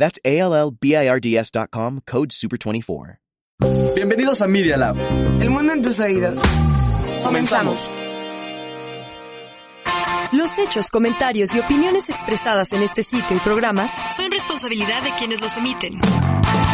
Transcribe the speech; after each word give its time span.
That's 0.00 0.18
A-L-L-B-I-R-D-S.com, 0.24 2.00
code 2.06 2.30
SUPER24. 2.30 3.18
Bienvenidos 3.94 4.40
a 4.40 4.46
Media 4.46 4.78
Lab. 4.78 4.98
El 5.42 5.50
mundo 5.50 5.74
en 5.74 5.82
tus 5.82 6.00
oídos. 6.00 6.40
Comenzamos. 7.22 7.78
Los 10.32 10.56
hechos, 10.58 10.88
comentarios 10.88 11.54
y 11.54 11.58
opiniones 11.58 12.08
expresadas 12.08 12.72
en 12.72 12.82
este 12.82 13.02
sitio 13.02 13.36
y 13.36 13.40
programas 13.40 13.92
son 14.16 14.30
responsabilidad 14.30 15.02
de 15.02 15.14
quienes 15.18 15.42
los 15.42 15.54
emiten 15.56 16.00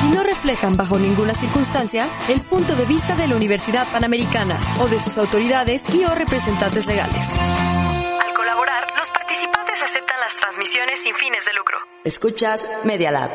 y 0.05 0.09
no 0.15 0.23
reflejan 0.23 0.77
bajo 0.77 0.97
ninguna 0.97 1.35
circunstancia 1.35 2.09
el 2.29 2.43
punto 2.43 2.77
de 2.77 2.85
vista 2.85 3.17
de 3.17 3.27
la 3.27 3.35
Universidad 3.35 3.91
Panamericana 3.91 4.77
o 4.79 4.89
de 4.89 5.01
sus 5.01 5.19
autoridades 5.19 5.83
y 5.93 6.05
o 6.05 6.15
representantes 6.15 6.87
legales. 6.87 7.27
Sin 11.03 11.15
fines 11.15 11.45
de 11.45 11.55
lucro. 11.55 11.79
Escuchas 12.05 12.69
Media 12.85 13.11
Lab. 13.11 13.31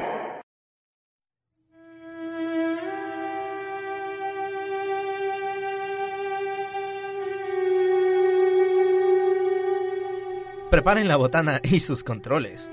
Preparen 10.70 11.08
la 11.08 11.18
botana 11.18 11.60
y 11.64 11.80
sus 11.80 12.04
controles. 12.04 12.70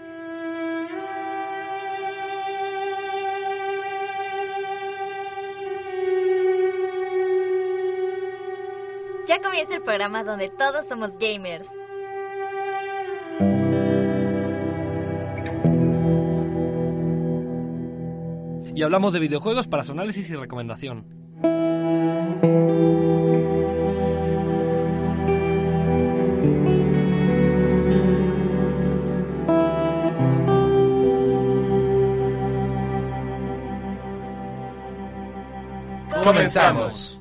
Ya 9.26 9.40
comienza 9.40 9.74
el 9.74 9.82
programa 9.82 10.22
donde 10.24 10.48
todos 10.48 10.86
somos 10.86 11.16
gamers. 11.18 11.68
Y 18.78 18.82
hablamos 18.84 19.12
de 19.12 19.18
videojuegos 19.18 19.66
para 19.66 19.82
su 19.82 19.90
análisis 19.90 20.30
y 20.30 20.36
recomendación. 20.36 21.04
Comenzamos. 36.22 37.20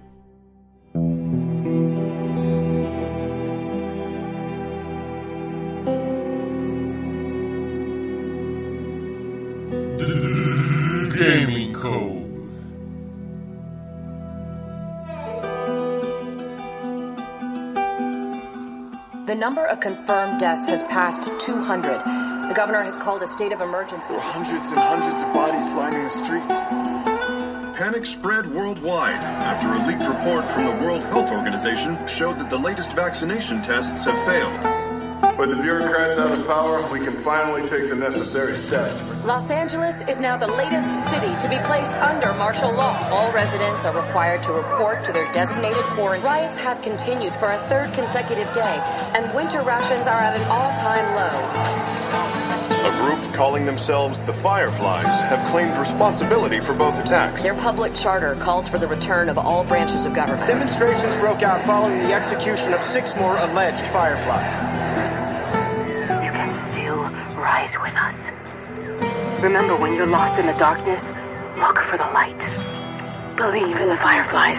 Number 19.48 19.66
of 19.66 19.80
confirmed 19.80 20.42
deaths 20.42 20.67
has 20.67 20.83
passed 20.83 21.23
200. 21.39 21.99
The 22.49 22.54
governor 22.54 22.83
has 22.83 22.98
called 22.98 23.23
a 23.23 23.27
state 23.27 23.54
of 23.54 23.61
emergency. 23.61 24.10
There 24.10 24.17
are 24.17 24.33
Hundreds 24.33 24.67
and 24.67 24.77
hundreds 24.77 25.21
of 25.21 25.32
bodies 25.32 25.71
lining 25.71 26.04
the 26.04 26.10
streets. 26.10 26.55
Panic 27.77 28.05
spread 28.05 28.54
worldwide 28.54 29.16
after 29.16 29.73
a 29.73 29.88
leaked 29.88 30.05
report 30.05 30.44
from 30.52 30.66
the 30.66 30.83
World 30.83 31.02
Health 31.04 31.32
Organization 31.32 31.98
showed 32.10 32.39
that 32.39 32.49
the 32.49 32.60
latest 32.60 32.92
vaccination 32.92 33.64
tests 33.64 34.04
have 34.04 34.26
failed. 34.26 34.77
With 35.37 35.52
the 35.52 35.55
bureaucrats 35.55 36.17
out 36.17 36.31
of 36.31 36.48
power, 36.48 36.81
we 36.92 36.99
can 36.99 37.14
finally 37.17 37.67
take 37.67 37.89
the 37.89 37.95
necessary 37.95 38.55
steps. 38.55 38.99
Los 39.23 39.52
Angeles 39.52 39.95
is 40.09 40.20
now 40.20 40.36
the 40.36 40.48
latest 40.48 40.87
city 41.11 41.27
to 41.39 41.48
be 41.48 41.64
placed 41.64 41.92
under 41.92 42.33
martial 42.33 42.73
law. 42.73 43.08
All 43.09 43.31
residents 43.31 43.86
are 43.86 43.95
required 43.95 44.42
to 44.43 44.52
report 44.52 45.03
to 45.05 45.14
their 45.14 45.31
designated 45.33 45.83
quarantine. 45.93 46.26
Riots 46.26 46.58
have 46.58 46.81
continued 46.81 47.36
for 47.36 47.52
a 47.52 47.59
third 47.70 47.93
consecutive 47.93 48.52
day, 48.52 48.81
and 49.15 49.31
winter 49.36 49.61
rations 49.61 50.08
are 50.08 50.20
at 50.20 50.42
an 50.42 50.47
all-time 50.47 51.15
low. 51.15 51.97
A 52.87 52.92
group 52.97 53.33
calling 53.36 53.65
themselves 53.65 54.21
the 54.21 54.33
Fireflies 54.33 55.05
have 55.05 55.47
claimed 55.52 55.77
responsibility 55.77 56.59
for 56.59 56.73
both 56.73 56.97
attacks. 56.97 57.43
Their 57.43 57.53
public 57.53 57.93
charter 57.93 58.36
calls 58.36 58.67
for 58.67 58.80
the 58.80 58.87
return 58.87 59.30
of 59.30 59.37
all 59.37 59.64
branches 59.64 60.05
of 60.05 60.15
government. 60.15 60.47
Demonstrations 60.47 61.15
broke 61.17 61.43
out 61.43 61.64
following 61.65 61.99
the 61.99 62.14
execution 62.14 62.73
of 62.73 62.81
six 62.86 63.15
more 63.15 63.37
alleged 63.37 63.86
Fireflies. 63.89 65.07
Remember 69.42 69.75
when 69.75 69.93
you're 69.93 70.08
lost 70.08 70.39
in 70.39 70.48
the 70.48 70.53
darkness, 70.53 71.03
look 71.59 71.77
for 71.83 71.95
the 71.95 72.09
light. 72.11 72.39
Believe 73.37 73.80
in 73.80 73.87
the 73.87 73.98
Fireflies. 73.98 74.58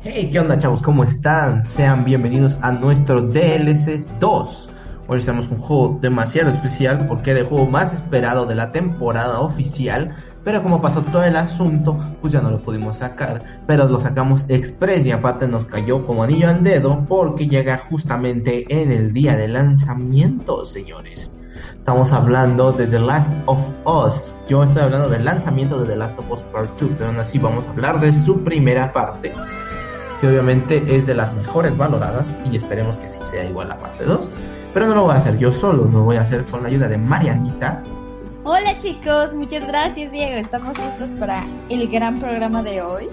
Hey, 0.00 0.28
¿qué 0.30 0.38
onda 0.38 0.58
chavos? 0.58 0.82
¿Cómo 0.82 1.04
están? 1.04 1.64
Sean 1.64 2.04
bienvenidos 2.04 2.58
a 2.60 2.70
nuestro 2.70 3.22
DLC 3.22 4.04
2. 4.20 4.70
Hoy 5.08 5.18
estamos 5.18 5.48
con 5.48 5.56
un 5.56 5.62
juego 5.62 5.98
demasiado 6.02 6.50
especial 6.50 7.06
porque 7.08 7.30
era 7.30 7.40
el 7.40 7.46
juego 7.46 7.64
más 7.66 7.94
esperado 7.94 8.44
de 8.44 8.56
la 8.56 8.72
temporada 8.72 9.40
oficial. 9.40 10.16
Pero 10.46 10.62
como 10.62 10.80
pasó 10.80 11.02
todo 11.02 11.24
el 11.24 11.34
asunto, 11.34 11.98
pues 12.20 12.32
ya 12.32 12.40
no 12.40 12.52
lo 12.52 12.58
pudimos 12.58 12.98
sacar. 12.98 13.42
Pero 13.66 13.88
lo 13.88 13.98
sacamos 13.98 14.44
express 14.48 15.04
y 15.04 15.10
aparte 15.10 15.48
nos 15.48 15.66
cayó 15.66 16.06
como 16.06 16.22
anillo 16.22 16.48
al 16.48 16.62
dedo 16.62 17.04
porque 17.08 17.48
llega 17.48 17.78
justamente 17.78 18.64
en 18.68 18.92
el 18.92 19.12
día 19.12 19.36
de 19.36 19.48
lanzamiento, 19.48 20.64
señores. 20.64 21.32
Estamos 21.72 22.12
hablando 22.12 22.70
de 22.70 22.86
The 22.86 23.00
Last 23.00 23.34
of 23.46 23.58
Us. 23.86 24.32
Yo 24.48 24.62
estoy 24.62 24.82
hablando 24.82 25.08
del 25.08 25.24
lanzamiento 25.24 25.80
de 25.80 25.88
The 25.88 25.96
Last 25.96 26.16
of 26.20 26.30
Us 26.30 26.40
Part 26.52 26.80
2, 26.80 26.90
pero 26.96 27.10
aún 27.10 27.18
así 27.18 27.40
vamos 27.40 27.66
a 27.66 27.70
hablar 27.70 27.98
de 27.98 28.12
su 28.12 28.44
primera 28.44 28.92
parte 28.92 29.32
que 30.20 30.28
obviamente 30.28 30.80
es 30.96 31.08
de 31.08 31.14
las 31.14 31.34
mejores 31.34 31.76
valoradas 31.76 32.24
y 32.48 32.56
esperemos 32.56 32.96
que 32.98 33.10
sí 33.10 33.18
sea 33.32 33.44
igual 33.44 33.70
la 33.70 33.78
parte 33.78 34.04
2. 34.04 34.30
Pero 34.72 34.86
no 34.86 34.94
lo 34.94 35.02
voy 35.02 35.16
a 35.16 35.18
hacer 35.18 35.38
yo 35.38 35.50
solo, 35.50 35.88
lo 35.92 36.04
voy 36.04 36.16
a 36.16 36.22
hacer 36.22 36.44
con 36.44 36.62
la 36.62 36.68
ayuda 36.68 36.86
de 36.86 36.98
Marianita. 36.98 37.82
Hola 38.48 38.78
chicos, 38.78 39.34
muchas 39.34 39.66
gracias 39.66 40.12
Diego. 40.12 40.36
Estamos 40.36 40.78
listos 40.78 41.10
para 41.18 41.44
el 41.68 41.88
gran 41.88 42.20
programa 42.20 42.62
de 42.62 42.80
hoy. 42.80 43.08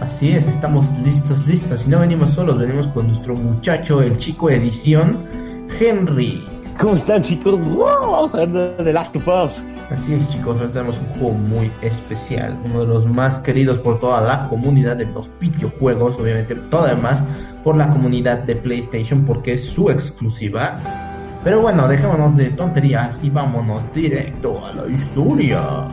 Así 0.00 0.30
es, 0.30 0.46
estamos 0.46 0.86
listos, 1.00 1.46
listos. 1.46 1.84
Y 1.86 1.90
no 1.90 2.00
venimos 2.00 2.30
solos, 2.30 2.58
venimos 2.58 2.86
con 2.86 3.08
nuestro 3.08 3.36
muchacho, 3.36 4.00
el 4.00 4.16
chico 4.16 4.48
edición, 4.48 5.22
Henry. 5.78 6.42
¿Cómo 6.80 6.94
están 6.94 7.20
chicos? 7.20 7.60
¡Wow! 7.60 8.10
Vamos 8.10 8.34
a 8.34 8.46
ver 8.46 8.76
The 8.78 8.90
Last 8.94 9.14
of 9.16 9.28
Us. 9.28 9.62
Así 9.90 10.14
es 10.14 10.30
chicos, 10.30 10.58
hoy 10.58 10.68
tenemos 10.68 10.96
un 10.96 11.20
juego 11.20 11.34
muy 11.34 11.70
especial, 11.82 12.58
uno 12.64 12.80
de 12.80 12.86
los 12.86 13.04
más 13.04 13.36
queridos 13.40 13.78
por 13.80 14.00
toda 14.00 14.22
la 14.22 14.48
comunidad 14.48 14.96
de 14.96 15.04
los 15.04 15.28
videojuegos, 15.40 16.16
obviamente 16.18 16.54
todo 16.54 16.84
además 16.84 17.20
por 17.62 17.76
la 17.76 17.90
comunidad 17.90 18.38
de 18.38 18.56
PlayStation 18.56 19.26
porque 19.26 19.52
es 19.52 19.64
su 19.66 19.90
exclusiva. 19.90 20.80
Pero 21.44 21.60
bueno, 21.60 21.86
dejémonos 21.86 22.36
de 22.36 22.46
tonterías 22.52 23.22
y 23.22 23.28
vámonos 23.28 23.92
directo 23.92 24.64
a 24.64 24.72
la 24.72 24.86
historia. 24.88 25.86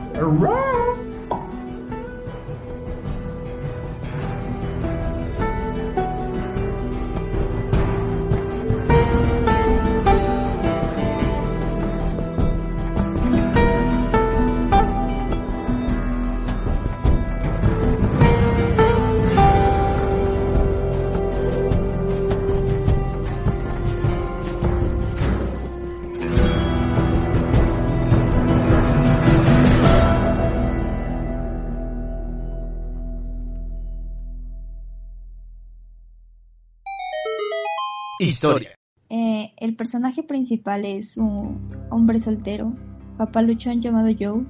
Eh, 39.10 39.54
el 39.58 39.76
personaje 39.76 40.24
principal 40.24 40.86
es 40.86 41.18
un 41.18 41.68
hombre 41.90 42.20
soltero, 42.20 42.74
papá 43.18 43.42
luchón 43.42 43.82
llamado 43.82 44.10
Joe. 44.18 44.46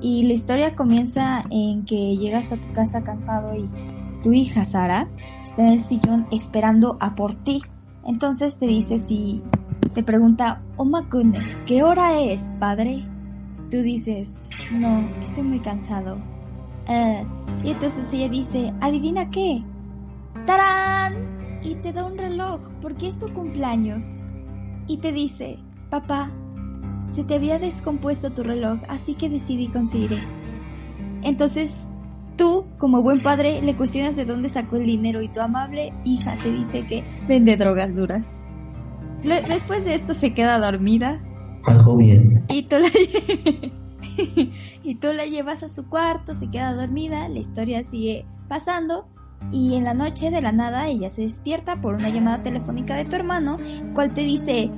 Y 0.00 0.24
la 0.24 0.34
historia 0.34 0.74
comienza 0.74 1.44
en 1.50 1.84
que 1.84 2.16
llegas 2.16 2.52
a 2.52 2.56
tu 2.56 2.72
casa 2.72 3.02
cansado 3.02 3.56
y 3.56 3.68
tu 4.22 4.32
hija 4.32 4.64
Sara 4.64 5.08
está 5.42 5.66
en 5.66 5.74
el 5.74 5.82
sillón 5.82 6.26
esperando 6.30 6.96
a 7.00 7.14
por 7.14 7.34
ti. 7.34 7.62
Entonces 8.04 8.58
te 8.58 8.66
dice 8.66 8.98
si 8.98 9.42
te 9.94 10.02
pregunta, 10.02 10.62
oh 10.76 10.84
my 10.84 11.02
goodness, 11.10 11.62
¿qué 11.66 11.82
hora 11.82 12.20
es, 12.20 12.42
padre? 12.58 13.04
Tú 13.70 13.78
dices, 13.78 14.50
no, 14.72 15.08
estoy 15.22 15.44
muy 15.44 15.60
cansado. 15.60 16.18
Eh, 16.88 17.24
y 17.64 17.70
entonces 17.70 18.12
ella 18.12 18.28
dice, 18.28 18.72
¿adivina 18.80 19.30
qué? 19.30 19.64
¡Tarán! 20.46 21.33
Y 21.64 21.74
te 21.76 21.92
da 21.92 22.04
un 22.04 22.16
reloj 22.18 22.60
porque 22.80 23.08
es 23.08 23.18
tu 23.18 23.32
cumpleaños. 23.32 24.04
Y 24.86 24.98
te 24.98 25.12
dice, 25.12 25.58
papá, 25.90 26.30
se 27.10 27.24
te 27.24 27.34
había 27.34 27.58
descompuesto 27.58 28.30
tu 28.30 28.42
reloj, 28.42 28.80
así 28.88 29.14
que 29.14 29.28
decidí 29.28 29.68
conseguir 29.68 30.12
esto. 30.12 30.38
Entonces, 31.22 31.90
tú, 32.36 32.66
como 32.78 33.02
buen 33.02 33.20
padre, 33.20 33.62
le 33.62 33.74
cuestionas 33.76 34.14
de 34.14 34.26
dónde 34.26 34.48
sacó 34.50 34.76
el 34.76 34.86
dinero 34.86 35.22
y 35.22 35.28
tu 35.28 35.40
amable 35.40 35.92
hija 36.04 36.36
te 36.42 36.52
dice 36.52 36.86
que 36.86 37.02
vende 37.26 37.56
drogas 37.56 37.96
duras. 37.96 38.28
Después 39.22 39.84
de 39.86 39.94
esto 39.94 40.12
se 40.12 40.34
queda 40.34 40.58
dormida. 40.58 41.24
Algo 41.64 41.96
bien. 41.96 42.44
Y 42.50 42.64
tú 42.64 42.76
la 42.78 42.88
y 44.82 44.94
tú 44.96 45.12
la 45.12 45.26
llevas 45.26 45.62
a 45.62 45.68
su 45.68 45.88
cuarto, 45.88 46.34
se 46.34 46.50
queda 46.50 46.74
dormida, 46.74 47.28
la 47.28 47.38
historia 47.38 47.84
sigue 47.84 48.26
pasando 48.48 49.06
y 49.52 49.74
en 49.74 49.84
la 49.84 49.94
noche 49.94 50.30
de 50.30 50.40
la 50.40 50.52
nada 50.52 50.88
ella 50.88 51.08
se 51.08 51.22
despierta 51.22 51.80
por 51.80 51.94
una 51.94 52.08
llamada 52.08 52.42
telefónica 52.42 52.94
de 52.96 53.04
tu 53.04 53.16
hermano, 53.16 53.58
cual 53.94 54.12
te 54.12 54.22
dice, 54.22 54.70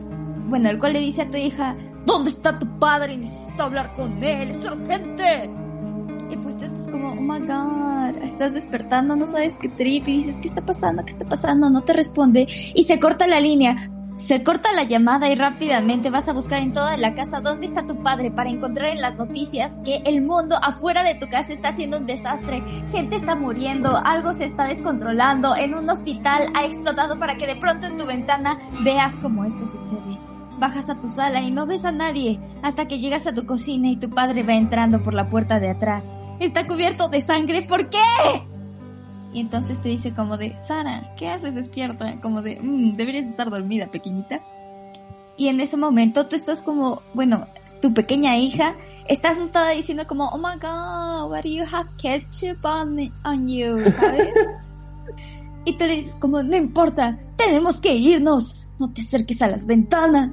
bueno, 0.48 0.68
el 0.68 0.78
cual 0.78 0.92
le 0.92 1.00
dice 1.00 1.22
a 1.22 1.30
tu 1.30 1.36
hija, 1.36 1.76
¿dónde 2.04 2.30
está 2.30 2.58
tu 2.58 2.78
padre? 2.78 3.16
Necesito 3.16 3.62
hablar 3.62 3.94
con 3.94 4.22
él, 4.22 4.50
es 4.50 4.64
urgente. 4.64 5.50
Y 6.30 6.36
pues 6.36 6.56
tú 6.56 6.64
estás 6.64 6.88
como, 6.88 7.10
oh 7.10 7.14
my 7.14 7.40
god, 7.40 8.22
estás 8.22 8.52
despertando, 8.52 9.16
no 9.16 9.26
sabes 9.26 9.58
qué 9.60 9.68
trip, 9.68 10.08
y 10.08 10.14
dices, 10.14 10.38
¿qué 10.40 10.48
está 10.48 10.64
pasando? 10.64 11.04
¿Qué 11.04 11.12
está 11.12 11.28
pasando? 11.28 11.70
No 11.70 11.82
te 11.82 11.92
responde, 11.92 12.46
y 12.74 12.82
se 12.82 12.98
corta 12.98 13.26
la 13.26 13.40
línea. 13.40 13.90
Se 14.16 14.42
corta 14.42 14.72
la 14.72 14.84
llamada 14.84 15.28
y 15.28 15.34
rápidamente 15.34 16.08
vas 16.08 16.26
a 16.26 16.32
buscar 16.32 16.62
en 16.62 16.72
toda 16.72 16.96
la 16.96 17.12
casa 17.12 17.42
dónde 17.42 17.66
está 17.66 17.84
tu 17.84 18.02
padre 18.02 18.30
para 18.30 18.48
encontrar 18.48 18.88
en 18.88 19.02
las 19.02 19.16
noticias 19.16 19.72
que 19.84 19.96
el 20.06 20.22
mundo 20.22 20.56
afuera 20.62 21.02
de 21.02 21.16
tu 21.16 21.28
casa 21.28 21.52
está 21.52 21.68
haciendo 21.68 21.98
un 21.98 22.06
desastre, 22.06 22.64
gente 22.90 23.16
está 23.16 23.36
muriendo, 23.36 23.94
algo 23.94 24.32
se 24.32 24.46
está 24.46 24.68
descontrolando, 24.68 25.54
en 25.54 25.74
un 25.74 25.90
hospital 25.90 26.46
ha 26.54 26.64
explotado 26.64 27.18
para 27.18 27.36
que 27.36 27.46
de 27.46 27.56
pronto 27.56 27.88
en 27.88 27.98
tu 27.98 28.06
ventana 28.06 28.58
veas 28.80 29.20
cómo 29.20 29.44
esto 29.44 29.66
sucede. 29.66 30.18
Bajas 30.58 30.88
a 30.88 30.98
tu 30.98 31.08
sala 31.08 31.42
y 31.42 31.50
no 31.50 31.66
ves 31.66 31.84
a 31.84 31.92
nadie 31.92 32.40
hasta 32.62 32.88
que 32.88 32.98
llegas 32.98 33.26
a 33.26 33.34
tu 33.34 33.44
cocina 33.44 33.88
y 33.88 33.96
tu 33.96 34.08
padre 34.08 34.42
va 34.44 34.54
entrando 34.54 35.02
por 35.02 35.12
la 35.12 35.28
puerta 35.28 35.60
de 35.60 35.68
atrás. 35.68 36.18
Está 36.40 36.66
cubierto 36.66 37.08
de 37.08 37.20
sangre, 37.20 37.66
¿por 37.66 37.90
qué? 37.90 37.98
Y 39.37 39.41
entonces 39.41 39.83
te 39.83 39.91
dice 39.91 40.15
como 40.15 40.38
de, 40.38 40.59
Sara, 40.59 41.12
¿qué 41.15 41.29
haces 41.29 41.55
despierta? 41.55 42.19
Como 42.23 42.41
de, 42.41 42.59
mmm, 42.59 42.97
deberías 42.97 43.27
estar 43.27 43.50
dormida, 43.50 43.87
pequeñita. 43.91 44.41
Y 45.37 45.49
en 45.49 45.61
ese 45.61 45.77
momento 45.77 46.27
tú 46.27 46.37
estás 46.37 46.62
como, 46.62 47.03
bueno, 47.12 47.47
tu 47.83 47.93
pequeña 47.93 48.38
hija 48.38 48.77
está 49.09 49.33
asustada 49.33 49.73
diciendo 49.73 50.06
como, 50.06 50.27
oh 50.31 50.38
my 50.38 50.59
god, 50.59 51.31
why 51.31 51.43
do 51.43 51.50
you 51.50 51.65
have 51.71 51.87
ketchup 51.99 52.65
on, 52.65 52.97
on 53.27 53.47
you? 53.47 53.77
¿Sabes? 53.93 54.33
y 55.67 55.77
tú 55.77 55.85
le 55.85 55.97
dices 55.97 56.17
como, 56.19 56.43
no 56.43 56.56
importa, 56.56 57.21
tenemos 57.37 57.79
que 57.79 57.94
irnos, 57.94 58.67
no 58.79 58.91
te 58.91 59.03
acerques 59.03 59.43
a 59.43 59.49
las 59.49 59.67
ventanas. 59.67 60.31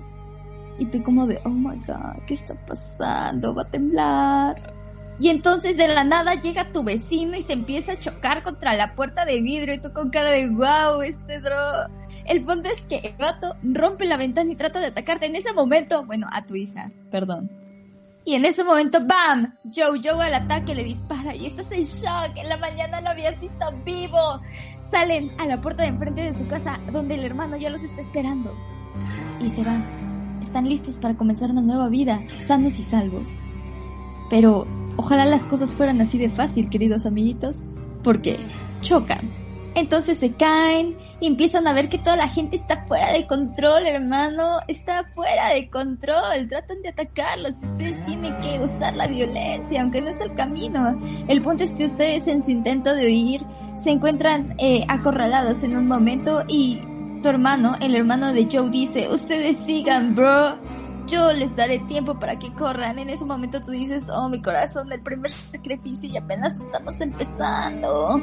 Y 0.79 0.85
tú 0.85 1.03
como 1.03 1.27
de, 1.27 1.41
oh 1.43 1.49
my 1.49 1.75
god, 1.85 2.23
¿qué 2.25 2.35
está 2.35 2.55
pasando? 2.65 3.53
Va 3.53 3.63
a 3.63 3.69
temblar. 3.69 4.82
Y 5.19 5.29
entonces 5.29 5.77
de 5.77 5.87
la 5.87 6.03
nada 6.03 6.35
llega 6.35 6.71
tu 6.71 6.83
vecino 6.83 7.37
y 7.37 7.41
se 7.41 7.53
empieza 7.53 7.93
a 7.93 7.99
chocar 7.99 8.43
contra 8.43 8.73
la 8.73 8.95
puerta 8.95 9.25
de 9.25 9.41
vidrio 9.41 9.75
y 9.75 9.81
tú 9.81 9.93
con 9.93 10.09
cara 10.09 10.31
de 10.31 10.49
wow, 10.49 11.01
este 11.01 11.39
dro. 11.39 11.55
El 12.25 12.45
punto 12.45 12.69
es 12.69 12.85
que 12.85 12.97
el 12.97 13.15
vato 13.17 13.55
rompe 13.61 14.05
la 14.05 14.17
ventana 14.17 14.51
y 14.51 14.55
trata 14.55 14.79
de 14.79 14.87
atacarte 14.87 15.25
en 15.25 15.35
ese 15.35 15.53
momento, 15.53 16.05
bueno, 16.05 16.27
a 16.31 16.45
tu 16.45 16.55
hija, 16.55 16.91
perdón. 17.11 17.51
Y 18.25 18.35
en 18.35 18.45
ese 18.45 18.63
momento, 18.63 18.99
¡bam! 19.05 19.53
Joe, 19.75 19.99
Joe 20.01 20.25
al 20.25 20.33
ataque 20.33 20.73
le 20.73 20.83
dispara 20.83 21.35
y 21.35 21.45
estás 21.45 21.69
en 21.73 21.83
shock. 21.83 22.37
En 22.37 22.47
la 22.47 22.55
mañana 22.55 23.01
lo 23.01 23.09
habías 23.09 23.39
visto 23.41 23.65
vivo. 23.83 24.39
Salen 24.89 25.29
a 25.41 25.45
la 25.45 25.59
puerta 25.59 25.83
de 25.83 25.89
enfrente 25.89 26.21
de 26.21 26.33
su 26.33 26.47
casa 26.47 26.79
donde 26.93 27.15
el 27.15 27.25
hermano 27.25 27.57
ya 27.57 27.69
los 27.69 27.83
está 27.83 27.99
esperando. 27.99 28.55
Y 29.41 29.49
se 29.49 29.63
van. 29.63 30.39
Están 30.41 30.69
listos 30.69 30.97
para 30.97 31.15
comenzar 31.15 31.51
una 31.51 31.61
nueva 31.61 31.89
vida, 31.89 32.21
sanos 32.45 32.79
y 32.79 32.83
salvos. 32.83 33.39
Pero 34.29 34.67
Ojalá 34.97 35.25
las 35.25 35.47
cosas 35.47 35.73
fueran 35.73 36.01
así 36.01 36.17
de 36.17 36.29
fácil, 36.29 36.69
queridos 36.69 37.05
amiguitos, 37.05 37.63
porque 38.03 38.39
chocan. 38.81 39.43
Entonces 39.75 40.17
se 40.17 40.33
caen 40.33 40.97
y 41.19 41.27
empiezan 41.27 41.67
a 41.67 41.73
ver 41.73 41.89
que 41.89 41.97
toda 41.97 42.15
la 42.15 42.27
gente 42.27 42.55
está 42.55 42.85
fuera 42.85 43.11
de 43.11 43.25
control, 43.25 43.87
hermano. 43.87 44.59
Está 44.67 45.05
fuera 45.15 45.49
de 45.49 45.67
control. 45.69 46.47
Tratan 46.47 46.81
de 46.83 46.89
atacarlos. 46.89 47.63
Ustedes 47.63 48.05
tienen 48.05 48.37
que 48.37 48.59
usar 48.59 48.95
la 48.95 49.07
violencia, 49.07 49.81
aunque 49.81 50.01
no 50.01 50.09
es 50.09 50.21
el 50.21 50.35
camino. 50.35 50.99
El 51.27 51.41
punto 51.41 51.63
es 51.63 51.73
que 51.73 51.85
ustedes 51.85 52.27
en 52.27 52.43
su 52.43 52.51
intento 52.51 52.93
de 52.93 53.07
huir 53.07 53.43
se 53.75 53.89
encuentran 53.89 54.53
eh, 54.59 54.85
acorralados 54.87 55.63
en 55.63 55.75
un 55.75 55.87
momento 55.87 56.43
y 56.47 56.79
tu 57.23 57.29
hermano, 57.29 57.75
el 57.79 57.95
hermano 57.95 58.31
de 58.33 58.47
Joe, 58.51 58.69
dice, 58.69 59.07
ustedes 59.09 59.57
sigan, 59.57 60.13
bro 60.13 60.59
yo 61.07 61.31
les 61.31 61.55
daré 61.55 61.79
tiempo 61.79 62.19
para 62.19 62.37
que 62.39 62.53
corran. 62.53 62.99
En 62.99 63.09
ese 63.09 63.25
momento 63.25 63.61
tú 63.61 63.71
dices, 63.71 64.09
oh 64.09 64.29
mi 64.29 64.41
corazón, 64.41 64.91
el 64.91 65.01
primer 65.01 65.31
sacrificio 65.31 66.09
y 66.09 66.17
apenas 66.17 66.53
estamos 66.61 66.99
empezando. 67.01 68.21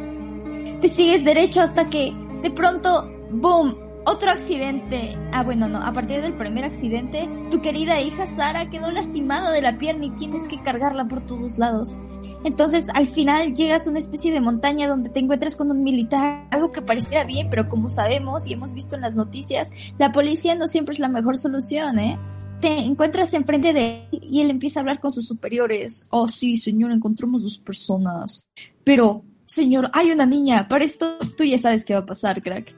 Te 0.80 0.88
sigues 0.88 1.24
derecho 1.24 1.60
hasta 1.60 1.88
que 1.88 2.14
de 2.42 2.50
pronto, 2.50 3.06
boom, 3.30 3.76
otro 4.06 4.30
accidente. 4.30 5.16
Ah, 5.32 5.42
bueno, 5.42 5.68
no, 5.68 5.78
a 5.78 5.92
partir 5.92 6.22
del 6.22 6.32
primer 6.32 6.64
accidente, 6.64 7.28
tu 7.50 7.60
querida 7.60 8.00
hija 8.00 8.26
Sara 8.26 8.70
quedó 8.70 8.90
lastimada 8.90 9.50
de 9.50 9.60
la 9.60 9.76
pierna 9.76 10.06
y 10.06 10.10
tienes 10.10 10.44
que 10.48 10.62
cargarla 10.62 11.06
por 11.06 11.20
todos 11.20 11.58
lados. 11.58 12.00
Entonces, 12.44 12.88
al 12.94 13.06
final 13.06 13.54
llegas 13.54 13.86
a 13.86 13.90
una 13.90 13.98
especie 13.98 14.32
de 14.32 14.40
montaña 14.40 14.88
donde 14.88 15.10
te 15.10 15.20
encuentras 15.20 15.54
con 15.54 15.70
un 15.70 15.82
militar, 15.82 16.46
algo 16.50 16.70
que 16.70 16.80
pareciera 16.80 17.24
bien, 17.24 17.48
pero 17.50 17.68
como 17.68 17.88
sabemos 17.90 18.46
y 18.46 18.54
hemos 18.54 18.72
visto 18.72 18.96
en 18.96 19.02
las 19.02 19.14
noticias, 19.14 19.70
la 19.98 20.12
policía 20.12 20.54
no 20.54 20.66
siempre 20.66 20.94
es 20.94 21.00
la 21.00 21.08
mejor 21.08 21.36
solución, 21.36 21.98
¿eh? 21.98 22.18
Te 22.60 22.78
encuentras 22.78 23.32
enfrente 23.34 23.72
de 23.72 24.06
él 24.12 24.20
y 24.22 24.40
él 24.40 24.50
empieza 24.50 24.80
a 24.80 24.82
hablar 24.82 25.00
con 25.00 25.12
sus 25.12 25.26
superiores. 25.26 26.06
Oh, 26.10 26.28
sí, 26.28 26.56
señor, 26.56 26.92
encontramos 26.92 27.42
dos 27.42 27.58
personas. 27.58 28.46
Pero, 28.84 29.24
señor, 29.46 29.90
hay 29.92 30.10
una 30.10 30.26
niña. 30.26 30.68
Para 30.68 30.84
esto 30.84 31.18
tú 31.36 31.44
ya 31.44 31.58
sabes 31.58 31.84
qué 31.84 31.94
va 31.94 32.00
a 32.00 32.06
pasar, 32.06 32.42
crack. 32.42 32.76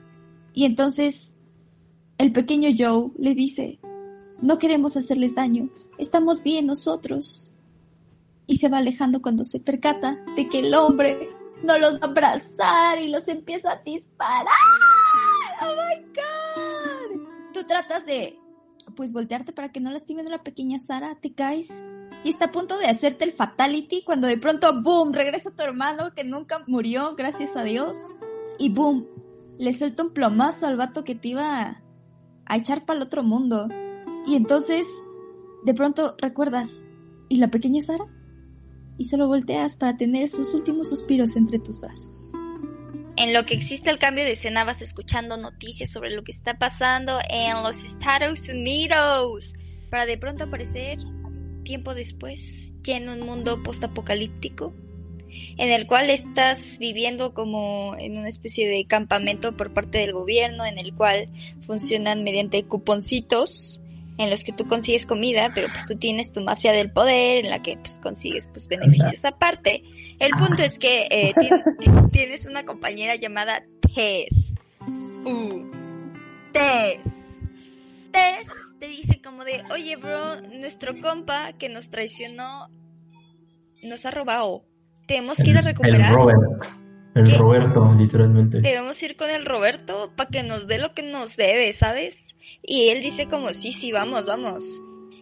Y 0.54 0.64
entonces, 0.64 1.36
el 2.18 2.32
pequeño 2.32 2.70
Joe 2.76 3.10
le 3.18 3.34
dice, 3.34 3.80
no 4.40 4.58
queremos 4.58 4.96
hacerles 4.96 5.34
daño. 5.34 5.70
Estamos 5.98 6.42
bien 6.42 6.66
nosotros. 6.66 7.52
Y 8.46 8.56
se 8.56 8.68
va 8.68 8.78
alejando 8.78 9.22
cuando 9.22 9.44
se 9.44 9.60
percata 9.60 10.18
de 10.36 10.48
que 10.48 10.60
el 10.60 10.74
hombre 10.74 11.30
no 11.64 11.78
los 11.78 12.00
va 12.00 12.06
a 12.06 12.10
abrazar 12.10 13.00
y 13.00 13.08
los 13.08 13.28
empieza 13.28 13.72
a 13.72 13.82
disparar. 13.82 14.46
¡Oh, 15.62 15.74
my 15.74 16.04
God! 16.14 17.52
Tú 17.52 17.64
tratas 17.64 18.04
de 18.04 18.41
pues 18.96 19.12
voltearte 19.12 19.52
para 19.52 19.70
que 19.70 19.80
no 19.80 19.90
lastimes 19.90 20.26
a 20.26 20.30
la 20.30 20.42
pequeña 20.42 20.78
Sara, 20.78 21.14
te 21.20 21.32
caes 21.32 21.68
y 22.24 22.28
está 22.28 22.46
a 22.46 22.52
punto 22.52 22.78
de 22.78 22.86
hacerte 22.86 23.24
el 23.24 23.32
fatality 23.32 24.02
cuando 24.04 24.26
de 24.26 24.38
pronto, 24.38 24.82
boom, 24.82 25.12
regresa 25.12 25.54
tu 25.54 25.62
hermano 25.62 26.14
que 26.14 26.24
nunca 26.24 26.62
murió, 26.66 27.16
gracias 27.16 27.56
a 27.56 27.64
Dios, 27.64 27.96
y 28.58 28.68
boom, 28.68 29.06
le 29.58 29.72
suelta 29.72 30.04
un 30.04 30.12
plomazo 30.12 30.66
al 30.66 30.76
vato 30.76 31.04
que 31.04 31.14
te 31.14 31.28
iba 31.28 31.82
a, 32.46 32.56
echar 32.56 32.84
para 32.84 32.98
el 32.98 33.06
otro 33.06 33.22
mundo. 33.22 33.68
Y 34.26 34.36
entonces, 34.36 34.86
de 35.64 35.74
pronto 35.74 36.14
recuerdas, 36.18 36.82
¿y 37.28 37.38
la 37.38 37.50
pequeña 37.50 37.82
Sara? 37.82 38.06
Y 38.98 39.06
solo 39.06 39.26
volteas 39.26 39.76
para 39.76 39.96
tener 39.96 40.28
sus 40.28 40.54
últimos 40.54 40.90
suspiros 40.90 41.36
entre 41.36 41.58
tus 41.58 41.80
brazos. 41.80 42.32
En 43.22 43.32
lo 43.32 43.44
que 43.44 43.54
existe 43.54 43.88
el 43.88 44.00
cambio 44.00 44.24
de 44.24 44.32
escena 44.32 44.64
vas 44.64 44.82
escuchando 44.82 45.36
noticias 45.36 45.88
sobre 45.88 46.10
lo 46.10 46.24
que 46.24 46.32
está 46.32 46.58
pasando 46.58 47.20
en 47.30 47.62
los 47.62 47.84
Estados 47.84 48.48
Unidos. 48.48 49.54
Para 49.90 50.06
de 50.06 50.18
pronto 50.18 50.42
aparecer, 50.42 50.98
tiempo 51.62 51.94
después, 51.94 52.72
ya 52.82 52.96
en 52.96 53.08
un 53.08 53.20
mundo 53.20 53.62
postapocalíptico, 53.62 54.74
en 55.56 55.70
el 55.70 55.86
cual 55.86 56.10
estás 56.10 56.78
viviendo 56.78 57.32
como 57.32 57.94
en 57.96 58.18
una 58.18 58.28
especie 58.28 58.68
de 58.68 58.86
campamento 58.86 59.56
por 59.56 59.72
parte 59.72 59.98
del 59.98 60.14
gobierno, 60.14 60.66
en 60.66 60.80
el 60.80 60.92
cual 60.92 61.28
funcionan 61.60 62.24
mediante 62.24 62.64
cuponcitos 62.64 63.80
en 64.18 64.30
los 64.30 64.42
que 64.42 64.52
tú 64.52 64.66
consigues 64.66 65.06
comida, 65.06 65.52
pero 65.54 65.68
pues 65.68 65.86
tú 65.86 65.96
tienes 65.96 66.32
tu 66.32 66.40
mafia 66.40 66.72
del 66.72 66.90
poder 66.90 67.44
en 67.44 67.50
la 67.50 67.62
que 67.62 67.76
pues 67.76 67.98
consigues 67.98 68.48
pues 68.52 68.66
beneficios 68.66 69.24
aparte. 69.24 69.84
El 70.22 70.30
punto 70.38 70.62
es 70.62 70.78
que 70.78 71.08
eh, 71.10 71.34
tienes 72.12 72.46
una 72.46 72.64
compañera 72.64 73.16
llamada 73.16 73.64
Tess. 73.92 74.54
Uh, 75.24 75.68
Tess. 76.52 77.00
Tess 78.12 78.48
te 78.78 78.86
dice 78.86 79.20
como 79.20 79.44
de, 79.44 79.64
oye, 79.72 79.96
bro, 79.96 80.40
nuestro 80.42 81.00
compa 81.00 81.54
que 81.54 81.68
nos 81.68 81.90
traicionó 81.90 82.68
nos 83.82 84.06
ha 84.06 84.12
robado. 84.12 84.64
Tenemos 85.08 85.38
que 85.38 85.50
ir 85.50 85.58
a 85.58 85.62
recuperar. 85.62 86.12
El 86.12 86.14
Robert. 86.14 86.40
El 87.16 87.36
Roberto, 87.36 87.92
literalmente. 87.98 88.60
Debemos 88.60 89.02
ir 89.02 89.16
con 89.16 89.28
el 89.28 89.44
Roberto 89.44 90.12
para 90.14 90.30
que 90.30 90.44
nos 90.44 90.68
dé 90.68 90.78
lo 90.78 90.94
que 90.94 91.02
nos 91.02 91.36
debe, 91.36 91.72
¿sabes? 91.72 92.36
Y 92.62 92.90
él 92.90 93.02
dice 93.02 93.26
como, 93.26 93.48
sí, 93.54 93.72
sí, 93.72 93.90
vamos, 93.90 94.24
vamos. 94.24 94.64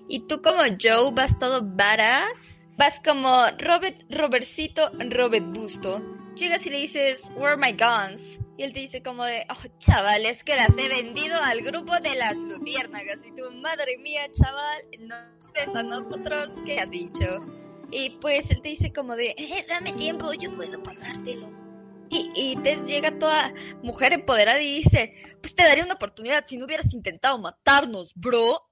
Y 0.09 0.26
tú 0.26 0.42
como 0.42 0.61
Joe 0.78 1.11
vas 1.14 1.38
todo 1.38 1.62
badass. 1.64 2.60
Vas 2.81 2.99
como 3.05 3.45
Robert, 3.59 4.01
Robertcito, 4.09 4.91
Robert 5.11 5.45
Busto. 5.53 6.01
Llegas 6.35 6.65
y 6.67 6.71
le 6.71 6.79
dices, 6.79 7.31
where 7.37 7.49
are 7.49 7.57
my 7.59 7.73
guns? 7.73 8.39
Y 8.57 8.63
él 8.63 8.73
te 8.73 8.81
dice 8.81 9.03
como 9.03 9.23
de, 9.27 9.45
oh, 9.51 9.69
chavales, 9.79 10.43
que 10.43 10.57
las 10.57 10.71
he 10.71 10.89
vendido 10.89 11.37
al 11.43 11.61
grupo 11.61 12.01
de 12.01 12.15
las 12.15 12.39
luciérnagas. 12.39 13.27
Y 13.27 13.33
tu 13.33 13.53
madre 13.61 13.99
mía, 13.99 14.23
chaval, 14.33 14.83
no 14.99 15.15
ves 15.53 15.77
a 15.77 15.83
nosotros, 15.83 16.55
¿qué 16.65 16.81
ha 16.81 16.87
dicho? 16.87 17.45
Y 17.91 18.17
pues 18.19 18.51
él 18.51 18.63
te 18.63 18.71
dice 18.71 18.95
como 18.95 19.15
de, 19.15 19.35
eh, 19.37 19.67
dame 19.69 19.93
tiempo, 19.93 20.33
yo 20.33 20.57
puedo 20.57 20.83
pagártelo. 20.83 21.51
Y, 22.09 22.31
y 22.35 22.57
Tess 22.63 22.87
llega 22.87 23.19
toda 23.19 23.53
mujer 23.83 24.15
empoderada 24.15 24.63
y 24.63 24.77
dice, 24.77 25.13
pues 25.43 25.55
te 25.55 25.65
daría 25.65 25.85
una 25.85 25.97
oportunidad 25.97 26.47
si 26.47 26.57
no 26.57 26.65
hubieras 26.65 26.95
intentado 26.95 27.37
matarnos, 27.37 28.15
bro. 28.15 28.70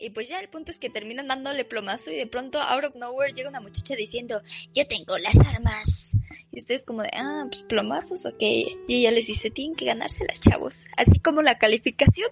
Y 0.00 0.10
pues 0.10 0.30
ya 0.30 0.40
el 0.40 0.48
punto 0.48 0.70
es 0.70 0.78
que 0.78 0.88
terminan 0.88 1.28
dándole 1.28 1.66
plomazo 1.66 2.10
y 2.10 2.16
de 2.16 2.26
pronto 2.26 2.58
out 2.58 2.84
of 2.84 2.94
nowhere 2.94 3.34
llega 3.34 3.50
una 3.50 3.60
muchacha 3.60 3.94
diciendo, 3.94 4.40
yo 4.72 4.86
tengo 4.86 5.18
las 5.18 5.38
armas. 5.38 6.16
Y 6.50 6.58
ustedes 6.58 6.84
como 6.84 7.02
de, 7.02 7.10
ah, 7.12 7.44
pues 7.50 7.62
plomazos, 7.64 8.24
ok. 8.24 8.40
Y 8.40 8.76
ella 8.88 9.10
les 9.10 9.26
dice, 9.26 9.50
tienen 9.50 9.76
que 9.76 9.84
ganárselas, 9.84 10.40
chavos. 10.40 10.86
Así 10.96 11.20
como 11.20 11.42
la 11.42 11.58
calificación 11.58 12.30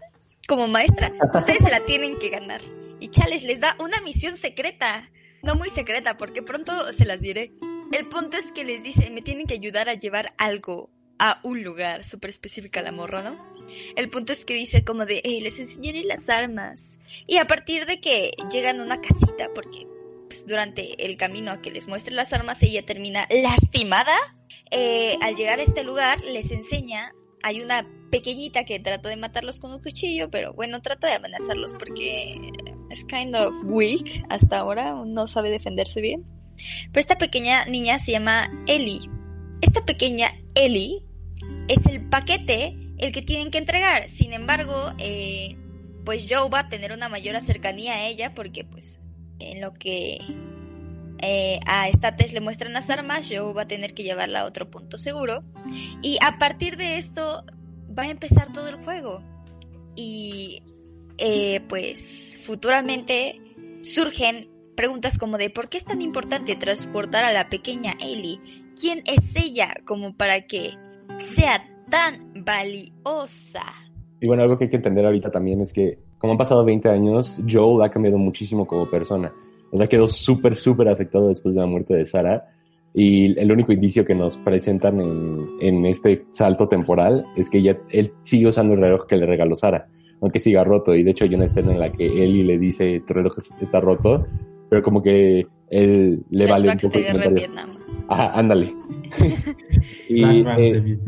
como 0.48 0.66
maestra, 0.66 1.12
ustedes 1.34 1.58
se 1.62 1.70
la 1.70 1.80
tienen 1.80 2.18
que 2.18 2.30
ganar. 2.30 2.62
Y 3.00 3.10
Chales 3.10 3.42
les 3.42 3.60
da 3.60 3.76
una 3.78 4.00
misión 4.00 4.36
secreta. 4.36 5.10
No 5.42 5.54
muy 5.54 5.68
secreta, 5.68 6.16
porque 6.16 6.42
pronto 6.42 6.90
se 6.94 7.04
las 7.04 7.20
diré. 7.20 7.52
El 7.92 8.08
punto 8.08 8.38
es 8.38 8.46
que 8.46 8.64
les 8.64 8.82
dice, 8.82 9.10
me 9.10 9.20
tienen 9.20 9.46
que 9.46 9.54
ayudar 9.54 9.90
a 9.90 9.94
llevar 9.94 10.32
algo 10.38 10.90
a 11.18 11.40
un 11.42 11.62
lugar 11.62 12.04
súper 12.04 12.30
específico 12.30 12.78
a 12.78 12.82
la 12.82 12.92
morra, 12.92 13.22
¿no? 13.22 13.36
El 13.96 14.08
punto 14.10 14.32
es 14.32 14.44
que 14.44 14.54
dice 14.54 14.84
como 14.84 15.04
de, 15.04 15.20
eh, 15.24 15.40
les 15.42 15.58
enseñaré 15.58 16.04
las 16.04 16.28
armas. 16.28 16.96
Y 17.26 17.36
a 17.38 17.46
partir 17.46 17.86
de 17.86 18.00
que 18.00 18.32
llegan 18.50 18.80
a 18.80 18.84
una 18.84 19.00
casita, 19.00 19.48
porque 19.54 19.86
pues, 20.28 20.46
durante 20.46 21.04
el 21.04 21.16
camino 21.16 21.50
a 21.50 21.60
que 21.60 21.70
les 21.70 21.88
muestre 21.88 22.14
las 22.14 22.32
armas 22.32 22.62
ella 22.62 22.84
termina 22.84 23.26
lastimada, 23.30 24.16
eh, 24.70 25.16
al 25.22 25.34
llegar 25.34 25.60
a 25.60 25.62
este 25.62 25.82
lugar 25.82 26.22
les 26.24 26.50
enseña, 26.50 27.12
hay 27.42 27.60
una 27.60 27.86
pequeñita 28.10 28.64
que 28.64 28.80
trata 28.80 29.08
de 29.08 29.16
matarlos 29.16 29.58
con 29.58 29.72
un 29.72 29.82
cuchillo, 29.82 30.30
pero 30.30 30.52
bueno, 30.54 30.80
trata 30.82 31.08
de 31.08 31.14
amenazarlos 31.14 31.74
porque 31.74 32.38
es 32.90 33.04
kind 33.04 33.34
of 33.36 33.54
weak 33.64 34.24
hasta 34.30 34.58
ahora, 34.58 34.94
no 35.04 35.26
sabe 35.26 35.50
defenderse 35.50 36.00
bien. 36.00 36.24
Pero 36.92 37.00
esta 37.00 37.18
pequeña 37.18 37.64
niña 37.66 37.98
se 37.98 38.12
llama 38.12 38.50
Ellie. 38.66 39.08
Esta 39.60 39.84
pequeña 39.84 40.32
Ellie 40.54 41.02
es 41.68 41.86
el 41.86 42.08
paquete 42.08 42.76
el 42.98 43.12
que 43.12 43.22
tienen 43.22 43.50
que 43.50 43.58
entregar. 43.58 44.08
Sin 44.08 44.32
embargo, 44.32 44.92
eh, 44.98 45.56
pues 46.04 46.26
Joe 46.28 46.48
va 46.50 46.60
a 46.60 46.68
tener 46.68 46.92
una 46.92 47.08
mayor 47.08 47.40
cercanía 47.40 47.94
a 47.94 48.06
ella 48.06 48.34
porque 48.34 48.64
pues 48.64 49.00
en 49.38 49.60
lo 49.60 49.74
que 49.74 50.18
eh, 51.20 51.60
a 51.66 51.88
esta 51.88 52.16
Tess 52.16 52.32
le 52.32 52.40
muestran 52.40 52.72
las 52.72 52.90
armas, 52.90 53.26
Joe 53.28 53.52
va 53.52 53.62
a 53.62 53.68
tener 53.68 53.94
que 53.94 54.02
llevarla 54.02 54.40
a 54.40 54.44
otro 54.44 54.70
punto 54.70 54.98
seguro. 54.98 55.44
Y 56.02 56.18
a 56.24 56.38
partir 56.38 56.76
de 56.76 56.96
esto 56.96 57.44
va 57.96 58.04
a 58.04 58.10
empezar 58.10 58.52
todo 58.52 58.68
el 58.68 58.76
juego. 58.76 59.22
Y 59.96 60.62
eh, 61.18 61.60
pues 61.68 62.38
futuramente 62.42 63.40
surgen 63.82 64.48
preguntas 64.76 65.18
como 65.18 65.38
de 65.38 65.50
¿por 65.50 65.68
qué 65.68 65.78
es 65.78 65.84
tan 65.84 66.02
importante 66.02 66.54
transportar 66.54 67.24
a 67.24 67.32
la 67.32 67.48
pequeña 67.48 67.94
Ellie? 68.00 68.40
¿Quién 68.80 69.02
es 69.06 69.34
ella 69.34 69.74
como 69.84 70.16
para 70.16 70.46
que 70.46 70.76
sea 71.34 71.62
tan 71.90 72.44
valiosa? 72.44 73.64
Y 74.20 74.26
bueno, 74.26 74.42
algo 74.42 74.58
que 74.58 74.64
hay 74.64 74.70
que 74.70 74.76
entender 74.76 75.04
ahorita 75.04 75.30
también 75.30 75.60
es 75.60 75.72
que 75.72 75.98
como 76.18 76.32
han 76.32 76.38
pasado 76.38 76.64
20 76.64 76.88
años, 76.88 77.40
Joel 77.48 77.82
ha 77.82 77.90
cambiado 77.90 78.18
muchísimo 78.18 78.66
como 78.66 78.90
persona. 78.90 79.32
O 79.70 79.78
sea, 79.78 79.86
quedó 79.86 80.08
súper, 80.08 80.56
súper 80.56 80.88
afectado 80.88 81.28
después 81.28 81.54
de 81.54 81.60
la 81.60 81.66
muerte 81.66 81.94
de 81.94 82.04
Sarah. 82.04 82.48
Y 82.94 83.38
el 83.38 83.52
único 83.52 83.72
indicio 83.72 84.04
que 84.04 84.14
nos 84.14 84.36
presentan 84.38 85.00
en, 85.00 85.46
en 85.60 85.86
este 85.86 86.24
salto 86.30 86.66
temporal 86.66 87.24
es 87.36 87.48
que 87.48 87.62
ya, 87.62 87.76
él 87.90 88.12
sigue 88.22 88.48
usando 88.48 88.74
el 88.74 88.80
reloj 88.80 89.06
que 89.06 89.16
le 89.16 89.26
regaló 89.26 89.54
Sarah, 89.54 89.86
aunque 90.20 90.40
siga 90.40 90.64
roto. 90.64 90.94
Y 90.94 91.04
de 91.04 91.12
hecho 91.12 91.24
hay 91.24 91.34
una 91.34 91.44
escena 91.44 91.72
en 91.72 91.78
la 91.78 91.92
que 91.92 92.06
Ellie 92.06 92.44
le 92.44 92.58
dice, 92.58 93.02
tu 93.06 93.14
reloj 93.14 93.34
está 93.60 93.80
roto, 93.80 94.26
pero 94.68 94.82
como 94.82 95.02
que 95.02 95.46
él 95.70 96.24
le 96.30 96.46
vale 96.46 96.70
un 96.70 96.78
poco. 96.78 96.98
De 96.98 97.04
guerra 97.04 97.24
en 97.26 97.34
Vietnam. 97.34 97.78
Ajá, 98.08 98.32
ándale. 98.32 98.74
y, 100.08 100.24
eh, 100.24 100.98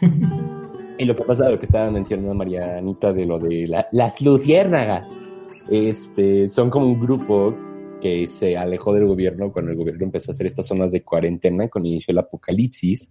y 0.98 1.04
lo 1.04 1.16
que 1.16 1.22
pasa, 1.24 1.50
lo 1.50 1.58
que 1.58 1.66
estaba 1.66 1.90
mencionando 1.90 2.34
Marianita 2.34 3.12
de 3.12 3.26
lo 3.26 3.38
de 3.38 3.66
la, 3.66 3.86
las 3.92 4.20
luciérnagas, 4.20 5.06
este, 5.68 6.48
son 6.48 6.70
como 6.70 6.86
un 6.86 7.00
grupo 7.00 7.54
que 8.00 8.26
se 8.26 8.56
alejó 8.56 8.92
del 8.92 9.06
gobierno 9.06 9.50
cuando 9.50 9.70
el 9.70 9.78
gobierno 9.78 10.04
empezó 10.04 10.30
a 10.30 10.32
hacer 10.32 10.46
estas 10.46 10.66
zonas 10.66 10.92
de 10.92 11.02
cuarentena 11.02 11.68
con 11.68 11.86
inicio 11.86 12.12
el 12.12 12.18
apocalipsis. 12.18 13.10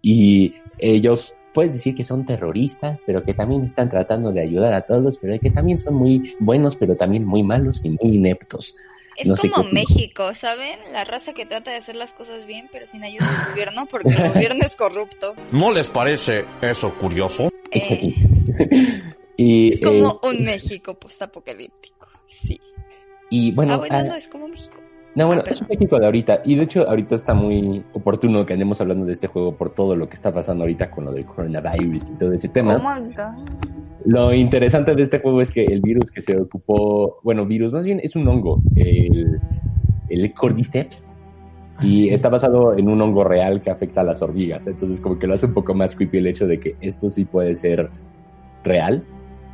Y 0.00 0.54
ellos 0.78 1.36
puedes 1.52 1.72
decir 1.72 1.96
que 1.96 2.04
son 2.04 2.24
terroristas, 2.24 3.00
pero 3.04 3.24
que 3.24 3.34
también 3.34 3.64
están 3.64 3.90
tratando 3.90 4.30
de 4.30 4.42
ayudar 4.42 4.72
a 4.74 4.82
todos, 4.82 5.18
pero 5.18 5.36
que 5.40 5.50
también 5.50 5.80
son 5.80 5.94
muy 5.94 6.36
buenos, 6.38 6.76
pero 6.76 6.94
también 6.94 7.24
muy 7.24 7.42
malos 7.42 7.84
y 7.84 7.90
muy 7.90 8.14
ineptos. 8.14 8.76
Es 9.18 9.40
como 9.40 9.64
México, 9.64 10.34
¿saben? 10.34 10.78
La 10.92 11.04
raza 11.04 11.32
que 11.32 11.44
trata 11.44 11.72
de 11.72 11.78
hacer 11.78 11.96
las 11.96 12.12
cosas 12.12 12.46
bien, 12.46 12.68
pero 12.70 12.86
sin 12.86 13.02
ayuda 13.02 13.26
del 13.26 13.48
gobierno, 13.52 13.86
porque 13.86 14.10
el 14.10 14.32
gobierno 14.32 14.64
es 14.64 14.76
corrupto. 14.76 15.34
¿No 15.50 15.72
les 15.72 15.90
parece 15.90 16.44
eso 16.62 16.94
curioso? 16.94 17.50
Eh, 17.72 18.14
y, 19.36 19.74
es 19.74 19.80
como 19.80 20.20
eh, 20.22 20.28
un 20.28 20.44
México 20.44 20.94
postapocalíptico, 20.94 22.08
sí. 22.26 22.60
Y 23.30 23.52
bueno, 23.52 23.74
ah, 23.74 23.78
bueno, 23.78 23.96
ah, 23.96 24.02
no, 24.04 24.14
es 24.14 24.28
como 24.28 24.48
México. 24.48 24.76
No, 25.14 25.26
bueno, 25.26 25.42
Ah, 25.44 25.50
es 25.50 25.60
un 25.60 25.66
México 25.68 25.98
de 25.98 26.06
ahorita. 26.06 26.42
Y 26.44 26.54
de 26.54 26.62
hecho, 26.62 26.88
ahorita 26.88 27.16
está 27.16 27.34
muy 27.34 27.84
oportuno 27.92 28.46
que 28.46 28.52
andemos 28.52 28.80
hablando 28.80 29.04
de 29.04 29.12
este 29.12 29.26
juego 29.26 29.56
por 29.56 29.74
todo 29.74 29.96
lo 29.96 30.08
que 30.08 30.14
está 30.14 30.32
pasando 30.32 30.62
ahorita 30.62 30.90
con 30.90 31.06
lo 31.06 31.12
del 31.12 31.24
coronavirus 31.24 32.04
y 32.10 32.12
todo 32.12 32.32
ese 32.32 32.48
tema. 32.48 32.76
Oh 32.76 33.00
my 33.00 33.12
God. 33.12 33.87
Lo 34.04 34.32
interesante 34.32 34.94
de 34.94 35.02
este 35.02 35.20
juego 35.20 35.40
es 35.40 35.50
que 35.50 35.64
el 35.64 35.80
virus 35.80 36.10
que 36.10 36.22
se 36.22 36.36
ocupó, 36.36 37.20
bueno, 37.22 37.46
virus 37.46 37.72
más 37.72 37.84
bien 37.84 38.00
es 38.02 38.16
un 38.16 38.28
hongo, 38.28 38.62
el, 38.76 39.40
el 40.08 40.32
Cordyceps, 40.32 41.14
y 41.80 42.08
está 42.08 42.28
basado 42.28 42.76
en 42.76 42.88
un 42.88 43.00
hongo 43.00 43.24
real 43.24 43.60
que 43.60 43.70
afecta 43.70 44.00
a 44.00 44.04
las 44.04 44.20
hormigas. 44.20 44.66
Entonces, 44.66 45.00
como 45.00 45.18
que 45.18 45.26
lo 45.26 45.34
hace 45.34 45.46
un 45.46 45.54
poco 45.54 45.74
más 45.74 45.94
creepy 45.94 46.18
el 46.18 46.26
hecho 46.26 46.46
de 46.46 46.58
que 46.58 46.76
esto 46.80 47.08
sí 47.10 47.24
puede 47.24 47.54
ser 47.54 47.90
real, 48.64 49.04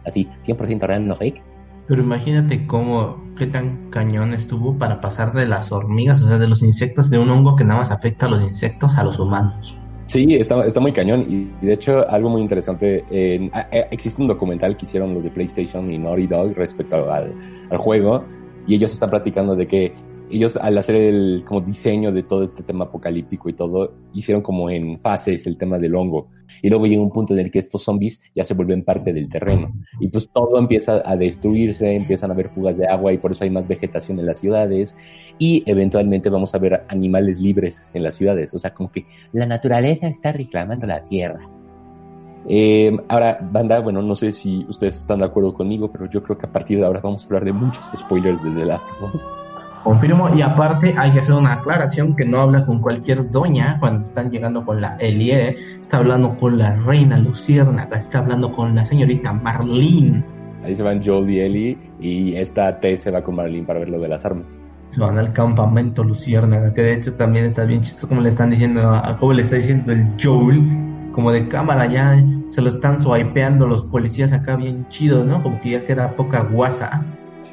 así, 0.06 0.28
100% 0.46 0.80
real, 0.86 1.06
no 1.06 1.16
fake. 1.16 1.42
Pero 1.86 2.02
imagínate 2.02 2.66
cómo, 2.66 3.22
qué 3.36 3.46
tan 3.46 3.90
cañón 3.90 4.32
estuvo 4.32 4.78
para 4.78 5.00
pasar 5.02 5.34
de 5.34 5.46
las 5.46 5.70
hormigas, 5.70 6.22
o 6.22 6.28
sea, 6.28 6.38
de 6.38 6.48
los 6.48 6.62
insectos, 6.62 7.10
de 7.10 7.18
un 7.18 7.28
hongo 7.28 7.56
que 7.56 7.64
nada 7.64 7.80
más 7.80 7.90
afecta 7.90 8.26
a 8.26 8.30
los 8.30 8.42
insectos, 8.42 8.96
a 8.96 9.04
los 9.04 9.18
humanos. 9.18 9.78
Sí, 10.06 10.26
está, 10.34 10.64
está 10.66 10.80
muy 10.80 10.92
cañón. 10.92 11.26
Y, 11.28 11.66
de 11.66 11.72
hecho, 11.72 12.08
algo 12.10 12.28
muy 12.28 12.42
interesante, 12.42 13.04
a- 13.52 13.68
existe 13.90 14.20
un 14.20 14.28
documental 14.28 14.76
que 14.76 14.84
hicieron 14.86 15.14
los 15.14 15.24
de 15.24 15.30
PlayStation 15.30 15.90
y 15.90 15.98
Naughty 15.98 16.26
Dog 16.26 16.54
respecto 16.54 17.10
al, 17.10 17.34
al 17.70 17.78
juego. 17.78 18.24
Y 18.66 18.74
ellos 18.76 18.92
están 18.92 19.10
platicando 19.10 19.56
de 19.56 19.66
que 19.66 19.94
ellos 20.30 20.56
al 20.56 20.76
hacer 20.78 20.96
el 20.96 21.42
como 21.46 21.60
diseño 21.60 22.12
de 22.12 22.22
todo 22.22 22.44
este 22.44 22.62
tema 22.62 22.84
apocalíptico 22.86 23.48
y 23.48 23.52
todo, 23.54 23.92
hicieron 24.12 24.42
como 24.42 24.70
en 24.70 24.98
fases 25.00 25.46
el 25.46 25.56
tema 25.56 25.78
del 25.78 25.94
hongo. 25.94 26.28
Y 26.64 26.70
luego 26.70 26.86
llega 26.86 27.02
un 27.02 27.12
punto 27.12 27.34
en 27.34 27.40
el 27.40 27.50
que 27.50 27.58
estos 27.58 27.82
zombies 27.82 28.22
ya 28.34 28.42
se 28.42 28.54
vuelven 28.54 28.84
parte 28.84 29.12
del 29.12 29.28
terreno. 29.28 29.70
Y 30.00 30.08
pues 30.08 30.30
todo 30.30 30.58
empieza 30.58 30.96
a 31.04 31.14
destruirse, 31.14 31.94
empiezan 31.94 32.30
a 32.30 32.32
haber 32.32 32.48
fugas 32.48 32.78
de 32.78 32.86
agua 32.86 33.12
y 33.12 33.18
por 33.18 33.32
eso 33.32 33.44
hay 33.44 33.50
más 33.50 33.68
vegetación 33.68 34.18
en 34.18 34.24
las 34.24 34.38
ciudades. 34.38 34.96
Y 35.38 35.62
eventualmente 35.66 36.30
vamos 36.30 36.54
a 36.54 36.58
ver 36.58 36.84
animales 36.88 37.38
libres 37.38 37.86
en 37.92 38.02
las 38.02 38.14
ciudades. 38.14 38.54
O 38.54 38.58
sea, 38.58 38.72
como 38.72 38.90
que 38.90 39.04
la 39.32 39.44
naturaleza 39.44 40.08
está 40.08 40.32
reclamando 40.32 40.86
la 40.86 41.04
tierra. 41.04 41.46
Eh, 42.48 42.96
ahora, 43.08 43.38
banda, 43.42 43.80
bueno, 43.80 44.00
no 44.00 44.16
sé 44.16 44.32
si 44.32 44.64
ustedes 44.66 44.96
están 44.96 45.18
de 45.18 45.26
acuerdo 45.26 45.52
conmigo, 45.52 45.92
pero 45.92 46.08
yo 46.08 46.22
creo 46.22 46.38
que 46.38 46.46
a 46.46 46.50
partir 46.50 46.78
de 46.78 46.86
ahora 46.86 47.00
vamos 47.00 47.24
a 47.24 47.26
hablar 47.26 47.44
de 47.44 47.52
muchos 47.52 47.84
spoilers 47.94 48.42
de 48.42 48.50
The 48.52 48.64
Last 48.64 48.86
of 49.02 49.14
Us. 49.14 49.43
Confirmo, 49.84 50.34
y 50.34 50.40
aparte 50.40 50.94
hay 50.96 51.10
que 51.10 51.20
hacer 51.20 51.34
una 51.34 51.52
aclaración 51.52 52.16
que 52.16 52.24
no 52.24 52.40
habla 52.40 52.64
con 52.64 52.80
cualquier 52.80 53.30
doña 53.30 53.76
cuando 53.78 54.06
están 54.06 54.30
llegando 54.30 54.64
con 54.64 54.80
la 54.80 54.96
Elie, 54.96 55.58
está 55.78 55.98
hablando 55.98 56.34
con 56.38 56.56
la 56.56 56.74
reina 56.74 57.18
Luciérnaga, 57.18 57.98
está 57.98 58.20
hablando 58.20 58.50
con 58.50 58.74
la 58.74 58.86
señorita 58.86 59.34
Marlene. 59.34 60.24
Ahí 60.64 60.74
se 60.74 60.82
van 60.82 61.04
Joel 61.04 61.28
y 61.28 61.40
Ellie 61.40 61.78
y 62.00 62.34
esta 62.34 62.80
T 62.80 62.96
se 62.96 63.10
va 63.10 63.22
con 63.22 63.36
Marlene 63.36 63.66
para 63.66 63.80
ver 63.80 63.90
lo 63.90 64.00
de 64.00 64.08
las 64.08 64.24
armas. 64.24 64.46
Se 64.92 65.00
van 65.00 65.18
al 65.18 65.34
campamento 65.34 66.02
Luciérnaga, 66.02 66.72
que 66.72 66.80
de 66.80 66.94
hecho 66.94 67.12
también 67.12 67.44
está 67.44 67.64
bien 67.64 67.82
chistoso 67.82 68.08
como 68.08 68.22
le 68.22 68.30
están 68.30 68.48
diciendo, 68.48 68.88
a 68.88 69.14
como 69.18 69.34
le 69.34 69.42
está 69.42 69.56
diciendo 69.56 69.92
el 69.92 70.06
Joel, 70.18 70.62
como 71.12 71.30
de 71.30 71.46
cámara, 71.46 71.84
ya 71.84 72.24
se 72.48 72.62
lo 72.62 72.68
están 72.68 73.02
swipeando 73.02 73.66
los 73.66 73.82
policías 73.90 74.32
acá 74.32 74.56
bien 74.56 74.88
chidos, 74.88 75.26
¿no? 75.26 75.42
Como 75.42 75.60
que 75.60 75.72
ya 75.72 75.84
queda 75.84 76.16
poca 76.16 76.40
guasa. 76.40 77.04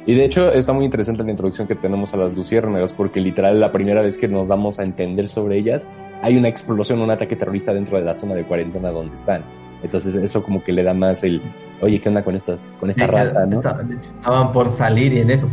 Y 0.06 0.14
de 0.14 0.24
hecho 0.24 0.52
está 0.52 0.72
muy 0.72 0.84
interesante 0.84 1.22
la 1.22 1.30
introducción 1.30 1.68
que 1.68 1.76
tenemos 1.76 2.12
a 2.12 2.16
las 2.16 2.34
luciérnagas 2.34 2.92
porque 2.92 3.20
literal 3.20 3.60
la 3.60 3.70
primera 3.70 4.02
vez 4.02 4.16
que 4.16 4.26
nos 4.26 4.48
damos 4.48 4.78
a 4.78 4.82
entender 4.82 5.28
sobre 5.28 5.58
ellas 5.58 5.86
hay 6.22 6.36
una 6.36 6.48
explosión, 6.48 7.00
un 7.00 7.10
ataque 7.10 7.36
terrorista 7.36 7.72
dentro 7.72 7.98
de 7.98 8.04
la 8.04 8.14
zona 8.14 8.34
de 8.34 8.44
cuarentena 8.44 8.90
donde 8.90 9.14
están. 9.14 9.44
Entonces 9.82 10.14
eso 10.16 10.42
como 10.42 10.62
que 10.62 10.72
le 10.72 10.82
da 10.82 10.94
más 10.94 11.22
el, 11.24 11.40
oye, 11.80 12.00
¿qué 12.00 12.08
onda 12.08 12.22
con 12.24 12.36
esta, 12.36 12.56
con 12.78 12.90
esta 12.90 13.06
rata, 13.06 13.46
no? 13.46 13.60
Estaban 14.00 14.52
por 14.52 14.68
salir 14.68 15.12
y 15.12 15.20
en 15.20 15.30
eso. 15.30 15.48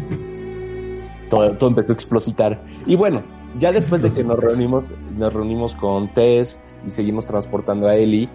Todo, 1.30 1.52
todo 1.54 1.70
empezó 1.70 1.92
a 1.92 1.96
explositar. 1.96 2.60
Y 2.86 2.96
bueno, 2.96 3.24
ya 3.60 3.72
después 3.72 4.02
de 4.02 4.12
que 4.12 4.24
nos 4.24 4.40
reunimos, 4.40 4.84
nos 5.18 5.34
reunimos 5.34 5.76
con 5.76 6.08
Tess 6.10 6.60
y 6.88 6.92
seguimos 6.92 7.26
transportando 7.26 7.88
a 7.88 7.96
Ellie, 7.96 8.30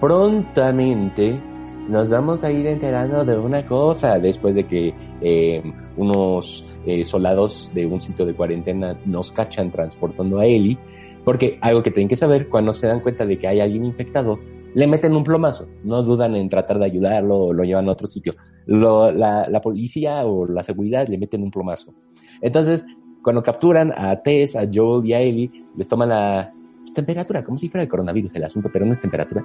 prontamente 0.00 1.40
nos 1.88 2.08
vamos 2.08 2.44
a 2.44 2.50
ir 2.50 2.66
enterando 2.66 3.24
de 3.24 3.36
una 3.36 3.64
cosa 3.66 4.18
después 4.18 4.54
de 4.54 4.64
que 4.64 4.94
eh, 5.22 5.62
unos 5.96 6.64
eh, 6.84 7.04
soldados 7.04 7.70
de 7.74 7.86
un 7.86 8.00
sitio 8.00 8.26
de 8.26 8.34
cuarentena 8.34 8.98
nos 9.04 9.30
cachan 9.30 9.70
transportando 9.70 10.40
a 10.40 10.46
Ellie, 10.46 10.78
porque 11.24 11.58
algo 11.60 11.82
que 11.82 11.90
tienen 11.90 12.08
que 12.08 12.16
saber, 12.16 12.48
cuando 12.48 12.72
se 12.72 12.88
dan 12.88 13.00
cuenta 13.00 13.24
de 13.24 13.38
que 13.38 13.46
hay 13.46 13.60
alguien 13.60 13.84
infectado, 13.84 14.38
le 14.74 14.86
meten 14.86 15.14
un 15.14 15.22
plomazo, 15.22 15.68
no 15.84 16.02
dudan 16.02 16.34
en 16.34 16.48
tratar 16.48 16.78
de 16.78 16.86
ayudarlo 16.86 17.36
o 17.36 17.52
lo 17.52 17.62
llevan 17.62 17.88
a 17.88 17.92
otro 17.92 18.08
sitio. 18.08 18.32
la, 18.66 19.46
la, 19.48 19.60
policía 19.60 20.24
o 20.24 20.46
la 20.46 20.62
seguridad 20.62 21.06
le 21.08 21.18
meten 21.18 21.42
un 21.42 21.50
plomazo. 21.50 21.94
Entonces, 22.40 22.84
cuando 23.22 23.42
capturan 23.42 23.92
a 23.96 24.20
Tess, 24.22 24.56
a 24.56 24.66
Joel 24.72 25.06
y 25.06 25.12
a 25.12 25.20
Ellie, 25.20 25.50
les 25.76 25.86
toman 25.86 26.08
la 26.08 26.52
temperatura, 26.94 27.44
como 27.44 27.58
si 27.58 27.68
fuera 27.68 27.84
el 27.84 27.88
coronavirus 27.88 28.34
el 28.34 28.44
asunto, 28.44 28.70
pero 28.72 28.84
no 28.84 28.92
es 28.92 29.00
temperatura. 29.00 29.44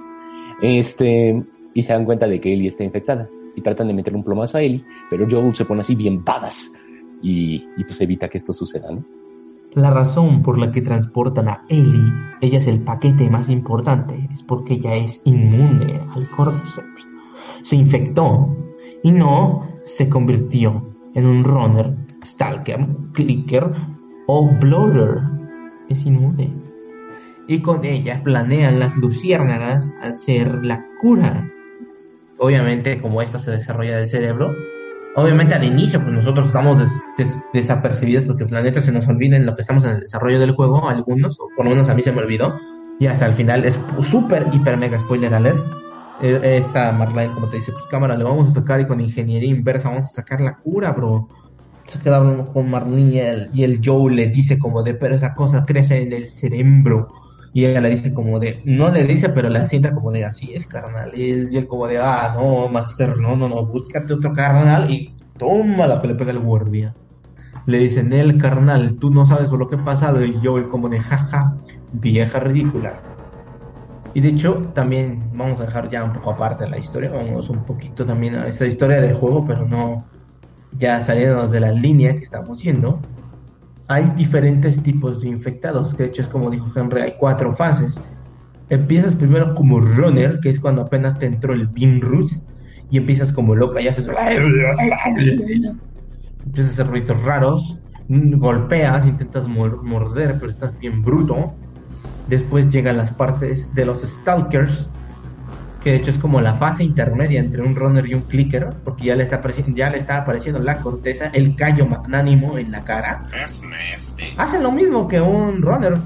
Este, 0.62 1.40
y 1.74 1.82
se 1.82 1.92
dan 1.92 2.04
cuenta 2.04 2.26
de 2.26 2.40
que 2.40 2.52
Ellie 2.52 2.68
está 2.68 2.82
infectada 2.82 3.28
y 3.58 3.60
tratan 3.60 3.88
de 3.88 3.94
meter 3.94 4.14
un 4.14 4.22
plomazo 4.22 4.56
a 4.56 4.62
Ellie, 4.62 4.84
pero 5.10 5.26
Joel 5.28 5.54
se 5.54 5.64
pone 5.64 5.80
así 5.80 5.96
bien 5.96 6.24
badas 6.24 6.70
y, 7.20 7.68
y 7.76 7.84
pues 7.84 8.00
evita 8.00 8.28
que 8.28 8.38
esto 8.38 8.52
suceda, 8.52 8.88
¿no? 8.92 9.04
La 9.74 9.90
razón 9.90 10.42
por 10.42 10.58
la 10.58 10.70
que 10.70 10.80
transportan 10.80 11.48
a 11.48 11.64
Ellie, 11.68 12.12
ella 12.40 12.58
es 12.58 12.66
el 12.68 12.80
paquete 12.80 13.28
más 13.28 13.48
importante, 13.50 14.28
es 14.32 14.42
porque 14.42 14.74
ella 14.74 14.94
es 14.94 15.20
inmune 15.24 16.00
al 16.14 16.28
Cordyceps. 16.30 17.08
Se 17.62 17.76
infectó 17.76 18.56
y 19.02 19.10
no 19.10 19.68
se 19.82 20.08
convirtió 20.08 20.88
en 21.14 21.26
un 21.26 21.44
runner, 21.44 21.96
stalker, 22.24 22.86
clicker 23.12 23.72
o 24.26 24.48
bloater. 24.60 25.20
Es 25.88 26.06
inmune. 26.06 26.54
Y 27.46 27.60
con 27.60 27.84
ella 27.84 28.22
planean 28.22 28.78
las 28.78 28.96
luciérnagas 28.96 29.92
hacer 30.00 30.64
la 30.64 30.86
cura 31.00 31.50
obviamente 32.38 33.00
como 33.00 33.22
esto 33.22 33.38
se 33.38 33.50
desarrolla 33.50 33.98
del 33.98 34.08
cerebro, 34.08 34.54
obviamente 35.14 35.54
al 35.54 35.64
inicio 35.64 36.00
pues 36.00 36.12
nosotros 36.12 36.46
estamos 36.46 36.78
desapercibidos 37.52 38.24
porque 38.24 38.44
el 38.44 38.48
planeta 38.48 38.80
se 38.80 38.92
nos 38.92 39.06
olvida 39.08 39.36
en 39.36 39.46
lo 39.46 39.54
que 39.54 39.62
estamos 39.62 39.84
en 39.84 39.92
el 39.92 40.00
desarrollo 40.00 40.38
del 40.38 40.52
juego, 40.52 40.88
algunos, 40.88 41.38
o 41.40 41.48
por 41.56 41.64
lo 41.64 41.72
menos 41.72 41.88
a 41.88 41.94
mí 41.94 42.02
se 42.02 42.12
me 42.12 42.22
olvidó, 42.22 42.58
y 43.00 43.06
hasta 43.06 43.26
el 43.26 43.34
final 43.34 43.64
es 43.64 43.78
súper, 44.02 44.46
hiper, 44.52 44.76
mega 44.76 44.98
spoiler 44.98 45.32
alert. 45.34 45.58
Eh, 46.20 46.58
esta 46.64 46.90
Marlene, 46.90 47.32
como 47.32 47.48
te 47.48 47.58
dice, 47.58 47.70
pues 47.70 47.84
cámara, 47.84 48.16
le 48.16 48.24
vamos 48.24 48.48
a 48.48 48.50
sacar 48.50 48.80
y 48.80 48.86
con 48.86 49.00
ingeniería 49.00 49.50
inversa 49.50 49.88
vamos 49.88 50.06
a 50.06 50.08
sacar 50.08 50.40
la 50.40 50.56
cura, 50.56 50.90
bro. 50.90 51.28
Se 51.86 52.00
queda 52.00 52.18
con 52.52 52.68
Marlene 52.68 53.10
y 53.10 53.18
el, 53.20 53.50
y 53.52 53.62
el 53.62 53.80
Joe 53.84 54.12
le 54.12 54.26
dice 54.26 54.58
como 54.58 54.82
de, 54.82 54.94
pero 54.94 55.14
esa 55.14 55.34
cosa 55.34 55.64
crece 55.64 56.02
en 56.02 56.12
el 56.12 56.28
cerebro 56.28 57.08
y 57.52 57.64
ella 57.64 57.80
le 57.80 57.90
dice 57.90 58.12
como 58.12 58.38
de, 58.38 58.60
no 58.64 58.90
le 58.90 59.04
dice, 59.04 59.30
pero 59.30 59.48
le 59.48 59.66
sienta 59.66 59.94
como 59.94 60.10
de, 60.10 60.24
así 60.24 60.52
es, 60.54 60.66
carnal. 60.66 61.12
Y 61.14 61.56
él, 61.56 61.66
como 61.66 61.86
de, 61.86 61.98
ah, 61.98 62.34
no, 62.36 62.68
Master, 62.68 63.16
no, 63.18 63.36
no, 63.36 63.48
no, 63.48 63.66
búscate 63.66 64.12
otro 64.12 64.32
carnal 64.32 64.90
y 64.90 65.14
toma 65.38 65.86
la 65.86 66.00
que 66.00 66.08
le 66.08 66.14
pega 66.14 66.30
el 66.30 66.40
guardia. 66.40 66.94
Le 67.66 67.78
dicen, 67.78 68.12
el 68.12 68.38
carnal, 68.38 68.96
tú 68.96 69.10
no 69.10 69.26
sabes 69.26 69.48
por 69.50 69.58
lo 69.58 69.68
que 69.68 69.76
ha 69.76 69.84
pasado. 69.84 70.24
Y 70.24 70.40
yo, 70.40 70.68
como 70.68 70.88
de, 70.88 71.00
jaja, 71.00 71.56
vieja 71.92 72.40
ridícula. 72.40 73.00
Y 74.14 74.20
de 74.20 74.28
hecho, 74.28 74.70
también 74.74 75.30
vamos 75.34 75.60
a 75.60 75.66
dejar 75.66 75.90
ya 75.90 76.04
un 76.04 76.12
poco 76.12 76.30
aparte 76.30 76.68
la 76.68 76.78
historia, 76.78 77.10
vamos 77.10 77.50
un 77.50 77.64
poquito 77.64 78.06
también 78.06 78.34
a 78.34 78.46
esta 78.46 78.66
historia 78.66 79.00
del 79.00 79.14
juego, 79.14 79.44
pero 79.46 79.66
no 79.66 80.04
ya 80.76 81.02
saliéndonos 81.02 81.50
de 81.50 81.60
la 81.60 81.72
línea 81.72 82.16
que 82.16 82.24
estamos 82.24 82.62
yendo 82.62 83.00
hay 83.88 84.12
diferentes 84.16 84.82
tipos 84.82 85.20
de 85.20 85.28
infectados, 85.28 85.94
que 85.94 86.04
de 86.04 86.10
hecho 86.10 86.22
es 86.22 86.28
como 86.28 86.50
dijo 86.50 86.70
Henry, 86.74 87.00
hay 87.00 87.14
cuatro 87.18 87.54
fases. 87.54 87.98
Empiezas 88.68 89.14
primero 89.14 89.54
como 89.54 89.80
runner, 89.80 90.40
que 90.40 90.50
es 90.50 90.60
cuando 90.60 90.82
apenas 90.82 91.18
te 91.18 91.24
entró 91.24 91.54
el 91.54 91.66
virus, 91.68 92.42
y 92.90 92.98
empiezas 92.98 93.32
como 93.32 93.54
loca 93.54 93.80
y 93.80 93.88
haces... 93.88 94.06
Empiezas 96.44 96.70
a 96.70 96.74
hacer 96.74 96.86
ruidos 96.86 97.22
raros, 97.24 97.78
golpeas, 98.08 99.06
intentas 99.06 99.48
morder, 99.48 100.36
pero 100.38 100.50
estás 100.50 100.78
bien 100.78 101.02
bruto. 101.02 101.52
Después 102.28 102.70
llegan 102.70 102.98
las 102.98 103.10
partes 103.10 103.74
de 103.74 103.86
los 103.86 104.02
stalkers, 104.02 104.90
que 105.82 105.92
de 105.92 105.96
hecho 105.96 106.10
es 106.10 106.18
como 106.18 106.40
la 106.40 106.54
fase 106.54 106.82
intermedia 106.82 107.38
entre 107.38 107.62
un 107.62 107.74
runner 107.76 108.06
y 108.06 108.14
un 108.14 108.22
clicker, 108.22 108.74
porque 108.84 109.04
ya 109.04 109.14
le 109.14 109.24
está 109.24 109.36
apareciendo, 109.36 109.76
ya 109.76 109.90
le 109.90 109.98
está 109.98 110.18
apareciendo 110.18 110.60
la 110.60 110.78
corteza, 110.78 111.26
el 111.32 111.54
callo 111.54 111.86
magnánimo 111.86 112.58
en 112.58 112.72
la 112.72 112.84
cara. 112.84 113.22
Hacen 114.36 114.62
lo 114.62 114.72
mismo 114.72 115.06
que 115.06 115.20
un 115.20 115.62
runner, 115.62 115.98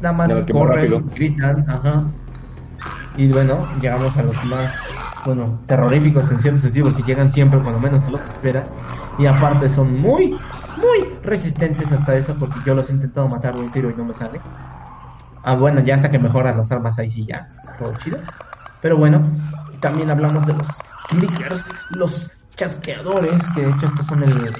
nada 0.00 0.12
más 0.12 0.32
corren, 0.50 1.06
gritan, 1.14 1.68
ajá. 1.68 2.04
Y 3.16 3.30
bueno, 3.30 3.68
llegamos 3.80 4.16
a 4.16 4.22
los 4.22 4.44
más, 4.44 4.72
bueno, 5.26 5.60
terroríficos 5.66 6.30
en 6.30 6.40
cierto 6.40 6.60
sentido, 6.60 6.86
porque 6.90 7.02
llegan 7.02 7.30
siempre 7.30 7.60
cuando 7.60 7.78
menos 7.78 8.04
te 8.04 8.10
los 8.10 8.22
esperas. 8.22 8.72
Y 9.18 9.26
aparte 9.26 9.68
son 9.68 10.00
muy, 10.00 10.30
muy 10.30 11.08
resistentes 11.22 11.92
hasta 11.92 12.16
eso, 12.16 12.34
porque 12.38 12.58
yo 12.64 12.74
los 12.74 12.88
he 12.88 12.92
intentado 12.92 13.28
matar 13.28 13.54
de 13.54 13.60
un 13.60 13.70
tiro 13.70 13.90
y 13.90 13.94
no 13.94 14.06
me 14.06 14.14
sale. 14.14 14.40
Ah, 15.42 15.54
bueno, 15.56 15.80
ya 15.80 15.96
hasta 15.96 16.10
que 16.10 16.18
mejoras 16.18 16.56
las 16.56 16.72
armas 16.72 16.98
ahí 16.98 17.10
sí 17.10 17.26
ya, 17.26 17.48
todo 17.78 17.92
chido. 17.98 18.18
Pero 18.82 18.96
bueno, 18.96 19.22
también 19.80 20.10
hablamos 20.10 20.46
de 20.46 20.54
los 20.54 20.66
clickers, 21.08 21.64
los 21.90 22.30
chasqueadores, 22.56 23.42
que 23.54 23.62
de 23.62 23.70
hecho 23.70 23.86
estos 23.86 24.06
son 24.06 24.22
el 24.22 24.52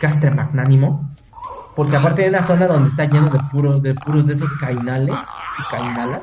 castre 0.00 0.30
magnánimo. 0.30 1.10
Porque 1.74 1.96
aparte 1.96 2.22
de 2.22 2.28
una 2.28 2.42
zona 2.42 2.66
donde 2.66 2.88
está 2.88 3.04
lleno 3.04 3.28
de 3.28 3.38
puros 3.50 3.82
de 3.82 3.94
puros 3.94 4.26
de 4.26 4.34
esos 4.34 4.52
cainales 4.54 5.14
y 5.58 5.74
cainalas. 5.74 6.22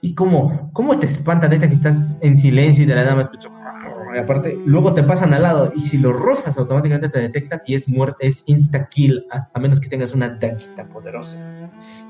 Y 0.00 0.14
como, 0.14 0.70
¿cómo 0.72 0.98
te 0.98 1.06
espanta 1.06 1.48
neta 1.48 1.68
que 1.68 1.74
estás 1.74 2.18
en 2.20 2.36
silencio 2.36 2.84
y 2.84 2.86
de 2.86 2.94
la 2.94 3.04
nada 3.04 3.22
escucho 3.22 3.50
y 4.14 4.18
aparte, 4.18 4.58
luego 4.64 4.92
te 4.92 5.02
pasan 5.02 5.32
al 5.32 5.42
lado 5.42 5.72
y 5.74 5.80
si 5.80 5.98
los 5.98 6.14
rozas 6.14 6.56
automáticamente 6.58 7.08
te 7.08 7.20
detectan 7.20 7.62
y 7.66 7.74
es 7.74 7.88
muerte, 7.88 8.26
es 8.26 8.42
insta 8.46 8.88
kill, 8.88 9.24
a, 9.30 9.58
menos 9.58 9.80
que 9.80 9.88
tengas 9.88 10.12
una 10.12 10.28
daguita 10.28 10.84
poderosa. 10.86 11.38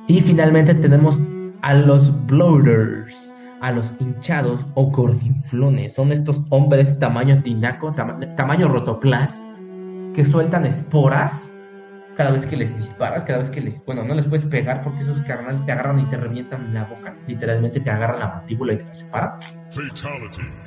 Y 0.09 0.20
finalmente 0.20 0.74
tenemos 0.74 1.20
a 1.62 1.74
los 1.74 2.26
bloaters 2.26 3.32
a 3.62 3.70
los 3.70 3.94
hinchados 4.01 4.66
o 4.75 4.90
gordinflones. 4.90 5.94
Son 5.94 6.12
estos 6.12 6.42
hombres 6.51 6.98
tamaño 6.98 7.42
tinaco, 7.42 7.92
tamaño 7.92 8.68
rotoplas, 8.68 9.40
que 10.14 10.25
sueltan 10.25 10.66
esporas 10.66 11.55
cada 12.16 12.33
vez 12.33 12.44
que 12.44 12.57
les 12.57 12.77
disparas, 12.77 13.22
cada 13.22 13.38
vez 13.38 13.51
que 13.51 13.61
les... 13.61 13.83
Bueno, 13.87 14.05
no 14.05 14.14
les 14.14 14.27
puedes 14.27 14.44
pegar 14.46 14.83
porque 14.83 15.01
esos 15.01 15.20
carnales 15.22 15.64
te 15.64 15.72
agarran 15.72 16.01
y 16.01 16.05
te 16.07 16.16
revientan 16.16 16.75
la 16.75 16.85
boca. 16.85 17.16
Literalmente 17.27 17.81
te 17.81 17.88
agarran 17.88 18.18
la 18.18 18.29
mandíbula 18.29 18.75
y 18.75 18.79
te 18.79 18.85
la 18.85 18.94
separan. 18.94 19.33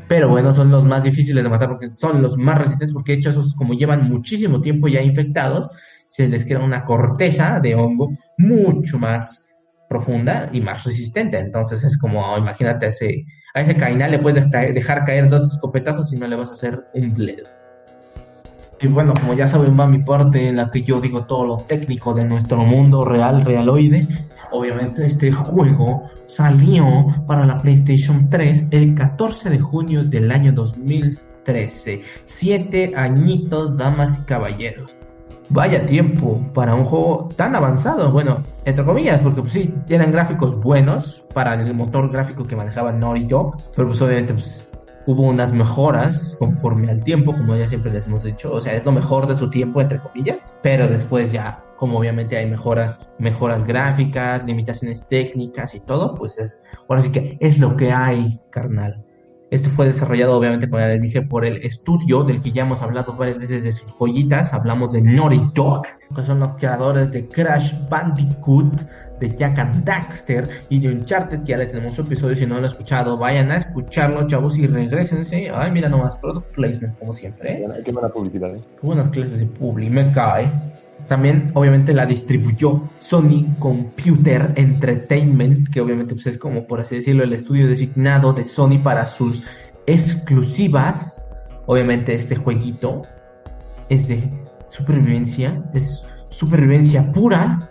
Pero 0.08 0.30
bueno, 0.30 0.54
son 0.54 0.72
los 0.72 0.86
más 0.86 1.04
difíciles 1.04 1.44
de 1.44 1.50
matar 1.50 1.68
porque 1.68 1.92
son 1.96 2.22
los 2.22 2.38
más 2.38 2.58
resistentes 2.58 2.94
porque 2.94 3.12
de 3.12 3.18
hecho 3.20 3.30
esos 3.30 3.54
como 3.56 3.74
llevan 3.74 4.10
muchísimo 4.10 4.62
tiempo 4.62 4.88
ya 4.88 5.02
infectados, 5.02 5.70
se 6.08 6.28
les 6.30 6.46
queda 6.46 6.60
una 6.60 6.86
corteza 6.86 7.60
de 7.60 7.76
hongo 7.76 8.12
mucho 8.38 8.98
más 8.98 9.45
profunda 9.88 10.48
y 10.52 10.62
más 10.62 10.84
resistente. 10.84 11.40
Entonces 11.40 11.84
es 11.84 11.98
como, 11.98 12.38
imagínate, 12.38 12.88
a 12.88 12.90
ese, 12.90 13.26
a 13.54 13.62
ese 13.62 13.76
cainal 13.76 14.12
le 14.12 14.20
puedes 14.20 14.50
dejar 14.50 15.06
caer 15.06 15.30
dos 15.30 15.54
escopetazos 15.54 16.12
y 16.14 16.18
no 16.18 16.28
le 16.28 16.36
vas 16.36 16.50
a 16.50 16.54
hacer 16.54 16.86
un 16.94 17.14
bledo. 17.14 17.56
Y 18.82 18.88
bueno, 18.88 19.14
como 19.20 19.34
ya 19.34 19.48
saben, 19.48 19.80
va 19.80 19.88
mi 19.88 20.00
parte 20.00 20.50
en 20.50 20.58
la 20.58 20.70
que 20.70 20.82
yo 20.82 21.00
digo 21.00 21.26
todo 21.26 21.46
lo 21.46 21.58
técnico 21.58 22.14
de 22.14 22.26
nuestro 22.26 22.58
mundo 22.58 23.06
real, 23.06 23.46
realoide. 23.46 24.08
Obviamente 24.52 25.06
este 25.06 25.32
juego 25.32 26.10
salió 26.28 27.08
para 27.26 27.46
la 27.46 27.58
PlayStation 27.58 28.30
3 28.30 28.68
el 28.72 28.94
14 28.94 29.50
de 29.50 29.60
junio 29.60 30.04
del 30.04 30.30
año 30.32 30.52
2013. 30.52 32.02
Siete 32.26 32.92
añitos, 32.96 33.78
damas 33.78 34.18
y 34.20 34.22
caballeros. 34.24 34.96
Vaya 35.50 35.86
tiempo 35.86 36.42
para 36.54 36.74
un 36.74 36.86
juego 36.86 37.30
tan 37.36 37.56
avanzado. 37.56 38.12
Bueno, 38.12 38.44
entre 38.66 38.84
comillas, 38.84 39.22
porque 39.22 39.42
pues 39.42 39.54
sí, 39.54 39.74
tienen 39.86 40.12
gráficos 40.12 40.60
buenos 40.60 41.24
para 41.34 41.54
el 41.54 41.74
motor 41.74 42.12
gráfico 42.12 42.44
que 42.44 42.56
manejaba 42.56 42.92
Naughty 42.92 43.26
Dog, 43.26 43.58
pero 43.76 43.90
pues 43.90 44.02
obviamente 44.02 44.34
pues 44.34 44.68
hubo 45.06 45.24
unas 45.24 45.54
mejoras 45.54 46.36
conforme 46.40 46.90
al 46.90 47.04
tiempo, 47.04 47.32
como 47.32 47.56
ya 47.56 47.68
siempre 47.68 47.92
les 47.92 48.08
hemos 48.08 48.24
dicho, 48.24 48.52
o 48.52 48.60
sea, 48.60 48.74
es 48.74 48.84
lo 48.84 48.92
mejor 48.92 49.28
de 49.28 49.36
su 49.36 49.50
tiempo, 49.50 49.82
entre 49.82 50.00
comillas, 50.00 50.38
pero 50.64 50.88
después 50.88 51.32
ya, 51.32 51.64
como 51.78 52.00
obviamente 52.00 52.38
hay 52.38 52.50
mejoras, 52.50 53.12
mejoras 53.20 53.64
gráficas, 53.66 54.44
limitaciones 54.46 55.08
técnicas 55.08 55.76
y 55.76 55.80
todo, 55.80 56.16
pues 56.16 56.38
es, 56.40 56.58
ahora 56.90 57.02
sí 57.02 57.12
que 57.12 57.38
es 57.40 57.60
lo 57.60 57.76
que 57.78 57.92
hay, 57.92 58.40
carnal. 58.50 59.05
Este 59.56 59.70
fue 59.70 59.86
desarrollado, 59.86 60.38
obviamente, 60.38 60.70
como 60.70 60.82
ya 60.82 60.88
les 60.88 61.02
dije, 61.02 61.22
por 61.22 61.46
el 61.46 61.56
estudio 61.64 62.26
del 62.26 62.42
que 62.42 62.52
ya 62.52 62.64
hemos 62.64 62.82
hablado 62.82 63.14
varias 63.14 63.38
veces 63.38 63.64
de 63.64 63.72
sus 63.72 63.90
joyitas. 63.94 64.54
Hablamos 64.54 64.92
de 64.92 65.02
Naughty 65.02 65.42
Dog, 65.54 65.84
que 66.14 66.26
son 66.26 66.42
los 66.42 66.58
creadores 66.58 67.10
de 67.14 67.26
Crash 67.30 67.74
Bandicoot, 67.90 68.76
de 69.22 69.34
Jack 69.34 69.58
and 69.60 69.86
Daxter 69.86 70.66
y 70.68 70.82
de 70.82 70.90
Uncharted. 70.90 71.46
Ya 71.46 71.56
le 71.56 71.68
tenemos 71.68 71.94
su 71.94 72.02
episodio. 72.02 72.36
Si 72.36 72.46
no 72.46 72.56
lo 72.56 72.60
han 72.60 72.66
escuchado, 72.66 73.16
vayan 73.16 73.50
a 73.50 73.56
escucharlo, 73.56 74.28
chavos, 74.28 74.58
y 74.58 74.68
regresense. 74.68 75.50
Ay, 75.54 75.72
mira 75.72 75.88
nomás, 75.88 76.18
product 76.18 76.54
placement, 76.54 77.00
como 77.00 77.14
siempre. 77.14 77.54
¿eh? 77.54 77.82
Qué 77.86 77.94
buena 77.94 78.10
publicidad, 78.10 78.54
¿eh? 78.54 78.62
Qué 78.82 78.86
buenas 78.86 79.08
clases 79.08 79.40
de 79.40 79.46
publi, 79.46 79.90
me 79.90 80.12
cae. 80.12 80.52
También, 81.08 81.52
obviamente, 81.54 81.94
la 81.94 82.06
distribuyó 82.06 82.90
Sony 83.00 83.56
Computer 83.60 84.54
Entertainment, 84.56 85.70
que 85.70 85.82
obviamente 85.82 86.16
pues, 86.16 86.28
es 86.28 86.38
como, 86.38 86.66
por 86.66 86.82
así 86.82 86.96
decirlo, 86.96 87.24
el 87.24 87.34
estudio 87.34 87.68
designado 87.68 88.34
de 88.34 88.48
Sony 88.48 88.80
para 88.84 89.06
sus 89.06 89.46
exclusivas. 89.86 91.22
Obviamente, 91.68 92.16
este 92.16 92.36
jueguito 92.36 93.04
es 93.90 94.08
de 94.08 94.32
supervivencia, 94.70 95.64
es 95.74 96.04
supervivencia 96.30 97.12
pura, 97.12 97.70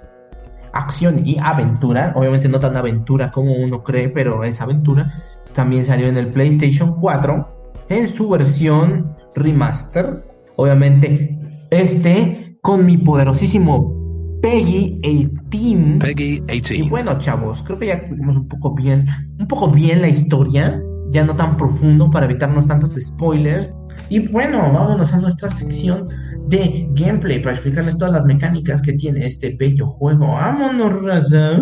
acción 0.72 1.26
y 1.26 1.36
aventura. 1.38 2.12
Obviamente, 2.14 2.48
no 2.48 2.60
tan 2.60 2.76
aventura 2.76 3.32
como 3.32 3.54
uno 3.54 3.82
cree, 3.82 4.08
pero 4.10 4.44
es 4.44 4.60
aventura. 4.60 5.12
También 5.52 5.84
salió 5.86 6.06
en 6.06 6.18
el 6.18 6.28
PlayStation 6.28 6.94
4 6.94 7.48
en 7.88 8.08
su 8.08 8.28
versión 8.28 9.16
remaster. 9.34 10.24
Obviamente, 10.56 11.36
este 11.70 12.43
con 12.64 12.86
mi 12.86 12.96
poderosísimo 12.96 13.92
Peggy 14.40 14.98
18. 15.02 15.98
Peggy 15.98 16.40
18. 16.46 16.74
Y 16.74 16.88
bueno, 16.88 17.18
chavos, 17.18 17.62
creo 17.62 17.78
que 17.78 17.88
ya 17.88 17.94
explicamos 17.94 18.36
un 18.36 18.48
poco 18.48 18.74
bien, 18.74 19.06
un 19.38 19.46
poco 19.46 19.70
bien 19.70 20.00
la 20.00 20.08
historia, 20.08 20.82
ya 21.10 21.24
no 21.24 21.36
tan 21.36 21.58
profundo 21.58 22.10
para 22.10 22.24
evitarnos 22.24 22.66
tantos 22.66 22.94
spoilers. 22.94 23.70
Y 24.08 24.28
bueno, 24.28 24.72
vámonos 24.72 25.12
a 25.12 25.20
nuestra 25.20 25.50
sección 25.50 26.08
de 26.48 26.88
gameplay 26.92 27.42
para 27.42 27.56
explicarles 27.56 27.98
todas 27.98 28.14
las 28.14 28.24
mecánicas 28.24 28.80
que 28.80 28.94
tiene 28.94 29.26
este 29.26 29.54
bello 29.58 29.86
juego. 29.86 30.28
Vámonos, 30.28 31.02
raza. 31.02 31.60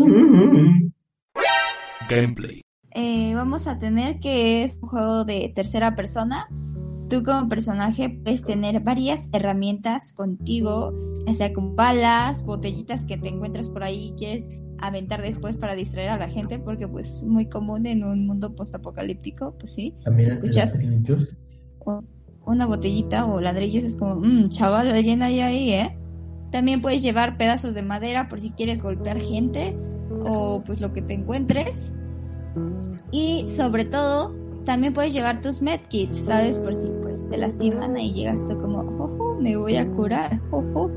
Gameplay. 2.08 2.62
Eh, 2.94 3.34
vamos 3.34 3.66
a 3.66 3.76
tener 3.76 4.20
que 4.20 4.62
es 4.62 4.78
un 4.80 4.88
juego 4.88 5.24
de 5.24 5.52
tercera 5.52 5.96
persona 5.96 6.46
Tú 7.12 7.22
como 7.22 7.46
personaje 7.46 8.08
puedes 8.08 8.42
tener 8.42 8.80
varias 8.80 9.28
herramientas 9.34 10.14
contigo, 10.14 10.94
ya 11.26 11.34
sea 11.34 11.52
con 11.52 11.76
balas, 11.76 12.42
botellitas 12.46 13.04
que 13.04 13.18
te 13.18 13.28
encuentras 13.28 13.68
por 13.68 13.84
ahí 13.84 14.06
y 14.06 14.12
quieres 14.12 14.48
aventar 14.78 15.20
después 15.20 15.56
para 15.56 15.74
distraer 15.74 16.08
a 16.08 16.16
la 16.16 16.30
gente, 16.30 16.58
porque 16.58 16.88
pues 16.88 17.18
es 17.18 17.24
muy 17.26 17.50
común 17.50 17.84
en 17.84 18.02
un 18.02 18.26
mundo 18.26 18.54
postapocalíptico, 18.54 19.54
pues 19.58 19.74
sí. 19.74 19.94
También 20.02 20.30
si 20.30 20.36
escuchas 20.36 20.78
una 22.46 22.64
botellita 22.64 23.26
o 23.26 23.42
ladrillos 23.42 23.84
es 23.84 23.96
como, 23.96 24.14
mmm, 24.14 24.48
chaval, 24.48 24.90
alguien 24.90 25.20
hay 25.20 25.40
ahí, 25.40 25.70
¿eh? 25.74 25.98
También 26.50 26.80
puedes 26.80 27.02
llevar 27.02 27.36
pedazos 27.36 27.74
de 27.74 27.82
madera 27.82 28.30
por 28.30 28.40
si 28.40 28.52
quieres 28.52 28.82
golpear 28.82 29.20
gente 29.20 29.76
o 30.24 30.62
pues 30.64 30.80
lo 30.80 30.94
que 30.94 31.02
te 31.02 31.12
encuentres. 31.12 31.92
Y 33.10 33.46
sobre 33.48 33.84
todo, 33.84 34.34
también 34.64 34.94
puedes 34.94 35.12
llevar 35.12 35.40
tus 35.40 35.62
medkits, 35.62 36.26
¿sabes? 36.26 36.58
Por 36.58 36.74
si 36.74 36.90
pues 37.02 37.28
te 37.28 37.36
lastiman 37.36 37.96
y 37.98 38.12
llegas 38.12 38.46
tú 38.46 38.60
como, 38.60 38.80
ojo, 38.80 39.36
me 39.40 39.56
voy 39.56 39.76
a 39.76 39.88
curar, 39.90 40.40
ojo. 40.50 40.90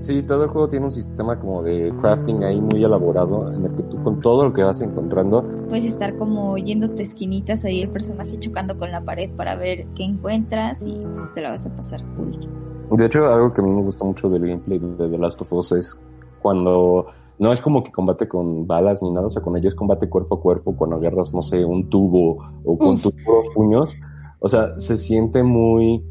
Sí, 0.00 0.22
todo 0.22 0.44
el 0.44 0.48
juego 0.48 0.66
tiene 0.68 0.86
un 0.86 0.90
sistema 0.90 1.38
como 1.38 1.62
de 1.62 1.92
crafting 2.00 2.42
ahí 2.42 2.58
muy 2.58 2.82
elaborado 2.82 3.52
en 3.52 3.66
el 3.66 3.74
que 3.74 3.82
tú 3.82 4.02
con 4.02 4.20
todo 4.22 4.44
lo 4.44 4.52
que 4.54 4.62
vas 4.62 4.80
encontrando 4.80 5.44
puedes 5.68 5.84
estar 5.84 6.16
como 6.16 6.56
yéndote 6.56 7.02
esquinitas 7.02 7.66
ahí 7.66 7.82
el 7.82 7.90
personaje 7.90 8.38
chocando 8.38 8.78
con 8.78 8.90
la 8.90 9.04
pared 9.04 9.30
para 9.36 9.56
ver 9.56 9.86
qué 9.94 10.04
encuentras 10.04 10.86
y 10.86 11.04
pues 11.04 11.30
te 11.34 11.42
la 11.42 11.50
vas 11.50 11.66
a 11.66 11.76
pasar 11.76 12.00
cool. 12.16 12.38
De 12.96 13.06
hecho, 13.06 13.24
algo 13.26 13.52
que 13.52 13.60
a 13.60 13.64
mí 13.64 13.70
me 13.70 13.82
gusta 13.82 14.04
mucho 14.04 14.28
del 14.30 14.46
gameplay 14.46 14.78
de 14.78 15.08
The 15.08 15.18
Last 15.18 15.40
of 15.42 15.52
Us 15.52 15.72
es 15.72 16.00
cuando 16.40 17.06
no 17.40 17.54
es 17.54 17.62
como 17.62 17.82
que 17.82 17.90
combate 17.90 18.28
con 18.28 18.66
balas 18.66 19.02
ni 19.02 19.10
nada, 19.10 19.28
o 19.28 19.30
sea, 19.30 19.40
con 19.40 19.56
ellos 19.56 19.72
es 19.72 19.74
combate 19.74 20.10
cuerpo 20.10 20.34
a 20.36 20.40
cuerpo, 20.40 20.76
cuando 20.76 20.96
agarras, 20.96 21.32
no 21.32 21.40
sé, 21.40 21.64
un 21.64 21.88
tubo 21.88 22.36
o 22.64 22.76
con 22.76 23.00
tus 23.00 23.14
puños, 23.54 23.96
o 24.40 24.48
sea, 24.48 24.78
se 24.78 24.98
siente 24.98 25.42
muy 25.42 26.04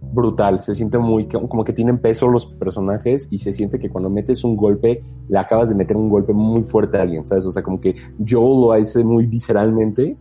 brutal, 0.00 0.62
se 0.62 0.76
siente 0.76 0.96
muy, 0.98 1.26
como 1.26 1.64
que 1.64 1.72
tienen 1.72 1.98
peso 1.98 2.28
los 2.28 2.46
personajes 2.46 3.26
y 3.32 3.40
se 3.40 3.52
siente 3.52 3.80
que 3.80 3.90
cuando 3.90 4.08
metes 4.08 4.44
un 4.44 4.56
golpe, 4.56 5.02
le 5.28 5.38
acabas 5.38 5.70
de 5.70 5.74
meter 5.74 5.96
un 5.96 6.08
golpe 6.08 6.32
muy 6.32 6.62
fuerte 6.62 6.98
a 6.98 7.02
alguien, 7.02 7.26
¿sabes? 7.26 7.44
O 7.46 7.50
sea, 7.50 7.64
como 7.64 7.80
que 7.80 7.96
Joel 8.18 8.60
lo 8.60 8.72
hace 8.72 9.02
muy 9.02 9.26
visceralmente 9.26 10.16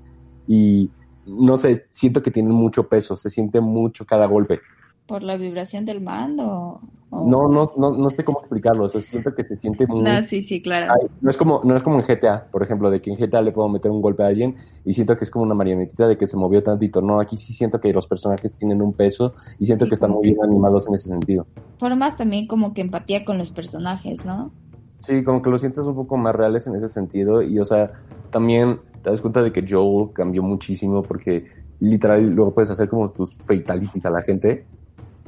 y 0.47 0.89
no 1.27 1.57
sé, 1.57 1.85
siento 1.91 2.23
que 2.23 2.31
tienen 2.31 2.53
mucho 2.53 2.87
peso, 2.87 3.15
se 3.15 3.29
siente 3.29 3.61
mucho 3.61 4.03
cada 4.03 4.25
golpe 4.25 4.61
por 5.07 5.23
la 5.23 5.37
vibración 5.37 5.85
del 5.85 6.01
mando. 6.01 6.79
No, 7.11 7.47
no, 7.47 7.71
no, 7.77 7.91
no 7.91 8.09
sé 8.09 8.25
cómo 8.25 8.39
explicarlo. 8.39 8.85
O 8.85 8.89
sea, 8.89 8.99
siento 8.99 9.33
que 9.33 9.43
se 9.43 9.55
siente 9.57 9.87
muy. 9.87 10.01
No, 10.01 10.21
sí, 10.23 10.41
sí, 10.41 10.61
claro. 10.61 10.93
no 11.21 11.29
es 11.29 11.37
como, 11.37 11.61
no 11.63 11.75
es 11.75 11.83
como 11.83 11.99
en 11.99 12.05
GTA, 12.05 12.47
por 12.51 12.61
ejemplo, 12.63 12.89
de 12.89 13.01
que 13.01 13.11
en 13.11 13.17
GTA 13.17 13.41
le 13.41 13.51
puedo 13.51 13.69
meter 13.69 13.89
un 13.89 14.01
golpe 14.01 14.23
a 14.23 14.27
alguien 14.27 14.55
y 14.83 14.93
siento 14.93 15.15
que 15.15 15.23
es 15.23 15.31
como 15.31 15.43
una 15.43 15.53
marionetita 15.53 16.07
de 16.07 16.17
que 16.17 16.27
se 16.27 16.35
movió 16.35 16.61
tantito. 16.61 17.01
No, 17.01 17.21
aquí 17.21 17.37
sí 17.37 17.53
siento 17.53 17.79
que 17.79 17.93
los 17.93 18.07
personajes 18.07 18.53
tienen 18.53 18.81
un 18.81 18.93
peso 18.93 19.33
y 19.59 19.65
siento 19.65 19.87
que 19.87 19.93
están 19.93 20.11
muy 20.11 20.23
bien 20.23 20.37
animados 20.43 20.87
en 20.87 20.95
ese 20.95 21.07
sentido. 21.07 21.45
Formas 21.77 22.17
también 22.17 22.47
como 22.47 22.73
que 22.73 22.81
empatía 22.81 23.23
con 23.23 23.37
los 23.37 23.51
personajes, 23.51 24.25
¿no? 24.25 24.51
Sí, 24.97 25.23
como 25.23 25.41
que 25.41 25.49
lo 25.49 25.57
sientes 25.57 25.85
un 25.85 25.95
poco 25.95 26.17
más 26.17 26.35
reales 26.35 26.67
en 26.67 26.75
ese 26.75 26.89
sentido 26.89 27.41
y, 27.41 27.59
o 27.59 27.65
sea, 27.65 27.91
también 28.31 28.79
te 29.03 29.11
das 29.11 29.21
cuenta 29.21 29.41
de 29.41 29.53
que 29.53 29.65
Joel 29.69 30.11
cambió 30.13 30.41
muchísimo 30.41 31.03
porque 31.03 31.45
literal 31.79 32.25
luego 32.33 32.53
puedes 32.53 32.71
hacer 32.71 32.89
como 32.89 33.09
tus 33.09 33.35
fatalities 33.35 34.05
a 34.05 34.09
la 34.09 34.21
gente 34.21 34.65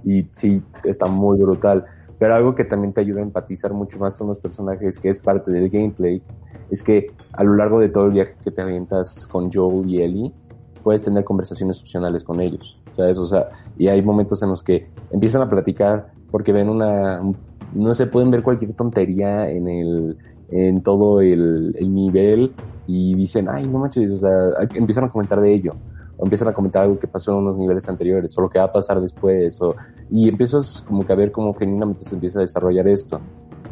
y 0.08 0.26
sí, 0.32 0.62
está 0.86 1.08
muy 1.08 1.38
brutal. 1.38 1.86
Pero 2.17 2.34
algo 2.34 2.56
que 2.56 2.63
también 2.63 2.93
te 2.93 3.02
ayuda 3.02 3.20
a 3.20 3.24
empatizar 3.24 3.74
mucho 3.74 4.00
más 4.00 4.15
con 4.15 4.28
los 4.28 4.39
personajes, 4.39 4.98
que 4.98 5.10
es 5.10 5.20
parte 5.20 5.52
del 5.52 5.70
gameplay, 5.70 6.22
es 6.72 6.82
que 6.82 7.12
a 7.34 7.43
lo 7.43 7.56
largo 7.56 7.80
de 7.80 7.89
todo 7.89 8.06
el 8.06 8.13
viaje 8.13 8.36
que 8.43 8.52
te 8.52 8.62
avientas 8.62 9.28
con 9.28 9.52
Joel 9.52 9.88
y 9.89 10.02
Ellie, 10.02 10.34
puedes 10.82 11.04
tener 11.04 11.24
conversaciones 11.26 11.82
opcionales 11.82 12.24
con 12.24 12.39
ellos, 12.39 12.80
¿sabes? 12.96 13.17
O 13.17 13.28
sea, 13.28 13.50
y 13.78 13.89
hay 13.89 14.02
momentos 14.02 14.41
en 14.41 14.50
los 14.50 14.63
que 14.63 14.88
empiezan 15.12 15.41
a 15.41 15.50
platicar 15.50 16.12
porque 16.32 16.54
ven 16.54 16.70
una, 16.70 17.22
no 17.74 17.93
se 17.93 18.08
pueden 18.08 18.32
ver 18.32 18.41
cualquier 18.41 18.74
tontería 18.74 19.50
en 19.50 19.67
el, 19.67 20.17
en 20.50 20.82
todo 20.82 21.22
el, 21.22 21.76
el 21.78 21.93
nivel 21.93 22.54
y 22.88 23.13
dicen, 23.15 23.48
ay, 23.50 23.67
no 23.67 23.80
manches, 23.80 24.10
o 24.12 24.17
sea, 24.17 24.67
empiezan 24.74 25.04
a 25.04 25.10
comentar 25.10 25.41
de 25.41 25.54
ello 25.54 25.74
o 26.18 26.24
empiezan 26.24 26.48
a 26.48 26.54
comentar 26.54 26.84
algo 26.84 27.00
que 27.00 27.08
pasó 27.08 27.32
en 27.32 27.38
unos 27.38 27.58
niveles 27.58 27.88
anteriores, 27.88 28.38
o 28.38 28.42
lo 28.42 28.50
que 28.50 28.60
va 28.60 28.66
a 28.66 28.72
pasar 28.72 29.00
después, 29.00 29.60
o, 29.62 29.76
y 30.10 30.30
empiezas 30.30 30.84
como 30.88 31.06
que 31.06 31.14
a 31.14 31.16
ver 31.16 31.32
cómo 31.32 31.54
genuinamente 31.54 32.04
se 32.04 32.16
empieza 32.16 32.40
a 32.40 32.42
desarrollar 32.42 32.88
esto. 32.88 33.20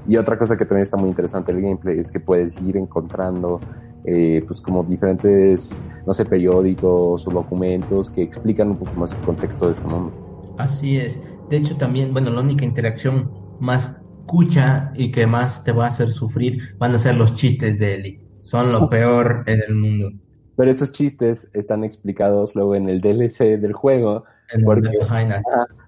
Y 0.08 0.18
otra 0.18 0.38
cosa 0.38 0.56
que 0.56 0.66
también 0.66 0.84
está 0.84 0.98
muy 0.98 1.10
interesante 1.10 1.52
el 1.52 1.62
gameplay 1.62 2.00
es 2.00 2.12
que 2.12 2.20
puedes 2.20 2.62
ir 2.62 2.78
encontrando 2.78 3.60
eh, 4.06 4.44
pues 4.46 4.62
como 4.62 4.84
diferentes, 4.84 5.72
no 6.06 6.14
sé, 6.14 6.26
periódicos 6.26 7.28
o 7.28 7.32
documentos 7.32 8.12
que 8.12 8.22
explican 8.22 8.70
un 8.72 8.78
poco 8.78 8.94
más 8.94 9.12
el 9.12 9.20
contexto 9.20 9.66
de 9.66 9.74
este 9.74 9.88
mundo. 9.88 10.56
Así 10.60 10.98
es. 10.98 11.20
De 11.50 11.58
hecho 11.58 11.76
también, 11.78 12.14
bueno, 12.14 12.30
la 12.30 12.42
única 12.42 12.66
interacción 12.66 13.32
más 13.60 13.98
cucha 14.28 14.92
y 14.96 15.12
que 15.12 15.26
más 15.26 15.64
te 15.64 15.72
va 15.72 15.86
a 15.86 15.88
hacer 15.88 16.10
sufrir 16.10 16.76
van 16.78 16.94
a 16.94 17.00
ser 17.00 17.16
los 17.16 17.36
chistes 17.36 17.80
de 17.80 17.96
Ellie. 17.96 18.22
Son 18.44 18.72
lo 18.72 18.90
peor 18.90 19.44
en 19.48 19.62
el 19.68 19.76
mundo. 19.76 20.12
Pero 20.56 20.72
esos 20.72 20.92
chistes 20.92 21.50
están 21.54 21.84
explicados 21.84 22.56
luego 22.56 22.76
en 22.76 22.90
el 22.90 23.02
DLC 23.02 23.60
del 23.60 23.74
juego, 23.74 24.24
porque, 24.64 24.90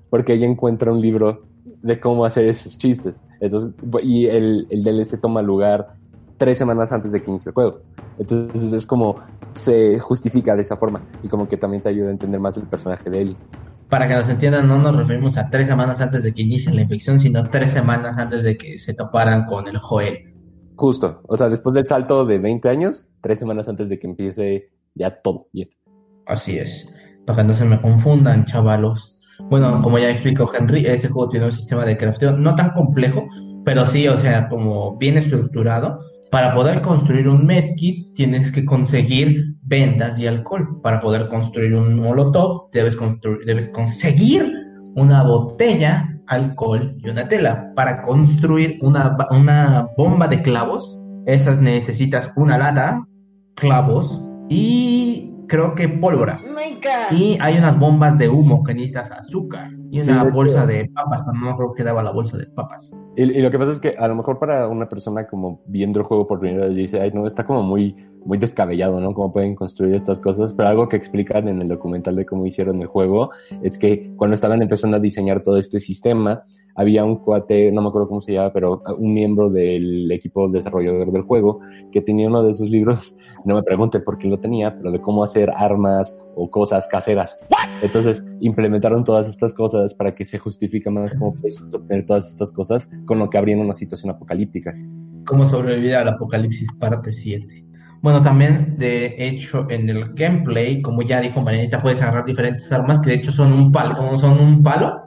porque 0.10 0.34
ella 0.34 0.45
encuentra 0.45 0.91
un 0.91 1.01
libro 1.01 1.45
de 1.82 1.99
cómo 1.99 2.25
hacer 2.25 2.45
esos 2.45 2.77
chistes. 2.77 3.15
Entonces, 3.39 3.71
y 4.03 4.27
el, 4.27 4.67
el 4.69 4.84
DLC 4.84 5.19
toma 5.21 5.41
lugar 5.41 5.95
tres 6.38 6.58
semanas 6.58 6.91
antes 6.91 7.12
de 7.12 7.21
que 7.21 7.32
inicie 7.32 7.49
el 7.49 7.53
juego. 7.53 7.82
Entonces 8.19 8.73
es 8.73 8.86
como 8.86 9.15
se 9.53 9.99
justifica 9.99 10.56
de 10.56 10.62
esa 10.62 10.77
forma 10.77 11.01
y 11.23 11.27
como 11.27 11.47
que 11.47 11.58
también 11.58 11.82
te 11.82 11.89
ayuda 11.89 12.10
a 12.10 12.12
entender 12.12 12.39
más 12.39 12.58
el 12.58 12.63
personaje 12.63 13.10
de 13.10 13.21
él. 13.21 13.38
Para 13.89 14.08
que 14.08 14.15
nos 14.15 14.27
entiendan, 14.27 14.67
no 14.67 14.77
nos 14.80 14.95
referimos 14.95 15.38
a 15.38 15.49
tres 15.49 15.67
semanas 15.67 16.01
antes 16.01 16.23
de 16.23 16.34
que 16.34 16.41
inicie 16.41 16.73
la 16.73 16.82
infección, 16.82 17.19
sino 17.19 17.49
tres 17.49 17.71
semanas 17.71 18.17
antes 18.17 18.43
de 18.43 18.58
que 18.58 18.80
se 18.80 18.93
toparan 18.93 19.45
con 19.45 19.67
el 19.67 19.77
Joel. 19.77 20.34
Justo, 20.77 21.21
o 21.27 21.35
sea, 21.35 21.49
después 21.49 21.73
del 21.73 21.87
salto 21.87 22.23
de 22.23 22.37
20 22.37 22.69
años, 22.69 23.03
tres 23.21 23.39
semanas 23.39 23.67
antes 23.67 23.89
de 23.89 23.97
que 23.97 24.05
empiece 24.05 24.69
ya 24.93 25.21
todo 25.21 25.47
bien. 25.51 25.69
Así 26.27 26.59
es, 26.59 26.93
para 27.25 27.41
que 27.41 27.47
no 27.47 27.53
se 27.55 27.65
me 27.65 27.81
confundan, 27.81 28.45
chavalos. 28.45 29.19
Bueno, 29.49 29.79
como 29.81 29.97
ya 29.97 30.11
explicó 30.11 30.49
Henry, 30.53 30.85
este 30.85 31.09
juego 31.09 31.29
tiene 31.29 31.47
un 31.47 31.51
sistema 31.51 31.83
de 31.83 31.97
crafteo 31.97 32.33
no 32.33 32.53
tan 32.53 32.73
complejo, 32.73 33.27
pero 33.65 33.87
sí, 33.87 34.07
o 34.07 34.17
sea, 34.17 34.49
como 34.49 34.97
bien 34.97 35.17
estructurado. 35.17 35.99
Para 36.29 36.53
poder 36.53 36.81
construir 36.81 37.27
un 37.27 37.45
medkit 37.45 38.13
tienes 38.13 38.51
que 38.51 38.63
conseguir 38.63 39.55
vendas 39.63 40.19
y 40.19 40.27
alcohol. 40.27 40.79
Para 40.83 40.99
poder 41.01 41.27
construir 41.27 41.73
un 41.73 41.95
molotov 41.95 42.69
debes, 42.71 42.97
debes 43.45 43.69
conseguir 43.69 44.53
una 44.95 45.23
botella, 45.23 46.16
alcohol 46.27 46.95
y 46.97 47.09
una 47.09 47.27
tela. 47.27 47.71
Para 47.75 48.01
construir 48.01 48.79
una, 48.81 49.17
una 49.31 49.89
bomba 49.97 50.27
de 50.27 50.41
clavos, 50.41 50.99
esas 51.25 51.61
necesitas 51.61 52.31
una 52.35 52.57
lata, 52.57 53.05
clavos 53.55 54.21
y 54.49 55.33
creo 55.47 55.75
que 55.75 55.89
pólvora. 55.89 56.37
Y 57.11 57.37
hay 57.41 57.57
unas 57.57 57.79
bombas 57.79 58.17
de 58.17 58.29
humo 58.29 58.63
que 58.63 58.73
necesitas 58.73 59.11
azúcar. 59.11 59.71
Y 59.89 60.01
una 60.01 60.23
bolsa 60.25 60.65
de 60.65 60.89
papas, 60.93 61.23
pero 61.25 61.39
no 61.39 61.55
creo 61.55 61.73
que 61.73 61.83
daba 61.83 62.03
la 62.03 62.11
bolsa 62.11 62.37
de 62.37 62.45
papas. 62.47 62.93
Y, 63.15 63.41
lo 63.41 63.49
que 63.49 63.57
pasa 63.57 63.71
es 63.71 63.79
que 63.79 63.95
a 63.97 64.07
lo 64.07 64.15
mejor 64.15 64.37
para 64.37 64.67
una 64.67 64.87
persona 64.87 65.25
como 65.27 65.61
viendo 65.65 65.99
el 65.99 66.05
juego 66.05 66.27
por 66.27 66.39
primera 66.39 66.67
vez 66.67 66.75
dice, 66.75 67.01
ay, 67.01 67.11
no, 67.13 67.25
está 67.25 67.45
como 67.45 67.63
muy, 67.63 67.95
muy 68.27 68.37
descabellado, 68.37 68.99
¿no? 68.99 69.13
Cómo 69.13 69.31
pueden 69.31 69.55
construir 69.55 69.95
estas 69.95 70.19
cosas. 70.19 70.53
Pero 70.53 70.69
algo 70.69 70.89
que 70.89 70.97
explican 70.97 71.47
en 71.47 71.61
el 71.61 71.69
documental 71.69 72.15
de 72.15 72.25
cómo 72.25 72.45
hicieron 72.45 72.81
el 72.81 72.87
juego 72.87 73.31
es 73.63 73.77
que 73.77 74.13
cuando 74.17 74.35
estaban 74.35 74.61
empezando 74.61 74.97
a 74.97 74.99
diseñar 74.99 75.41
todo 75.41 75.57
este 75.57 75.79
sistema, 75.79 76.43
había 76.75 77.03
un 77.03 77.17
cuate, 77.17 77.71
no 77.71 77.81
me 77.81 77.87
acuerdo 77.87 78.09
cómo 78.09 78.21
se 78.21 78.33
llama, 78.33 78.51
pero 78.53 78.83
un 78.99 79.13
miembro 79.13 79.49
del 79.49 80.11
equipo 80.11 80.47
desarrollador 80.49 81.11
del 81.11 81.23
juego 81.23 81.61
que 81.91 82.01
tenía 82.01 82.27
uno 82.27 82.43
de 82.43 82.51
esos 82.51 82.69
libros 82.69 83.15
no 83.45 83.55
me 83.55 83.63
pregunte 83.63 84.01
por 84.01 84.17
qué 84.17 84.27
lo 84.27 84.39
tenía, 84.39 84.75
pero 84.75 84.91
de 84.91 84.99
cómo 84.99 85.23
hacer 85.23 85.49
armas 85.55 86.13
o 86.35 86.49
cosas 86.51 86.85
caseras. 86.87 87.37
Entonces 87.81 88.23
implementaron 88.41 89.05
todas 89.05 89.29
estas 89.29 89.53
cosas 89.53 89.93
para 89.93 90.13
que 90.13 90.25
se 90.25 90.37
justifique 90.37 90.89
más 90.89 91.15
cómo 91.15 91.33
puedes 91.33 91.61
obtener 91.61 92.05
todas 92.05 92.29
estas 92.29 92.51
cosas 92.51 92.89
con 93.05 93.19
lo 93.19 93.29
que 93.29 93.37
habría 93.37 93.57
una 93.57 93.73
situación 93.73 94.11
apocalíptica. 94.11 94.75
Cómo 95.25 95.45
sobrevivir 95.45 95.95
al 95.95 96.09
apocalipsis 96.09 96.69
parte 96.77 97.13
7. 97.13 97.66
Bueno, 98.08 98.22
también 98.22 98.78
de 98.78 99.15
hecho 99.17 99.67
en 99.70 99.89
el 99.89 100.13
gameplay, 100.13 100.82
como 100.82 101.02
ya 101.02 101.20
dijo 101.20 101.41
Marianita, 101.41 101.82
puedes 101.82 102.02
agarrar 102.02 102.24
diferentes 102.24 102.72
armas 102.72 103.02
que 103.02 103.10
de 103.10 103.15
hecho 103.17 103.34
son 103.34 103.52
un 103.52 103.70
palo, 103.70 104.17
son 104.17 104.39
un 104.39 104.63
palo 104.63 105.02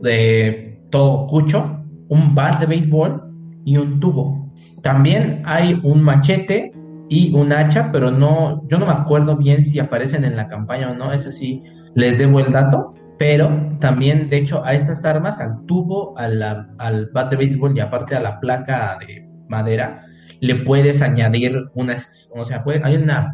de 0.00 0.80
todo 0.88 1.26
cucho, 1.26 1.84
un 2.08 2.34
bar 2.34 2.58
de 2.58 2.64
béisbol 2.64 3.34
y 3.66 3.76
un 3.76 4.00
tubo. 4.00 4.50
También 4.82 5.42
hay 5.44 5.78
un 5.82 6.00
machete 6.00 6.72
y 7.10 7.34
un 7.34 7.52
hacha, 7.52 7.92
pero 7.92 8.10
no, 8.10 8.66
yo 8.66 8.78
no 8.78 8.86
me 8.86 8.92
acuerdo 8.92 9.36
bien 9.36 9.66
si 9.66 9.78
aparecen 9.78 10.24
en 10.24 10.34
la 10.34 10.48
campaña 10.48 10.92
o 10.92 10.94
no, 10.94 11.12
eso 11.12 11.30
sí, 11.30 11.62
les 11.94 12.16
debo 12.16 12.40
el 12.40 12.50
dato, 12.50 12.94
pero 13.18 13.76
también, 13.78 14.30
de 14.30 14.38
hecho, 14.38 14.64
a 14.64 14.72
esas 14.72 15.04
armas, 15.04 15.38
al 15.38 15.66
tubo, 15.66 16.16
al 16.16 17.10
bat 17.12 17.30
de 17.30 17.36
béisbol 17.36 17.76
y 17.76 17.80
aparte 17.80 18.16
a 18.16 18.20
la 18.20 18.40
placa 18.40 18.96
de 19.06 19.28
madera, 19.48 20.06
le 20.40 20.56
puedes 20.56 21.02
añadir 21.02 21.66
unas, 21.74 22.30
o 22.34 22.44
sea, 22.44 22.62
puede, 22.62 22.80
hay 22.84 22.96
una 22.96 23.32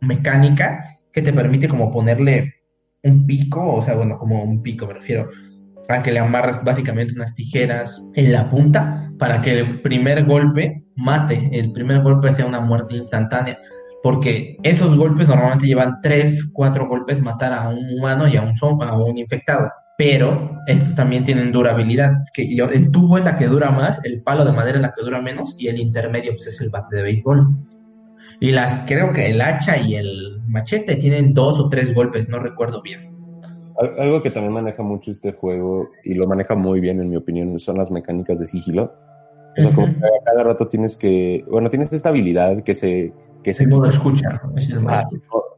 mecánica 0.00 0.98
que 1.12 1.22
te 1.22 1.32
permite 1.32 1.68
como 1.68 1.90
ponerle 1.90 2.54
un 3.02 3.26
pico, 3.26 3.74
o 3.74 3.82
sea, 3.82 3.94
bueno, 3.94 4.18
como 4.18 4.42
un 4.42 4.62
pico 4.62 4.86
me 4.86 4.94
refiero, 4.94 5.28
para 5.88 6.02
que 6.02 6.12
le 6.12 6.18
amarras 6.18 6.64
básicamente 6.64 7.14
unas 7.14 7.34
tijeras 7.34 8.02
en 8.14 8.32
la 8.32 8.50
punta 8.50 9.10
para 9.18 9.40
que 9.40 9.52
el 9.52 9.80
primer 9.80 10.24
golpe 10.24 10.82
mate, 10.96 11.50
el 11.52 11.72
primer 11.72 12.02
golpe 12.02 12.32
sea 12.34 12.46
una 12.46 12.60
muerte 12.60 12.96
instantánea, 12.96 13.58
porque 14.02 14.56
esos 14.62 14.96
golpes 14.96 15.28
normalmente 15.28 15.66
llevan 15.66 16.00
3, 16.02 16.50
4 16.52 16.88
golpes 16.88 17.20
matar 17.20 17.52
a 17.52 17.68
un 17.68 17.98
humano 17.98 18.26
y 18.26 18.36
a 18.36 18.42
un, 18.42 18.52
a 18.82 18.96
un 18.96 19.18
infectado. 19.18 19.70
Pero 19.96 20.60
estos 20.66 20.94
también 20.94 21.24
tienen 21.24 21.52
durabilidad, 21.52 22.24
que 22.34 22.42
el 22.42 22.90
tubo 22.90 23.16
es 23.16 23.24
la 23.24 23.38
que 23.38 23.46
dura 23.46 23.70
más, 23.70 24.04
el 24.04 24.22
palo 24.22 24.44
de 24.44 24.52
madera 24.52 24.76
es 24.76 24.82
la 24.82 24.92
que 24.92 25.02
dura 25.02 25.22
menos 25.22 25.56
y 25.58 25.68
el 25.68 25.78
intermedio 25.78 26.32
pues, 26.32 26.48
es 26.48 26.60
el 26.60 26.68
bate 26.68 26.96
de 26.96 27.02
béisbol. 27.02 27.46
Y 28.40 28.50
las 28.52 28.84
creo 28.86 29.12
que 29.14 29.30
el 29.30 29.40
hacha 29.40 29.78
y 29.78 29.94
el 29.94 30.42
machete 30.46 30.96
tienen 30.96 31.32
dos 31.32 31.58
o 31.58 31.70
tres 31.70 31.94
golpes, 31.94 32.28
no 32.28 32.38
recuerdo 32.38 32.82
bien. 32.82 33.16
Algo 33.98 34.22
que 34.22 34.30
también 34.30 34.52
maneja 34.52 34.82
mucho 34.82 35.10
este 35.10 35.32
juego 35.32 35.90
y 36.04 36.14
lo 36.14 36.26
maneja 36.26 36.54
muy 36.54 36.80
bien 36.80 37.00
en 37.00 37.08
mi 37.08 37.16
opinión 37.16 37.58
son 37.58 37.78
las 37.78 37.90
mecánicas 37.90 38.38
de 38.38 38.46
sigilo. 38.46 38.94
O 39.58 39.70
sea, 39.70 39.94
cada 40.24 40.44
rato 40.44 40.68
tienes 40.68 40.96
que, 40.98 41.42
bueno, 41.50 41.70
tienes 41.70 41.90
esta 41.90 42.10
habilidad 42.10 42.62
que 42.62 42.74
se... 42.74 43.12
Que 43.42 43.52
el 43.52 43.68
modo 43.68 43.86
escucha. 43.88 44.42
el, 44.56 44.80
modo 44.80 44.94
ah, 44.94 45.08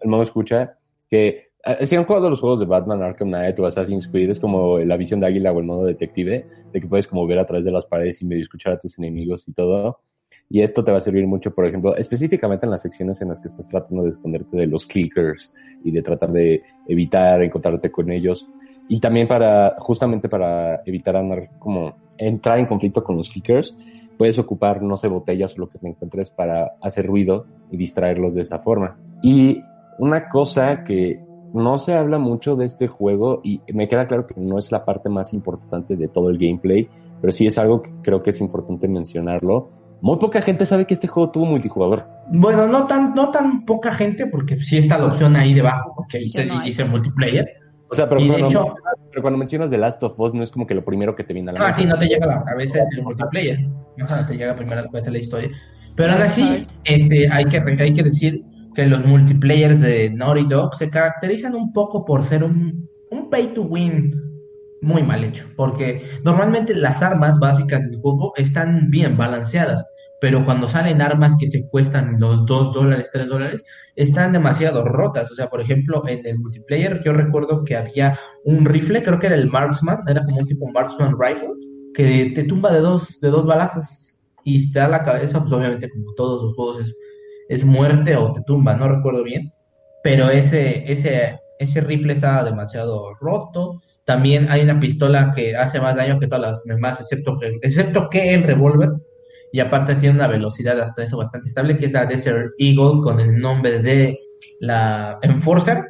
el 0.02 0.08
modo 0.08 0.22
escucha, 0.22 0.76
que 1.10 1.47
si 1.84 1.96
han 1.96 2.04
jugado 2.04 2.30
los 2.30 2.40
juegos 2.40 2.60
de 2.60 2.66
Batman, 2.66 3.02
Arkham 3.02 3.28
Knight 3.28 3.58
o 3.58 3.66
Assassin's 3.66 4.08
Creed, 4.08 4.30
es 4.30 4.40
como 4.40 4.78
la 4.78 4.96
visión 4.96 5.20
de 5.20 5.26
águila 5.26 5.52
o 5.52 5.58
el 5.58 5.66
modo 5.66 5.84
detective, 5.84 6.46
de 6.72 6.80
que 6.80 6.86
puedes 6.86 7.06
como 7.06 7.26
ver 7.26 7.38
a 7.38 7.46
través 7.46 7.64
de 7.64 7.72
las 7.72 7.86
paredes 7.86 8.22
y 8.22 8.26
medio 8.26 8.42
escuchar 8.42 8.74
a 8.74 8.78
tus 8.78 8.98
enemigos 8.98 9.46
y 9.48 9.52
todo. 9.52 10.00
Y 10.50 10.62
esto 10.62 10.82
te 10.82 10.92
va 10.92 10.98
a 10.98 11.02
servir 11.02 11.26
mucho, 11.26 11.54
por 11.54 11.66
ejemplo, 11.66 11.94
específicamente 11.96 12.64
en 12.64 12.70
las 12.70 12.82
secciones 12.82 13.20
en 13.20 13.28
las 13.28 13.40
que 13.40 13.48
estás 13.48 13.66
tratando 13.68 14.04
de 14.04 14.10
esconderte 14.10 14.56
de 14.56 14.66
los 14.66 14.86
clickers 14.86 15.52
y 15.84 15.90
de 15.90 16.02
tratar 16.02 16.32
de 16.32 16.62
evitar 16.86 17.42
encontrarte 17.42 17.90
con 17.90 18.10
ellos. 18.10 18.48
Y 18.88 19.00
también 19.00 19.28
para, 19.28 19.76
justamente 19.78 20.28
para 20.28 20.82
evitar 20.86 21.16
andar 21.16 21.50
como, 21.58 21.94
entrar 22.16 22.58
en 22.58 22.66
conflicto 22.66 23.04
con 23.04 23.16
los 23.16 23.28
clickers, 23.28 23.74
puedes 24.16 24.38
ocupar, 24.38 24.82
no 24.82 24.96
sé, 24.96 25.08
botellas 25.08 25.54
o 25.54 25.60
lo 25.60 25.68
que 25.68 25.78
te 25.78 25.86
encuentres 25.86 26.30
para 26.30 26.72
hacer 26.80 27.06
ruido 27.06 27.46
y 27.70 27.76
distraerlos 27.76 28.34
de 28.34 28.42
esa 28.42 28.58
forma. 28.58 28.98
Y 29.22 29.62
una 29.98 30.28
cosa 30.28 30.82
que 30.82 31.27
no 31.54 31.78
se 31.78 31.94
habla 31.94 32.18
mucho 32.18 32.56
de 32.56 32.66
este 32.66 32.88
juego 32.88 33.40
y 33.42 33.62
me 33.72 33.88
queda 33.88 34.06
claro 34.06 34.26
que 34.26 34.34
no 34.38 34.58
es 34.58 34.70
la 34.72 34.84
parte 34.84 35.08
más 35.08 35.32
importante 35.32 35.96
de 35.96 36.08
todo 36.08 36.30
el 36.30 36.38
gameplay, 36.38 36.88
pero 37.20 37.32
sí 37.32 37.46
es 37.46 37.58
algo 37.58 37.82
que 37.82 37.90
creo 38.02 38.22
que 38.22 38.30
es 38.30 38.40
importante 38.40 38.88
mencionarlo 38.88 39.70
muy 40.00 40.16
poca 40.18 40.40
gente 40.40 40.64
sabe 40.64 40.86
que 40.86 40.94
este 40.94 41.08
juego 41.08 41.30
tuvo 41.30 41.46
multijugador. 41.46 42.06
Bueno, 42.28 42.66
no 42.66 42.86
tan, 42.86 43.14
no 43.14 43.30
tan 43.30 43.64
poca 43.64 43.92
gente, 43.92 44.26
porque 44.26 44.60
sí 44.60 44.78
está 44.78 44.98
la 44.98 45.06
opción 45.06 45.34
ahí 45.34 45.54
debajo, 45.54 45.92
porque 45.96 46.18
ahí 46.18 46.30
dice 46.64 46.84
multiplayer. 46.84 47.48
O 47.90 47.94
sea, 47.94 48.08
pero, 48.08 48.20
cuando, 48.26 48.76
pero 49.10 49.22
cuando 49.22 49.38
mencionas 49.38 49.70
The 49.70 49.78
Last 49.78 50.02
of 50.02 50.18
Us 50.20 50.34
no 50.34 50.42
es 50.42 50.52
como 50.52 50.66
que 50.66 50.74
lo 50.74 50.84
primero 50.84 51.16
que 51.16 51.24
te 51.24 51.32
viene 51.32 51.50
a 51.50 51.54
la 51.54 51.60
mente. 51.60 51.72
Ah, 51.72 51.74
sí, 51.74 51.86
no 51.86 51.98
te 51.98 52.06
llega 52.06 52.26
a 52.26 52.38
la 52.38 52.44
cabeza 52.44 52.80
el 52.92 53.02
multiplayer. 53.02 53.60
No, 53.96 54.26
te 54.26 54.36
llega 54.36 54.54
primero 54.54 54.80
a 54.80 54.84
la 54.84 54.90
cabeza 54.90 55.10
la 55.10 55.18
historia. 55.18 55.50
Pero 55.96 56.12
aún 56.12 56.22
así, 56.22 56.66
este, 56.84 57.28
hay, 57.32 57.46
que, 57.46 57.56
hay 57.56 57.94
que 57.94 58.02
decir 58.02 58.44
que 58.78 58.86
los 58.86 59.04
multiplayers 59.04 59.80
de 59.80 60.08
Naughty 60.10 60.44
Dog 60.44 60.76
se 60.76 60.88
caracterizan 60.88 61.56
un 61.56 61.72
poco 61.72 62.04
por 62.04 62.22
ser 62.22 62.44
un, 62.44 62.88
un 63.10 63.28
pay 63.28 63.48
to 63.48 63.62
win 63.62 64.14
muy 64.80 65.02
mal 65.02 65.24
hecho, 65.24 65.46
porque 65.56 66.04
normalmente 66.22 66.76
las 66.76 67.02
armas 67.02 67.40
básicas 67.40 67.82
del 67.82 67.98
juego 67.98 68.32
están 68.36 68.88
bien 68.88 69.16
balanceadas, 69.16 69.84
pero 70.20 70.44
cuando 70.44 70.68
salen 70.68 71.02
armas 71.02 71.34
que 71.40 71.48
se 71.48 71.68
cuestan 71.68 72.20
los 72.20 72.46
2 72.46 72.72
dólares, 72.72 73.10
3 73.12 73.26
dólares, 73.26 73.64
están 73.96 74.32
demasiado 74.32 74.84
rotas. 74.84 75.28
O 75.32 75.34
sea, 75.34 75.48
por 75.50 75.60
ejemplo, 75.60 76.04
en 76.06 76.24
el 76.24 76.38
multiplayer 76.38 77.02
yo 77.04 77.12
recuerdo 77.12 77.64
que 77.64 77.74
había 77.74 78.16
un 78.44 78.64
rifle, 78.64 79.02
creo 79.02 79.18
que 79.18 79.26
era 79.26 79.34
el 79.34 79.50
Marksman, 79.50 80.04
era 80.06 80.22
como 80.22 80.36
un 80.36 80.46
tipo 80.46 80.70
Marksman 80.70 81.16
Rifle, 81.18 81.50
que 81.94 82.30
te 82.32 82.44
tumba 82.44 82.72
de 82.72 82.78
dos, 82.78 83.18
de 83.20 83.30
dos 83.30 83.44
balazos 83.44 84.20
y 84.44 84.70
te 84.70 84.78
da 84.78 84.86
la 84.86 85.04
cabeza, 85.04 85.40
pues 85.40 85.52
obviamente 85.52 85.90
como 85.90 86.14
todos 86.14 86.44
los 86.44 86.54
juegos 86.54 86.78
es, 86.78 86.94
es 87.48 87.64
muerte 87.64 88.16
o 88.16 88.32
te 88.32 88.42
tumba, 88.42 88.76
no 88.76 88.88
recuerdo 88.88 89.22
bien, 89.22 89.52
pero 90.02 90.30
ese, 90.30 90.90
ese, 90.90 91.40
ese 91.58 91.80
rifle 91.80 92.12
estaba 92.12 92.44
demasiado 92.44 93.14
roto 93.14 93.80
también 94.08 94.50
hay 94.50 94.62
una 94.62 94.80
pistola 94.80 95.32
que 95.36 95.54
hace 95.54 95.82
más 95.82 95.94
daño 95.94 96.18
que 96.18 96.26
todas 96.28 96.40
las 96.40 96.64
demás, 96.64 96.98
excepto 96.98 97.36
que, 97.38 97.58
excepto 97.60 98.08
que 98.08 98.32
el 98.32 98.42
revólver. 98.42 98.88
Y 99.52 99.60
aparte 99.60 99.96
tiene 99.96 100.14
una 100.14 100.26
velocidad 100.26 100.80
hasta 100.80 101.02
eso 101.02 101.18
bastante 101.18 101.48
estable, 101.48 101.76
que 101.76 101.84
es 101.84 101.92
la 101.92 102.06
Desert 102.06 102.52
Eagle 102.56 103.02
con 103.02 103.20
el 103.20 103.38
nombre 103.38 103.80
de 103.80 104.18
la 104.60 105.18
Enforcer. 105.20 105.84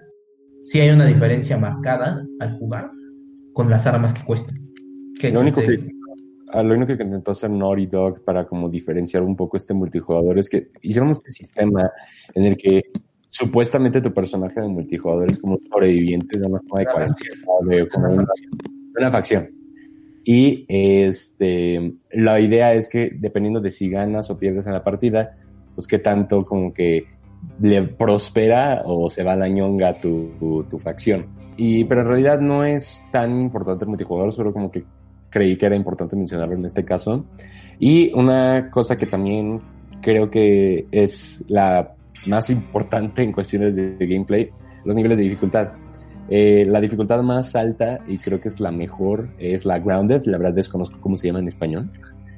Sí 0.64 0.80
hay 0.80 0.90
una 0.90 1.06
diferencia 1.06 1.58
marcada 1.58 2.20
al 2.40 2.58
jugar 2.58 2.90
con 3.52 3.70
las 3.70 3.86
armas 3.86 4.12
que 4.12 4.24
cuestan. 4.24 4.56
lo, 5.22 5.40
único 5.40 5.60
que, 5.60 5.88
lo 6.54 6.74
único 6.74 6.96
que 6.96 7.02
intentó 7.02 7.32
hacer 7.32 7.50
Naughty 7.50 7.86
Dog 7.86 8.24
para 8.24 8.46
como 8.46 8.68
diferenciar 8.68 9.22
un 9.22 9.36
poco 9.36 9.56
este 9.56 9.74
multijugador 9.74 10.38
es 10.38 10.48
que 10.48 10.68
hicieron 10.82 11.10
este 11.10 11.30
sistema 11.30 11.90
en 12.34 12.44
el 12.44 12.56
que 12.56 12.82
supuestamente 13.28 14.00
tu 14.00 14.12
personaje 14.12 14.60
de 14.60 14.68
multijugador 14.68 15.30
es 15.30 15.38
como 15.38 15.54
un 15.54 15.64
sobreviviente 15.64 16.38
de 16.38 16.46
una 16.46 16.58
de 16.58 16.84
cuarentena, 16.86 17.88
como 17.92 18.26
una, 18.96 19.10
facción. 19.10 19.50
Y 20.24 20.64
este, 20.68 21.94
la 22.12 22.40
idea 22.40 22.74
es 22.74 22.88
que 22.88 23.10
dependiendo 23.14 23.60
de 23.60 23.70
si 23.70 23.88
ganas 23.88 24.30
o 24.30 24.38
pierdes 24.38 24.66
en 24.66 24.72
la 24.72 24.84
partida, 24.84 25.36
pues 25.74 25.86
qué 25.86 25.98
tanto 25.98 26.44
como 26.44 26.72
que 26.72 27.04
le 27.60 27.82
prospera 27.82 28.82
o 28.84 29.08
se 29.08 29.22
va 29.22 29.32
a 29.32 29.36
la 29.36 29.48
ñonga 29.48 30.00
tu, 30.00 30.64
tu, 30.68 30.78
facción. 30.78 31.26
Y, 31.56 31.84
pero 31.84 32.02
en 32.02 32.08
realidad 32.08 32.40
no 32.40 32.64
es 32.64 33.02
tan 33.12 33.38
importante 33.40 33.84
el 33.84 33.88
multijugador, 33.88 34.32
solo 34.32 34.52
como 34.52 34.70
que 34.70 34.84
creí 35.30 35.56
que 35.56 35.66
era 35.66 35.76
importante 35.76 36.16
mencionarlo 36.16 36.54
en 36.54 36.64
este 36.64 36.84
caso. 36.84 37.24
Y 37.78 38.12
una 38.14 38.70
cosa 38.70 38.96
que 38.96 39.06
también 39.06 39.60
creo 40.00 40.30
que 40.30 40.86
es 40.90 41.44
la 41.48 41.94
más 42.26 42.50
importante 42.50 43.22
en 43.22 43.32
cuestiones 43.32 43.76
de, 43.76 43.96
gameplay, 43.98 44.50
los 44.84 44.96
niveles 44.96 45.18
de 45.18 45.24
dificultad. 45.24 45.72
Eh, 46.30 46.66
la 46.68 46.80
dificultad 46.80 47.22
más 47.22 47.56
alta, 47.56 48.00
y 48.06 48.18
creo 48.18 48.40
que 48.40 48.48
es 48.48 48.60
la 48.60 48.70
mejor, 48.70 49.30
es 49.38 49.64
la 49.64 49.78
Grounded. 49.78 50.22
La 50.26 50.38
verdad 50.38 50.54
desconozco 50.54 51.00
cómo 51.00 51.16
se 51.16 51.28
llama 51.28 51.38
en 51.38 51.48
español. 51.48 51.90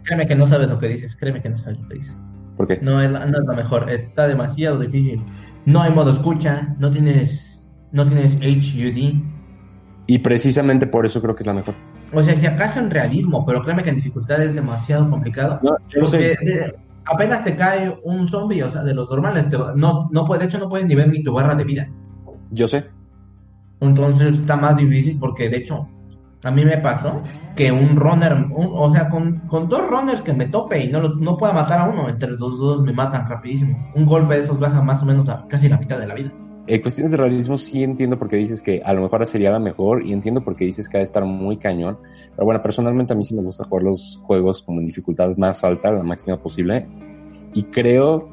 Créeme 0.05 0.27
que 0.27 0.35
no 0.35 0.47
sabes 0.47 0.69
lo 0.69 0.79
que 0.79 0.89
dices, 0.89 1.17
créeme 1.17 1.43
que 1.43 1.51
no 1.51 1.59
sabes 1.59 1.81
lo 1.81 1.89
que 1.89 1.95
dices. 1.97 2.21
¿Por 2.57 2.69
qué? 2.69 2.79
No 2.83 3.01
es, 3.01 3.11
la, 3.11 3.27
no 3.27 3.39
es 3.39 3.45
la 3.47 3.55
mejor, 3.55 3.91
está 3.91 4.29
demasiado 4.29 4.79
difícil. 4.79 5.23
No 5.65 5.83
hay 5.83 5.93
modo 5.93 6.13
escucha, 6.13 6.75
no 6.79 6.91
tienes, 6.91 7.67
no 7.93 8.07
tienes 8.07 8.37
HUD. 8.37 9.23
Y 10.07 10.19
precisamente 10.19 10.87
por 10.87 11.07
eso 11.07 11.21
creo 11.21 11.35
que 11.35 11.43
es 11.43 11.47
la 11.47 11.55
mejor. 11.55 11.75
O 12.13 12.23
sea, 12.23 12.35
si 12.37 12.47
acaso 12.47 12.81
en 12.81 12.91
realismo, 12.91 13.45
pero 13.47 13.63
créeme 13.63 13.83
que 13.83 13.91
en 13.91 13.97
dificultad 13.97 14.43
es 14.43 14.55
demasiado 14.55 15.09
complicado. 15.09 15.61
No, 15.63 15.77
yo 15.89 16.01
porque 16.01 16.37
sé. 16.37 16.45
de- 16.45 16.75
apenas 17.05 17.45
te 17.45 17.55
cae 17.57 17.99
un 18.05 18.27
zombie, 18.29 18.63
o 18.63 18.71
sea, 18.71 18.83
de 18.83 18.95
los 18.95 19.09
normales, 19.09 19.49
te- 19.49 19.57
no, 19.77 20.09
no 20.11 20.25
puede, 20.25 20.41
de 20.41 20.47
hecho 20.47 20.59
no 20.59 20.69
puedes 20.69 20.87
ni 20.87 20.95
ver 20.95 21.09
ni 21.09 21.23
tu 21.23 21.33
barra 21.33 21.55
de 21.55 21.65
vida. 21.65 21.89
Yo 22.51 22.67
sé. 22.67 22.87
Entonces 23.81 24.41
está 24.41 24.57
más 24.57 24.77
difícil 24.77 25.19
porque 25.19 25.49
de 25.49 25.59
hecho 25.59 25.89
a 26.43 26.51
mí 26.51 26.65
me 26.65 26.79
pasó 26.79 27.23
que 27.55 27.71
un 27.71 27.97
runner, 27.97 28.33
un- 28.35 28.71
o 28.73 28.91
sea, 28.93 29.09
con, 29.09 29.41
con 29.47 29.69
dos 29.69 29.87
runners 29.89 30.23
que 30.23 30.33
me 30.33 30.47
tope 30.47 30.83
y 30.85 30.89
no, 30.89 31.01
lo- 31.01 31.15
no 31.17 31.37
pueda 31.37 31.53
matar 31.53 31.81
a 31.81 31.85
uno, 31.85 32.09
entre 32.09 32.31
los 32.33 32.59
dos 32.59 32.83
me 32.83 32.93
matan 32.93 33.29
rapidísimo. 33.29 33.91
Un 33.95 34.05
golpe 34.07 34.35
de 34.35 34.41
esos 34.41 34.59
baja 34.59 34.83
más 34.83 35.03
o 35.03 35.07
menos 35.07 35.29
a 35.29 35.47
casi 35.49 35.69
la 35.69 35.79
mitad 35.79 35.99
de 35.99 36.07
la 36.07 36.15
vida. 36.15 36.33
En 36.71 36.83
cuestiones 36.83 37.11
de 37.11 37.17
realismo 37.17 37.59
sí 37.59 37.83
entiendo 37.83 38.17
por 38.17 38.29
qué 38.29 38.37
dices 38.37 38.63
que 38.63 38.81
a 38.85 38.93
lo 38.93 39.03
mejor 39.03 39.27
sería 39.27 39.51
la 39.51 39.59
mejor 39.59 40.07
y 40.07 40.13
entiendo 40.13 40.45
por 40.45 40.55
qué 40.55 40.67
dices 40.67 40.89
que 40.89 40.99
ha 40.99 41.01
de 41.01 41.05
estar 41.05 41.25
muy 41.25 41.57
cañón. 41.57 41.99
Pero 42.37 42.45
bueno, 42.45 42.63
personalmente 42.63 43.13
a 43.13 43.17
mí 43.17 43.25
sí 43.25 43.35
me 43.35 43.43
gusta 43.43 43.65
jugar 43.65 43.83
los 43.83 44.21
juegos 44.23 44.63
como 44.63 44.79
en 44.79 44.87
dificultades 44.87 45.37
más 45.37 45.65
altas, 45.65 45.93
la 45.93 46.05
máxima 46.05 46.37
posible. 46.37 46.87
Y 47.55 47.65
creo 47.65 48.29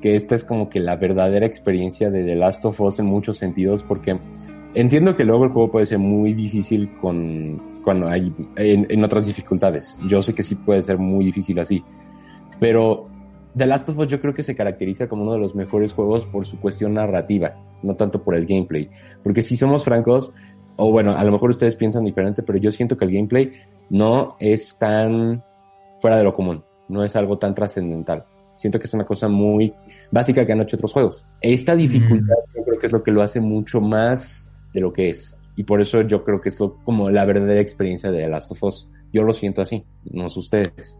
que 0.00 0.14
esta 0.14 0.34
es 0.34 0.42
como 0.42 0.70
que 0.70 0.80
la 0.80 0.96
verdadera 0.96 1.44
experiencia 1.44 2.10
de 2.10 2.24
The 2.24 2.34
Last 2.34 2.64
of 2.64 2.80
Us 2.80 2.98
en 2.98 3.04
muchos 3.04 3.36
sentidos 3.36 3.82
porque 3.82 4.18
entiendo 4.72 5.14
que 5.14 5.26
luego 5.26 5.44
el 5.44 5.50
juego 5.50 5.70
puede 5.70 5.84
ser 5.84 5.98
muy 5.98 6.32
difícil 6.32 6.90
con 6.98 7.60
cuando 7.84 8.08
hay 8.08 8.32
en, 8.56 8.86
en 8.88 9.04
otras 9.04 9.26
dificultades. 9.26 9.98
Yo 10.08 10.22
sé 10.22 10.34
que 10.34 10.42
sí 10.42 10.54
puede 10.54 10.80
ser 10.80 10.96
muy 10.96 11.26
difícil 11.26 11.58
así. 11.58 11.84
Pero 12.58 13.11
The 13.56 13.66
Last 13.66 13.88
of 13.88 13.98
Us 13.98 14.08
yo 14.08 14.20
creo 14.20 14.32
que 14.34 14.42
se 14.42 14.56
caracteriza 14.56 15.08
como 15.08 15.22
uno 15.24 15.34
de 15.34 15.38
los 15.38 15.54
mejores 15.54 15.92
juegos 15.92 16.24
por 16.26 16.46
su 16.46 16.58
cuestión 16.58 16.94
narrativa, 16.94 17.54
no 17.82 17.94
tanto 17.96 18.22
por 18.22 18.34
el 18.34 18.46
gameplay. 18.46 18.88
Porque 19.22 19.42
si 19.42 19.56
somos 19.56 19.84
francos, 19.84 20.32
o 20.76 20.90
bueno, 20.90 21.12
a 21.16 21.22
lo 21.24 21.32
mejor 21.32 21.50
ustedes 21.50 21.76
piensan 21.76 22.04
diferente, 22.04 22.42
pero 22.42 22.58
yo 22.58 22.72
siento 22.72 22.96
que 22.96 23.04
el 23.04 23.12
gameplay 23.12 23.52
no 23.90 24.36
es 24.40 24.78
tan 24.78 25.44
fuera 26.00 26.16
de 26.16 26.24
lo 26.24 26.34
común, 26.34 26.64
no 26.88 27.04
es 27.04 27.14
algo 27.14 27.36
tan 27.38 27.54
trascendental. 27.54 28.24
Siento 28.56 28.78
que 28.78 28.86
es 28.86 28.94
una 28.94 29.04
cosa 29.04 29.28
muy 29.28 29.72
básica 30.10 30.46
que 30.46 30.52
han 30.52 30.60
hecho 30.60 30.76
otros 30.76 30.92
juegos. 30.92 31.26
Esta 31.40 31.74
dificultad 31.74 32.34
yo 32.56 32.62
creo 32.64 32.78
que 32.78 32.86
es 32.86 32.92
lo 32.92 33.02
que 33.02 33.10
lo 33.10 33.22
hace 33.22 33.40
mucho 33.40 33.80
más 33.80 34.50
de 34.72 34.80
lo 34.80 34.92
que 34.92 35.10
es. 35.10 35.36
Y 35.56 35.64
por 35.64 35.80
eso 35.82 36.00
yo 36.02 36.24
creo 36.24 36.40
que 36.40 36.48
es 36.48 36.58
lo- 36.58 36.76
como 36.84 37.10
la 37.10 37.24
verdadera 37.26 37.60
experiencia 37.60 38.10
de 38.10 38.22
The 38.22 38.28
Last 38.28 38.50
of 38.52 38.62
Us. 38.62 38.88
Yo 39.12 39.22
lo 39.22 39.34
siento 39.34 39.60
así, 39.60 39.84
no 40.04 40.28
sé 40.30 40.38
ustedes. 40.38 40.98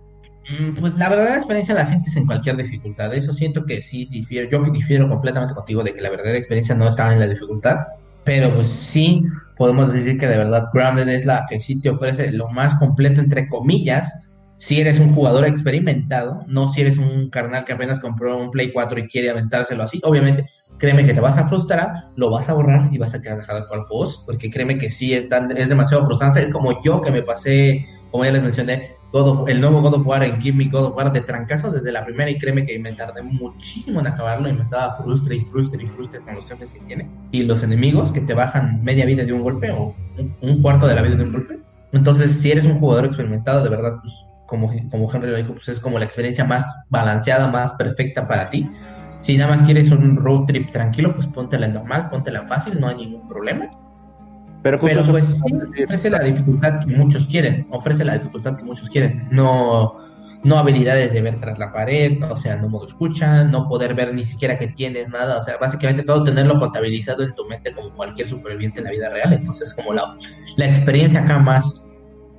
Mm, 0.50 0.80
Pues 0.80 0.94
la 0.98 1.08
verdadera 1.08 1.36
experiencia 1.36 1.74
la 1.74 1.86
sientes 1.86 2.16
en 2.16 2.26
cualquier 2.26 2.56
dificultad. 2.56 3.14
Eso 3.14 3.32
siento 3.32 3.64
que 3.64 3.80
sí 3.80 4.06
difiero. 4.10 4.48
Yo 4.50 4.70
difiero 4.72 5.08
completamente 5.08 5.54
contigo 5.54 5.82
de 5.82 5.94
que 5.94 6.00
la 6.00 6.10
verdadera 6.10 6.38
experiencia 6.38 6.74
no 6.74 6.88
está 6.88 7.12
en 7.12 7.20
la 7.20 7.28
dificultad. 7.28 7.86
Pero 8.24 8.54
pues 8.54 8.66
sí 8.68 9.22
podemos 9.56 9.92
decir 9.92 10.18
que 10.18 10.26
de 10.28 10.38
verdad 10.38 10.68
Grounded 10.72 11.08
es 11.08 11.26
la 11.26 11.44
que 11.48 11.60
sí 11.60 11.80
te 11.80 11.90
ofrece 11.90 12.30
lo 12.32 12.48
más 12.48 12.74
completo 12.76 13.20
entre 13.20 13.48
comillas. 13.48 14.12
Si 14.58 14.80
eres 14.80 15.00
un 15.00 15.12
jugador 15.12 15.44
experimentado, 15.44 16.44
no 16.46 16.68
si 16.68 16.82
eres 16.82 16.96
un 16.98 17.30
carnal 17.30 17.64
que 17.64 17.72
apenas 17.72 17.98
compró 17.98 18.38
un 18.40 18.50
Play 18.52 18.70
4 18.72 19.00
y 19.00 19.08
quiere 19.08 19.30
aventárselo 19.30 19.82
así. 19.82 20.00
Obviamente, 20.04 20.46
créeme 20.78 21.04
que 21.04 21.14
te 21.14 21.20
vas 21.20 21.36
a 21.36 21.48
frustrar, 21.48 21.90
lo 22.14 22.30
vas 22.30 22.48
a 22.48 22.54
borrar 22.54 22.88
y 22.92 22.98
vas 22.98 23.12
a 23.12 23.20
quedar 23.20 23.38
dejado 23.38 23.66
con 23.66 23.82
juegos, 23.86 24.22
porque 24.24 24.50
créeme 24.50 24.78
que 24.78 24.88
sí 24.88 25.14
es, 25.14 25.28
tan- 25.28 25.56
es 25.56 25.68
demasiado 25.68 26.06
frustrante. 26.06 26.42
Es 26.42 26.48
como 26.50 26.80
yo 26.84 27.00
que 27.00 27.10
me 27.10 27.22
pasé, 27.22 27.84
como 28.12 28.24
ya 28.24 28.30
les 28.30 28.42
mencioné, 28.44 28.92
God 29.12 29.48
el 29.48 29.60
nuevo 29.60 29.82
God 29.82 29.94
of 29.94 30.06
War 30.06 30.24
en 30.24 30.40
Give 30.40 30.56
Me 30.56 30.70
God 30.70 30.86
of 30.86 30.96
War 30.96 31.12
de 31.12 31.20
trancazos 31.20 31.72
desde 31.72 31.92
la 31.92 32.04
primera 32.04 32.30
y 32.30 32.38
créeme 32.38 32.64
que 32.64 32.78
me 32.78 32.92
tardé 32.92 33.22
muchísimo 33.22 34.00
en 34.00 34.06
acabarlo 34.06 34.48
y 34.48 34.52
me 34.52 34.62
estaba 34.62 34.96
frustre 34.96 35.36
y 35.36 35.40
frustre 35.42 35.82
y 35.82 35.86
frustre 35.86 36.20
con 36.20 36.34
los 36.34 36.46
jefes 36.46 36.70
que 36.72 36.80
tiene 36.80 37.08
y 37.30 37.42
los 37.42 37.62
enemigos 37.62 38.10
que 38.12 38.22
te 38.22 38.34
bajan 38.34 38.82
media 38.82 39.04
vida 39.04 39.24
de 39.24 39.32
un 39.32 39.42
golpe 39.42 39.70
o 39.70 39.94
un, 40.18 40.34
un 40.40 40.62
cuarto 40.62 40.86
de 40.86 40.94
la 40.94 41.02
vida 41.02 41.16
de 41.16 41.24
un 41.24 41.32
golpe. 41.32 41.58
Entonces, 41.92 42.40
si 42.40 42.50
eres 42.50 42.64
un 42.64 42.78
jugador 42.78 43.04
experimentado, 43.04 43.62
de 43.62 43.68
verdad, 43.68 43.98
pues 44.00 44.14
como, 44.46 44.70
como 44.90 45.10
Henry 45.12 45.30
lo 45.30 45.36
dijo, 45.36 45.54
pues 45.54 45.68
es 45.68 45.80
como 45.80 45.98
la 45.98 46.04
experiencia 46.04 46.44
más 46.44 46.66
balanceada, 46.88 47.48
más 47.48 47.72
perfecta 47.72 48.26
para 48.26 48.50
ti. 48.50 48.70
Si 49.20 49.36
nada 49.36 49.54
más 49.54 49.62
quieres 49.62 49.90
un 49.90 50.16
road 50.16 50.46
trip 50.46 50.72
tranquilo, 50.72 51.14
pues 51.14 51.26
póntela 51.26 51.66
en 51.66 51.74
normal, 51.74 52.10
póntela 52.10 52.40
en 52.40 52.48
fácil, 52.48 52.80
no 52.80 52.88
hay 52.88 52.96
ningún 52.96 53.28
problema. 53.28 53.70
Pero 54.62 54.78
justo 54.78 54.88
Pero 54.88 55.00
eso- 55.00 55.10
pues 55.12 55.24
sí, 55.24 55.84
ofrece 55.84 56.10
la 56.10 56.20
dificultad 56.20 56.80
que 56.80 56.86
muchos 56.96 57.26
quieren, 57.26 57.66
ofrece 57.70 58.04
la 58.04 58.14
dificultad 58.14 58.56
que 58.56 58.64
muchos 58.64 58.88
quieren, 58.88 59.28
no, 59.30 59.96
no 60.44 60.58
habilidades 60.58 61.12
de 61.12 61.20
ver 61.20 61.40
tras 61.40 61.58
la 61.58 61.72
pared, 61.72 62.22
o 62.30 62.36
sea, 62.36 62.56
no 62.56 62.68
modo 62.68 62.86
escucha, 62.86 63.44
no 63.44 63.68
poder 63.68 63.94
ver 63.94 64.14
ni 64.14 64.24
siquiera 64.24 64.58
que 64.58 64.68
tienes 64.68 65.08
nada, 65.08 65.38
o 65.38 65.42
sea, 65.42 65.56
básicamente 65.60 66.02
todo 66.04 66.24
tenerlo 66.24 66.58
contabilizado 66.58 67.22
en 67.24 67.34
tu 67.34 67.44
mente 67.46 67.72
como 67.72 67.90
cualquier 67.90 68.28
superviviente 68.28 68.78
en 68.78 68.84
la 68.84 68.90
vida 68.90 69.08
real, 69.08 69.32
entonces 69.32 69.74
como 69.74 69.92
la, 69.92 70.16
la 70.56 70.66
experiencia 70.66 71.22
acá 71.22 71.38
más 71.38 71.80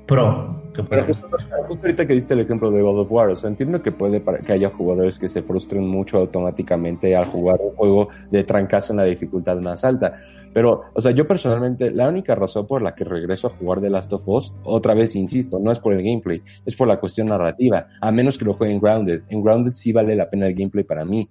pro 0.08 0.62
que 0.74 0.84
Pero 0.84 1.06
justo, 1.06 1.28
justo 1.68 1.86
ahorita 1.86 2.08
que 2.08 2.14
diste 2.14 2.34
el 2.34 2.40
ejemplo 2.40 2.72
de 2.72 2.82
God 2.82 3.02
of 3.02 3.12
War, 3.12 3.30
o 3.30 3.36
sea, 3.36 3.50
entiendo 3.50 3.82
que 3.82 3.92
puede 3.92 4.20
para 4.20 4.40
que 4.40 4.54
haya 4.54 4.70
jugadores 4.70 5.20
que 5.20 5.28
se 5.28 5.44
frustren 5.44 5.88
mucho 5.88 6.18
automáticamente 6.18 7.16
al 7.16 7.26
jugar 7.26 7.60
un 7.62 7.76
juego 7.76 8.10
de 8.32 8.44
trancazo 8.44 8.94
en 8.94 8.98
la 8.98 9.04
dificultad 9.04 9.58
más 9.58 9.84
alta. 9.84 10.16
Pero, 10.54 10.84
o 10.94 11.02
sea, 11.02 11.12
yo 11.12 11.28
personalmente, 11.28 11.92
la 11.92 12.08
única 12.08 12.36
razón 12.36 12.68
por 12.68 12.82
la 12.82 12.94
que 12.94 13.04
regreso 13.04 13.48
a 13.48 13.50
jugar 13.52 13.82
The 13.82 13.90
Last 13.90 14.14
of 14.14 14.28
Us, 14.28 14.54
otra 14.64 14.94
vez 14.94 15.16
insisto, 15.16 15.60
no 15.60 15.72
es 15.72 15.80
por 15.80 15.94
el 15.94 16.04
gameplay, 16.04 16.42
es 16.66 16.76
por 16.76 16.88
la 16.88 17.00
cuestión 17.00 17.28
narrativa, 17.28 17.88
a 18.00 18.12
menos 18.12 18.38
que 18.38 18.46
lo 18.46 18.54
juegue 18.54 18.74
en 18.74 18.80
Grounded. 18.80 19.24
En 19.30 19.44
Grounded 19.44 19.74
sí 19.74 19.92
vale 19.92 20.16
la 20.16 20.30
pena 20.30 20.48
el 20.48 20.54
gameplay 20.54 20.84
para 20.84 21.06
mí. 21.06 21.28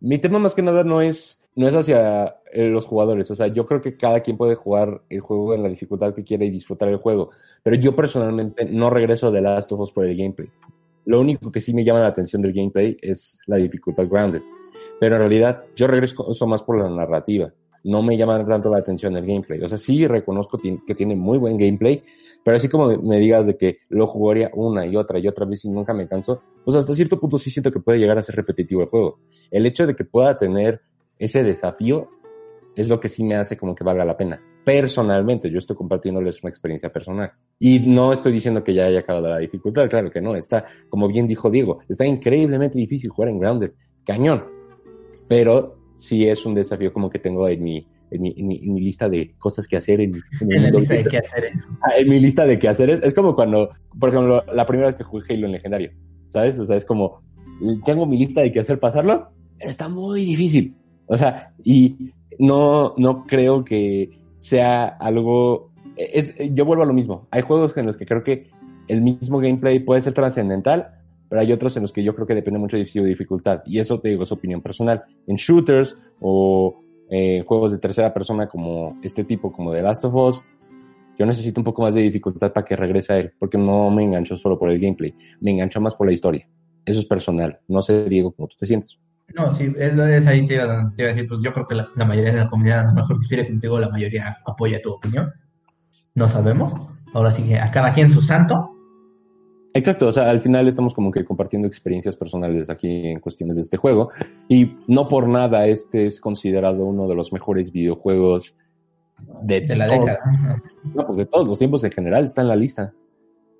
Mi 0.00 0.18
tema 0.18 0.38
más 0.38 0.54
que 0.54 0.62
nada 0.62 0.84
no 0.84 1.00
es, 1.00 1.44
no 1.56 1.66
es 1.66 1.74
hacia 1.74 2.36
eh, 2.52 2.68
los 2.68 2.86
jugadores, 2.86 3.30
o 3.30 3.34
sea, 3.34 3.48
yo 3.48 3.66
creo 3.66 3.80
que 3.80 3.96
cada 3.96 4.20
quien 4.20 4.36
puede 4.36 4.54
jugar 4.54 5.00
el 5.08 5.20
juego 5.20 5.54
en 5.54 5.62
la 5.62 5.68
dificultad 5.68 6.14
que 6.14 6.24
quiera 6.24 6.44
y 6.44 6.50
disfrutar 6.50 6.88
el 6.88 6.98
juego. 6.98 7.30
Pero 7.64 7.76
yo 7.76 7.96
personalmente 7.96 8.66
no 8.66 8.90
regreso 8.90 9.32
de 9.32 9.40
Last 9.40 9.72
of 9.72 9.80
Us 9.80 9.92
por 9.92 10.04
el 10.04 10.16
gameplay. 10.16 10.48
Lo 11.06 11.20
único 11.20 11.50
que 11.50 11.60
sí 11.60 11.74
me 11.74 11.84
llama 11.84 12.00
la 12.00 12.08
atención 12.08 12.40
del 12.40 12.52
gameplay 12.52 12.96
es 13.00 13.38
la 13.46 13.56
dificultad 13.56 14.06
grounded. 14.08 14.42
Pero 15.00 15.16
en 15.16 15.22
realidad 15.22 15.64
yo 15.74 15.86
regreso 15.86 16.30
eso 16.30 16.46
más 16.46 16.62
por 16.62 16.78
la 16.78 16.88
narrativa. 16.88 17.52
No 17.84 18.02
me 18.02 18.16
llama 18.16 18.44
tanto 18.44 18.70
la 18.70 18.78
atención 18.78 19.16
el 19.16 19.26
gameplay. 19.26 19.62
O 19.62 19.68
sea, 19.68 19.78
sí 19.78 20.06
reconozco 20.06 20.58
que 20.58 20.94
tiene 20.94 21.14
muy 21.14 21.38
buen 21.38 21.56
gameplay, 21.56 22.02
pero 22.44 22.56
así 22.58 22.68
como 22.68 22.88
me 22.98 23.18
digas 23.18 23.46
de 23.46 23.56
que 23.56 23.78
lo 23.88 24.06
jugaría 24.06 24.50
una 24.52 24.86
y 24.86 24.96
otra 24.96 25.18
y 25.18 25.26
otra 25.26 25.46
vez 25.46 25.64
y 25.64 25.70
nunca 25.70 25.94
me 25.94 26.06
canso, 26.06 26.42
pues 26.64 26.76
hasta 26.76 26.94
cierto 26.94 27.18
punto 27.18 27.38
sí 27.38 27.50
siento 27.50 27.70
que 27.72 27.80
puede 27.80 27.98
llegar 27.98 28.18
a 28.18 28.22
ser 28.22 28.36
repetitivo 28.36 28.82
el 28.82 28.88
juego. 28.88 29.18
El 29.50 29.64
hecho 29.64 29.86
de 29.86 29.96
que 29.96 30.04
pueda 30.04 30.36
tener 30.36 30.82
ese 31.18 31.42
desafío 31.42 32.08
es 32.76 32.88
lo 32.88 33.00
que 33.00 33.08
sí 33.08 33.24
me 33.24 33.36
hace 33.36 33.56
como 33.56 33.74
que 33.74 33.84
valga 33.84 34.04
la 34.04 34.16
pena. 34.16 34.40
Personalmente, 34.64 35.50
yo 35.50 35.58
estoy 35.58 35.76
compartiéndoles 35.76 36.42
una 36.42 36.50
experiencia 36.50 36.92
personal. 36.92 37.32
Y 37.58 37.78
no 37.80 38.12
estoy 38.12 38.32
diciendo 38.32 38.64
que 38.64 38.74
ya 38.74 38.86
haya 38.86 39.00
acabado 39.00 39.28
la 39.28 39.38
dificultad, 39.38 39.88
claro 39.88 40.10
que 40.10 40.20
no. 40.20 40.34
Está, 40.34 40.64
como 40.88 41.08
bien 41.08 41.26
dijo 41.26 41.50
Diego, 41.50 41.80
está 41.88 42.04
increíblemente 42.04 42.78
difícil 42.78 43.10
jugar 43.10 43.30
en 43.30 43.38
Grounded. 43.38 43.72
Cañón. 44.04 44.44
Pero 45.28 45.76
sí 45.96 46.26
es 46.28 46.44
un 46.46 46.54
desafío 46.54 46.92
como 46.92 47.08
que 47.10 47.18
tengo 47.18 47.48
en 47.48 47.62
mi, 47.62 47.86
en 48.10 48.22
mi, 48.22 48.34
en 48.36 48.46
mi, 48.46 48.56
en 48.64 48.74
mi 48.74 48.80
lista 48.80 49.08
de 49.08 49.34
cosas 49.38 49.66
que 49.66 49.76
hacer. 49.76 50.00
En, 50.00 50.12
mi- 50.12 50.54
en 50.54 50.72
lista 50.74 50.94
de 50.94 51.04
qué 51.04 51.18
hacer. 51.18 51.52
Ah, 51.82 51.92
en 51.96 52.08
mi 52.08 52.20
lista 52.20 52.44
de 52.46 52.58
quehaceres. 52.58 53.00
Es 53.02 53.14
como 53.14 53.34
cuando, 53.34 53.70
por 53.98 54.10
ejemplo, 54.10 54.44
la 54.52 54.66
primera 54.66 54.88
vez 54.88 54.96
que 54.96 55.04
jugué 55.04 55.24
Halo 55.34 55.46
en 55.46 55.52
legendario. 55.52 55.90
¿Sabes? 56.28 56.58
O 56.58 56.66
sea, 56.66 56.76
es 56.76 56.84
como, 56.84 57.22
tengo 57.84 58.06
mi 58.06 58.18
lista 58.18 58.40
de 58.40 58.50
qué 58.50 58.60
hacer 58.60 58.80
pasarlo, 58.80 59.28
pero 59.58 59.70
está 59.70 59.88
muy 59.88 60.24
difícil. 60.24 60.74
O 61.06 61.16
sea, 61.16 61.52
y 61.62 62.10
no, 62.38 62.94
no 62.96 63.24
creo 63.24 63.64
que 63.64 64.10
sea 64.38 64.86
algo. 64.86 65.70
Es, 65.96 66.34
yo 66.52 66.64
vuelvo 66.64 66.82
a 66.82 66.86
lo 66.86 66.92
mismo. 66.92 67.28
Hay 67.30 67.42
juegos 67.42 67.76
en 67.76 67.86
los 67.86 67.96
que 67.96 68.04
creo 68.06 68.24
que 68.24 68.50
el 68.88 69.00
mismo 69.00 69.38
gameplay 69.38 69.78
puede 69.78 70.00
ser 70.00 70.12
trascendental, 70.12 70.88
pero 71.28 71.40
hay 71.40 71.52
otros 71.52 71.76
en 71.76 71.82
los 71.82 71.92
que 71.92 72.02
yo 72.02 72.14
creo 72.14 72.26
que 72.26 72.34
depende 72.34 72.58
mucho 72.58 72.76
de 72.76 72.84
dificultad. 72.84 73.62
Y 73.66 73.78
eso 73.78 74.00
te 74.00 74.10
digo, 74.10 74.22
es 74.22 74.32
opinión 74.32 74.60
personal. 74.60 75.02
En 75.26 75.36
shooters 75.36 75.96
o 76.20 76.82
eh, 77.10 77.44
juegos 77.46 77.72
de 77.72 77.78
tercera 77.78 78.12
persona 78.12 78.48
como 78.48 78.98
este 79.02 79.24
tipo, 79.24 79.52
como 79.52 79.72
The 79.72 79.82
Last 79.82 80.04
of 80.04 80.14
Us, 80.14 80.42
yo 81.18 81.26
necesito 81.26 81.60
un 81.60 81.64
poco 81.64 81.82
más 81.82 81.94
de 81.94 82.02
dificultad 82.02 82.52
para 82.52 82.64
que 82.64 82.76
regrese 82.76 83.12
a 83.12 83.18
él, 83.18 83.32
porque 83.38 83.56
no 83.56 83.90
me 83.90 84.02
engancho 84.02 84.36
solo 84.36 84.58
por 84.58 84.70
el 84.70 84.80
gameplay, 84.80 85.14
me 85.40 85.52
engancho 85.52 85.80
más 85.80 85.94
por 85.94 86.06
la 86.06 86.12
historia. 86.12 86.48
Eso 86.84 87.00
es 87.00 87.06
personal. 87.06 87.60
No 87.68 87.82
sé, 87.82 88.04
Diego, 88.08 88.32
cómo 88.32 88.48
tú 88.48 88.56
te 88.58 88.66
sientes. 88.66 88.98
No, 89.34 89.50
sí, 89.52 89.72
es, 89.78 89.92
es 89.96 90.26
ahí 90.26 90.46
te 90.46 90.54
iba, 90.54 90.92
te 90.94 91.02
iba 91.02 91.10
a 91.10 91.14
decir, 91.14 91.28
pues 91.28 91.40
yo 91.42 91.52
creo 91.52 91.66
que 91.66 91.74
la, 91.74 91.88
la 91.94 92.04
mayoría 92.04 92.32
de 92.32 92.38
la 92.40 92.50
comunidad 92.50 92.80
a 92.80 92.84
lo 92.88 92.94
mejor 92.94 93.18
difiere 93.20 93.46
contigo, 93.46 93.78
la 93.78 93.88
mayoría 93.88 94.36
apoya 94.44 94.82
tu 94.82 94.92
opinión. 94.92 95.32
No 96.14 96.28
sabemos. 96.28 96.72
Ahora 97.14 97.30
sí 97.30 97.42
que 97.42 97.58
a 97.58 97.70
cada 97.70 97.94
quien 97.94 98.10
su 98.10 98.20
santo. 98.20 98.73
Exacto, 99.76 100.06
o 100.06 100.12
sea, 100.12 100.30
al 100.30 100.40
final 100.40 100.68
estamos 100.68 100.94
como 100.94 101.10
que 101.10 101.24
compartiendo 101.24 101.66
experiencias 101.66 102.16
personales 102.16 102.70
aquí 102.70 103.08
en 103.08 103.18
cuestiones 103.18 103.56
de 103.56 103.62
este 103.62 103.76
juego 103.76 104.10
y 104.48 104.76
no 104.86 105.08
por 105.08 105.26
nada 105.26 105.66
este 105.66 106.06
es 106.06 106.20
considerado 106.20 106.84
uno 106.84 107.08
de 107.08 107.16
los 107.16 107.32
mejores 107.32 107.72
videojuegos 107.72 108.54
de, 109.42 109.62
De 109.62 109.74
la 109.74 109.88
década. 109.88 110.20
No, 110.94 111.04
pues 111.06 111.18
de 111.18 111.26
todos 111.26 111.48
los 111.48 111.58
tiempos 111.58 111.82
en 111.82 111.90
general 111.90 112.24
está 112.24 112.42
en 112.42 112.48
la 112.48 112.56
lista. 112.56 112.92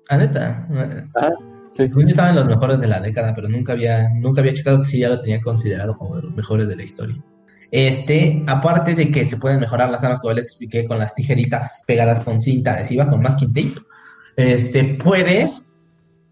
Ah, 0.09 0.17
neta. 0.17 0.67
Ajá. 1.15 1.33
Sí. 1.71 1.89
Yo 1.89 2.07
estaba 2.07 2.29
en 2.29 2.35
los 2.35 2.47
mejores 2.47 2.79
de 2.79 2.87
la 2.87 3.01
década, 3.01 3.33
pero 3.35 3.49
nunca 3.49 3.73
había, 3.73 4.09
nunca 4.09 4.39
había 4.39 4.53
checado 4.53 4.83
que 4.83 4.89
sí 4.89 4.99
ya 4.99 5.09
lo 5.09 5.19
tenía 5.19 5.41
considerado 5.41 5.95
como 5.95 6.15
de 6.15 6.23
los 6.23 6.33
mejores 6.33 6.69
de 6.69 6.77
la 6.77 6.83
historia. 6.83 7.21
Este, 7.71 8.41
aparte 8.47 8.95
de 8.95 9.11
que 9.11 9.27
se 9.27 9.35
pueden 9.35 9.59
mejorar 9.59 9.89
las 9.89 10.01
armas, 10.01 10.21
como 10.21 10.33
les 10.33 10.45
expliqué, 10.45 10.85
con 10.85 10.97
las 10.97 11.13
tijeritas 11.13 11.83
pegadas 11.85 12.23
con 12.23 12.39
cinta 12.39 12.75
adhesiva, 12.75 13.09
con 13.09 13.21
masking 13.21 13.53
tape, 13.53 13.81
este, 14.37 14.95
puedes 15.03 15.67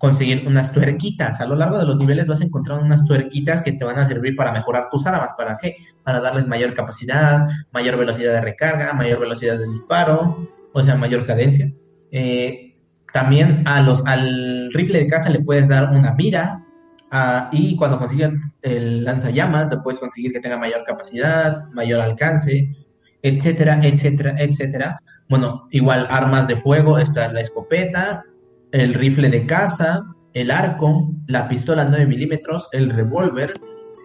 conseguir 0.03 0.45
unas 0.45 0.73
tuerquitas. 0.73 1.39
A 1.39 1.45
lo 1.45 1.55
largo 1.55 1.77
de 1.77 1.85
los 1.85 1.95
niveles 1.95 2.27
vas 2.27 2.41
a 2.41 2.43
encontrar 2.43 2.79
unas 2.79 3.05
tuerquitas 3.05 3.63
que 3.63 3.71
te 3.71 3.85
van 3.85 3.97
a 3.97 4.05
servir 4.05 4.35
para 4.35 4.51
mejorar 4.51 4.89
tus 4.91 5.07
armas. 5.07 5.31
¿Para 5.37 5.57
qué? 5.57 5.77
Para 6.03 6.19
darles 6.19 6.45
mayor 6.45 6.73
capacidad, 6.73 7.47
mayor 7.71 7.95
velocidad 7.95 8.33
de 8.33 8.41
recarga, 8.41 8.91
mayor 8.91 9.21
velocidad 9.21 9.57
de 9.57 9.65
disparo, 9.65 10.49
o 10.73 10.83
sea, 10.83 10.95
mayor 10.95 11.25
cadencia. 11.25 11.71
Eh, 12.11 12.75
también 13.13 13.65
a 13.65 13.81
los, 13.81 14.05
al 14.05 14.73
rifle 14.73 14.99
de 14.99 15.07
caza 15.07 15.29
le 15.29 15.39
puedes 15.39 15.69
dar 15.69 15.91
una 15.91 16.11
mira, 16.11 16.65
ah, 17.09 17.47
y 17.53 17.77
cuando 17.77 17.97
consigas 17.97 18.33
el 18.61 19.05
lanzallamas, 19.05 19.69
le 19.69 19.77
puedes 19.77 20.01
conseguir 20.01 20.33
que 20.33 20.41
tenga 20.41 20.57
mayor 20.57 20.83
capacidad, 20.83 21.69
mayor 21.71 22.01
alcance, 22.01 22.75
etcétera, 23.21 23.79
etcétera, 23.81 24.35
etcétera. 24.37 24.99
Bueno, 25.29 25.69
igual 25.71 26.07
armas 26.09 26.49
de 26.49 26.57
fuego, 26.57 26.97
está 26.97 27.31
la 27.31 27.39
escopeta, 27.39 28.25
el 28.73 28.95
rifle 28.95 29.29
de 29.29 29.45
caza, 29.45 30.03
el 30.33 30.49
arco, 30.49 31.13
la 31.27 31.47
pistola 31.47 31.85
9 31.85 32.07
milímetros, 32.07 32.67
el 32.71 32.89
revólver, 32.89 33.53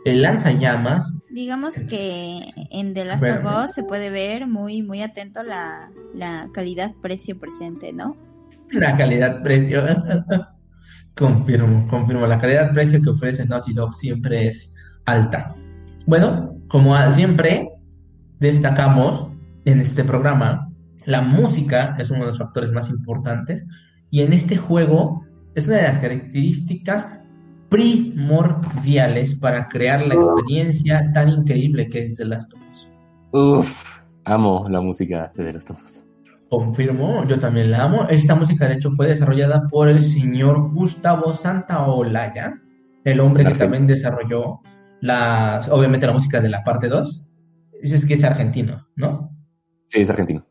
el 0.04 0.20
lanzallamas. 0.22 1.18
Digamos 1.30 1.80
que 1.88 2.52
en 2.70 2.92
The 2.92 3.06
Last 3.06 3.22
Bueno. 3.22 3.48
of 3.48 3.64
Us 3.64 3.74
se 3.74 3.82
puede 3.82 4.10
ver 4.10 4.46
muy, 4.46 4.82
muy 4.82 5.02
atento 5.02 5.42
la, 5.42 5.90
la 6.14 6.48
calidad-precio 6.52 7.40
presente, 7.40 7.94
¿no? 7.94 8.14
La 8.70 8.94
calidad-precio. 8.94 9.84
confirmo, 11.16 11.88
confirmo. 11.88 12.26
La 12.26 12.38
calidad-precio 12.38 13.00
que 13.02 13.10
ofrece 13.10 13.46
Naughty 13.46 13.72
Dog 13.72 13.94
siempre 13.94 14.48
es 14.48 14.74
alta. 15.06 15.54
Bueno, 16.06 16.58
como 16.68 16.94
siempre 17.12 17.70
destacamos 18.38 19.28
en 19.64 19.80
este 19.80 20.04
programa, 20.04 20.70
la 21.06 21.22
música 21.22 21.96
es 21.98 22.10
uno 22.10 22.20
de 22.20 22.26
los 22.26 22.38
factores 22.38 22.70
más 22.70 22.90
importantes 22.90 23.64
y 24.10 24.22
en 24.22 24.32
este 24.32 24.56
juego 24.56 25.24
es 25.54 25.66
una 25.66 25.76
de 25.76 25.82
las 25.82 25.98
características 25.98 27.06
primordiales 27.68 29.34
para 29.34 29.68
crear 29.68 30.06
la 30.06 30.14
experiencia 30.14 31.10
tan 31.12 31.28
increíble 31.28 31.88
que 31.88 32.04
es 32.04 32.16
The 32.16 32.24
Last 32.24 32.52
of 32.54 32.60
Us. 32.72 32.90
Uf, 33.32 34.00
amo 34.24 34.64
la 34.70 34.80
música 34.80 35.32
de 35.36 35.44
The 35.44 35.52
Last 35.52 35.70
of 35.70 35.84
Us. 35.84 36.04
Confirmo, 36.48 37.26
yo 37.26 37.38
también 37.38 37.70
la 37.70 37.84
amo. 37.84 38.06
Esta 38.08 38.34
música, 38.34 38.66
de 38.66 38.74
hecho, 38.74 38.90
fue 38.92 39.06
desarrollada 39.06 39.68
por 39.68 39.90
el 39.90 40.00
señor 40.00 40.72
Gustavo 40.72 41.34
Santaolalla, 41.34 42.54
el 43.04 43.20
hombre 43.20 43.44
que 43.44 43.54
también 43.54 43.86
desarrolló 43.86 44.60
las, 45.00 45.68
obviamente 45.68 46.06
la 46.06 46.14
música 46.14 46.40
de 46.40 46.48
la 46.48 46.64
parte 46.64 46.88
2. 46.88 47.28
Ese 47.82 47.96
es 47.96 48.06
que 48.06 48.14
es 48.14 48.24
argentino, 48.24 48.86
¿no? 48.96 49.30
Sí, 49.86 50.00
es 50.00 50.08
argentino. 50.08 50.47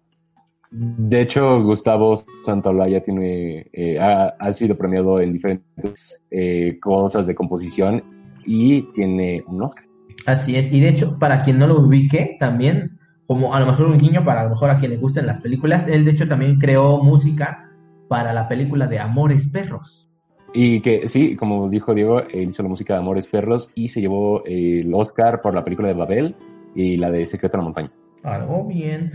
De 0.71 1.21
hecho, 1.21 1.63
Gustavo 1.63 2.21
Santaolalla 2.45 3.01
tiene, 3.01 3.67
eh, 3.71 3.99
ha, 3.99 4.35
ha 4.39 4.53
sido 4.53 4.77
premiado 4.77 5.21
en 5.21 5.31
diferentes 5.31 6.21
eh, 6.29 6.77
cosas 6.81 7.25
de 7.25 7.35
composición 7.35 8.03
y 8.45 8.83
tiene 8.93 9.43
un 9.47 9.63
Oscar. 9.63 9.85
Así 10.25 10.55
es, 10.57 10.71
y 10.73 10.81
de 10.81 10.89
hecho, 10.89 11.17
para 11.19 11.41
quien 11.41 11.57
no 11.59 11.67
lo 11.67 11.79
ubique, 11.79 12.35
también, 12.39 12.99
como 13.27 13.53
a 13.53 13.59
lo 13.59 13.65
mejor 13.65 13.87
un 13.87 13.97
guiño 13.97 14.25
para 14.25 14.41
a 14.41 14.43
lo 14.43 14.49
mejor 14.49 14.69
a 14.69 14.77
quien 14.77 14.91
le 14.91 14.97
gusten 14.97 15.25
las 15.25 15.39
películas, 15.39 15.87
él 15.87 16.03
de 16.03 16.11
hecho 16.11 16.27
también 16.27 16.59
creó 16.59 17.01
música 17.01 17.71
para 18.09 18.33
la 18.33 18.47
película 18.47 18.87
de 18.87 18.99
Amores 18.99 19.47
Perros. 19.47 20.09
Y 20.53 20.81
que 20.81 21.07
sí, 21.07 21.35
como 21.35 21.69
dijo 21.69 21.93
Diego, 21.93 22.21
él 22.21 22.49
hizo 22.49 22.63
la 22.63 22.69
música 22.69 22.93
de 22.93 22.99
Amores 22.99 23.27
Perros 23.27 23.69
y 23.75 23.89
se 23.89 24.01
llevó 24.01 24.45
eh, 24.45 24.81
el 24.81 24.93
Oscar 24.93 25.41
por 25.41 25.53
la 25.53 25.63
película 25.63 25.89
de 25.89 25.93
Babel 25.93 26.35
y 26.75 26.97
la 26.97 27.11
de 27.11 27.25
Secreto 27.25 27.57
en 27.57 27.59
la 27.59 27.63
Montaña. 27.65 27.91
Algo 28.23 28.65
bien. 28.65 29.11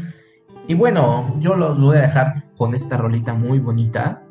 Y 0.68 0.74
bueno, 0.74 1.36
yo 1.40 1.54
los 1.54 1.80
voy 1.80 1.96
a 1.96 2.02
dejar 2.02 2.44
con 2.56 2.74
esta 2.74 2.96
rolita 2.96 3.34
muy 3.34 3.58
bonita 3.58 4.22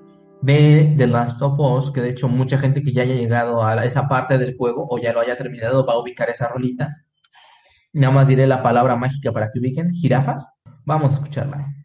de 0.42 0.94
The 0.98 1.08
Last 1.08 1.42
of 1.42 1.60
Us, 1.60 1.92
que 1.92 2.02
de 2.02 2.10
hecho 2.10 2.28
mucha 2.28 2.58
gente 2.58 2.82
que 2.82 2.94
ya 2.94 3.04
haya 3.04 3.16
llegado 3.16 3.64
a 3.64 3.84
esa 3.86 4.08
parte 4.08 4.38
del 4.38 4.56
juego 4.58 4.88
o 4.90 4.98
ya 4.98 5.14
lo 5.14 5.20
haya 5.20 5.36
terminado 5.36 5.86
va 5.86 5.94
a 5.94 6.00
ubicar 6.00 6.30
esa 6.30 6.48
rolita. 6.48 7.04
Nada 7.94 8.14
más 8.14 8.28
diré 8.28 8.48
la 8.48 8.64
palabra 8.64 8.96
mágica 8.96 9.32
para 9.32 9.52
que 9.52 9.60
ubiquen, 9.60 9.92
jirafas. 9.92 10.48
Vamos 10.86 11.12
a 11.12 11.16
escucharla. 11.16 11.81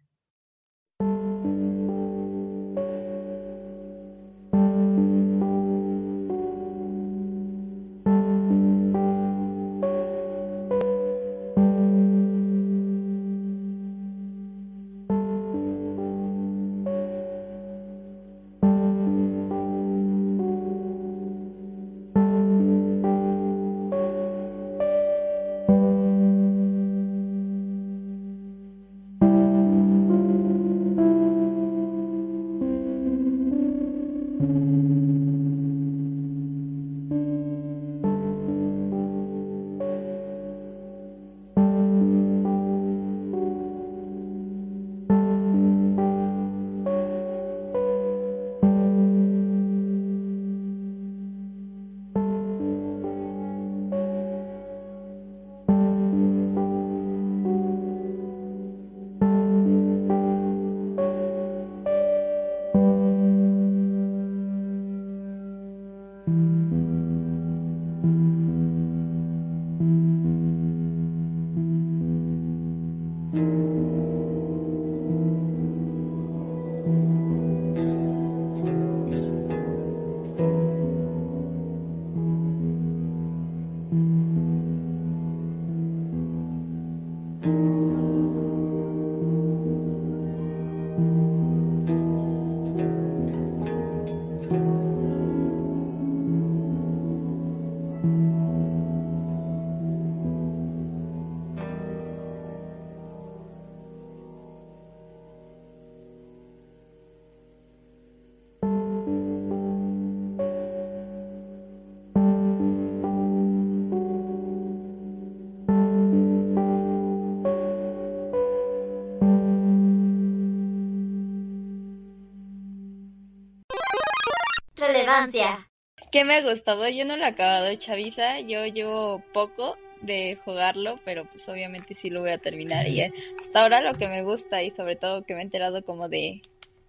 Relevancia. 125.17 125.71
¿Qué 126.13 126.25
me 126.25 126.35
ha 126.35 126.43
gustado? 126.43 126.89
Yo 126.89 127.05
no 127.05 127.17
lo 127.17 127.25
he 127.25 127.29
acabado, 127.29 127.75
Chavisa. 127.77 128.41
Yo 128.41 128.67
llevo 128.67 129.23
poco 129.33 129.77
de 130.03 130.37
jugarlo, 130.45 131.01
pero 131.05 131.25
pues 131.25 131.49
obviamente 131.49 131.95
sí 131.95 132.11
lo 132.11 132.21
voy 132.21 132.31
a 132.31 132.39
terminar. 132.39 132.87
Y 132.89 133.01
hasta 133.01 133.63
ahora 133.63 133.81
lo 133.81 133.95
que 133.95 134.09
me 134.09 134.23
gusta 134.23 134.63
y 134.63 134.71
sobre 134.71 134.97
todo 134.97 135.25
que 135.25 135.35
me 135.35 135.41
he 135.41 135.45
enterado 135.45 135.85
como 135.85 136.09
de 136.09 136.43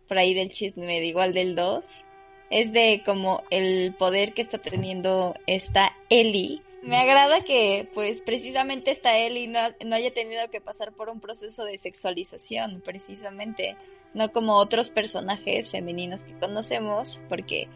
por 0.07 0.17
ahí 0.17 0.33
del 0.33 0.51
chisme, 0.51 0.99
de 0.99 1.05
igual 1.05 1.33
del 1.33 1.55
2, 1.55 1.85
es 2.49 2.71
de 2.71 3.01
como 3.05 3.43
el 3.49 3.93
poder 3.97 4.33
que 4.33 4.41
está 4.41 4.57
teniendo 4.57 5.33
esta 5.47 5.95
Ellie. 6.09 6.61
Me 6.83 6.97
agrada 6.97 7.41
que 7.41 7.89
pues 7.93 8.21
precisamente 8.21 8.91
esta 8.91 9.17
Ellie 9.17 9.47
no, 9.47 9.59
no 9.85 9.95
haya 9.95 10.13
tenido 10.13 10.49
que 10.49 10.61
pasar 10.61 10.93
por 10.93 11.09
un 11.09 11.19
proceso 11.19 11.65
de 11.65 11.77
sexualización, 11.77 12.81
precisamente, 12.81 13.75
no 14.13 14.31
como 14.31 14.55
otros 14.55 14.89
personajes 14.89 15.69
femeninos 15.71 16.23
que 16.23 16.37
conocemos, 16.37 17.21
porque 17.27 17.67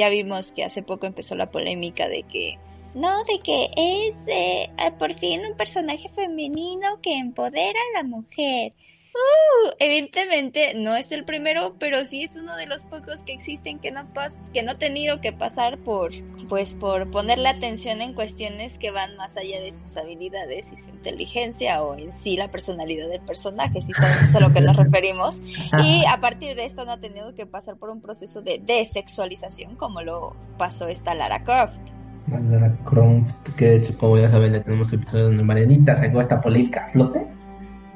ya 0.00 0.08
vimos 0.08 0.50
que 0.52 0.64
hace 0.64 0.82
poco 0.82 1.06
empezó 1.06 1.34
la 1.34 1.50
polémica 1.50 2.08
de 2.08 2.22
que 2.22 2.58
no, 2.94 3.22
de 3.24 3.38
que 3.40 3.68
es 3.76 4.24
eh, 4.28 4.70
por 4.98 5.12
fin 5.12 5.42
un 5.44 5.56
personaje 5.58 6.08
femenino 6.08 7.00
que 7.02 7.18
empodera 7.18 7.78
a 7.78 7.98
la 7.98 8.08
mujer. 8.08 8.72
Uh, 9.12 9.70
evidentemente 9.80 10.74
no 10.74 10.94
es 10.94 11.10
el 11.10 11.24
primero, 11.24 11.74
pero 11.80 12.04
sí 12.04 12.22
es 12.22 12.36
uno 12.36 12.56
de 12.56 12.66
los 12.66 12.84
pocos 12.84 13.24
que 13.24 13.32
existen 13.32 13.80
que 13.80 13.90
no 13.90 14.06
pas 14.14 14.32
que 14.52 14.62
no 14.62 14.72
ha 14.72 14.78
tenido 14.78 15.20
que 15.20 15.32
pasar 15.32 15.78
por 15.78 16.12
pues 16.48 16.74
por 16.74 17.10
ponerle 17.10 17.48
atención 17.48 18.02
en 18.02 18.14
cuestiones 18.14 18.78
que 18.78 18.92
van 18.92 19.16
más 19.16 19.36
allá 19.36 19.60
de 19.60 19.72
sus 19.72 19.96
habilidades 19.96 20.72
y 20.72 20.76
su 20.76 20.90
inteligencia 20.90 21.82
o 21.82 21.96
en 21.96 22.12
sí 22.12 22.36
la 22.36 22.52
personalidad 22.52 23.08
del 23.08 23.20
personaje, 23.20 23.82
si 23.82 23.92
sabemos 23.92 24.32
a 24.34 24.40
lo 24.40 24.52
que 24.52 24.60
nos 24.60 24.76
referimos. 24.84 25.42
Y 25.82 26.04
a 26.06 26.20
partir 26.20 26.54
de 26.54 26.64
esto 26.64 26.84
no 26.84 26.92
ha 26.92 27.00
tenido 27.00 27.34
que 27.34 27.46
pasar 27.46 27.76
por 27.76 27.90
un 27.90 28.00
proceso 28.00 28.42
de 28.42 28.62
desexualización 28.64 29.74
como 29.74 30.02
lo 30.02 30.36
pasó 30.56 30.86
esta 30.86 31.14
Lara 31.14 31.42
Croft. 31.42 31.80
Lara 32.28 32.76
Croft, 32.84 33.34
que 33.56 33.64
de 33.64 33.76
hecho 33.76 33.98
como 33.98 34.18
ya 34.18 34.28
saben 34.28 34.52
ya 34.52 34.62
tenemos 34.62 34.92
episodios 34.92 35.28
donde 35.28 35.42
Marianita 35.42 35.96
sacó 35.96 36.20
esta 36.20 36.40
polémica 36.40 36.86
a 36.86 36.90
flote. 36.90 37.39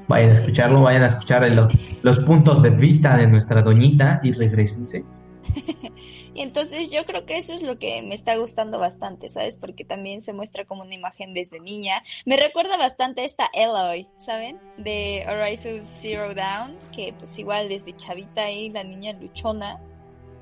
Vayan 0.08 0.30
a 0.30 0.34
escucharlo, 0.34 0.82
vayan 0.82 1.02
a 1.02 1.06
escuchar 1.06 1.48
los, 1.50 1.72
los 2.02 2.18
puntos 2.20 2.62
de 2.62 2.70
vista 2.70 3.16
de 3.16 3.26
nuestra 3.26 3.62
doñita 3.62 4.20
y 4.22 4.32
regresense. 4.32 5.04
entonces 6.34 6.90
yo 6.90 7.04
creo 7.04 7.26
que 7.26 7.36
eso 7.36 7.52
es 7.52 7.62
lo 7.62 7.78
que 7.78 8.02
me 8.02 8.14
está 8.14 8.36
gustando 8.36 8.78
bastante, 8.78 9.28
¿sabes? 9.28 9.56
Porque 9.56 9.84
también 9.84 10.22
se 10.22 10.32
muestra 10.32 10.64
como 10.64 10.82
una 10.82 10.94
imagen 10.94 11.34
desde 11.34 11.60
niña. 11.60 12.02
Me 12.24 12.36
recuerda 12.36 12.76
bastante 12.76 13.22
a 13.22 13.24
esta 13.24 13.50
Eloy, 13.52 14.08
¿saben? 14.18 14.58
De 14.76 15.24
Horizon 15.28 15.82
Zero 16.00 16.34
Dawn, 16.34 16.76
que 16.92 17.14
pues 17.18 17.38
igual 17.38 17.68
desde 17.68 17.96
chavita 17.96 18.44
ahí 18.44 18.70
la 18.70 18.84
niña 18.84 19.12
luchona, 19.12 19.80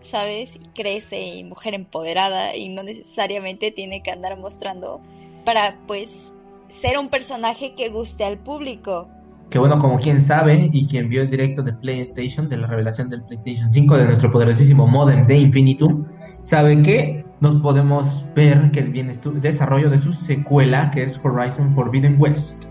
¿sabes? 0.01 0.57
Y 0.57 0.69
crece 0.75 1.21
y 1.21 1.45
mujer 1.45 1.75
empoderada 1.75 2.57
y 2.57 2.69
no 2.69 2.83
necesariamente 2.83 3.71
tiene 3.71 4.03
que 4.03 4.11
andar 4.11 4.39
mostrando 4.39 5.01
para 5.45 5.79
pues 5.87 6.33
ser 6.69 6.99
un 6.99 7.09
personaje 7.11 7.75
que 7.75 7.91
guste 7.91 8.25
al 8.25 8.39
público 8.39 9.09
que 9.53 9.59
bueno, 9.59 9.79
como 9.79 9.99
quien 9.99 10.23
sabe 10.23 10.71
y 10.73 10.87
quien 10.87 11.11
vio 11.11 11.21
el 11.21 11.29
directo 11.29 11.63
de 11.63 11.75
PlayStation, 11.75 12.49
de 12.49 12.57
la 12.57 12.67
revelación 12.67 13.11
del 13.11 13.23
PlayStation 13.23 13.71
5 13.71 13.97
de 13.99 14.05
nuestro 14.07 14.33
poderosísimo 14.33 14.87
modem 14.87 15.27
de 15.27 15.37
Infinitum, 15.37 16.07
sabe 16.43 16.81
que 16.81 17.27
nos 17.39 17.61
podemos 17.61 18.25
ver 18.35 18.71
que 18.71 18.81
viene 18.81 19.15
desarrollo 19.43 19.91
de 19.91 19.99
su 19.99 20.15
secuela, 20.15 20.91
que 20.91 21.03
es 21.03 21.21
Horizon 21.23 21.75
Forbidden 21.75 22.17
West. 22.19 22.65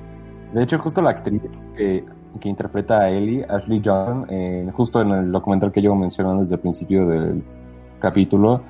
De 0.55 0.63
hecho, 0.63 0.79
justo 0.79 1.03
la 1.03 1.11
actriz 1.11 1.43
que, 1.77 2.03
que 2.39 2.49
interpreta 2.49 3.01
a 3.01 3.11
Ellie, 3.11 3.45
Ashley 3.47 3.79
John, 3.86 4.25
eh, 4.27 4.67
justo 4.73 5.01
en 5.01 5.11
el 5.11 5.32
documental 5.32 5.71
que 5.71 5.82
llevo 5.82 5.95
mencionando 5.95 6.39
desde 6.39 6.55
el 6.55 6.61
principio 6.61 7.07
del 7.07 7.43
capítulo, 7.99 8.63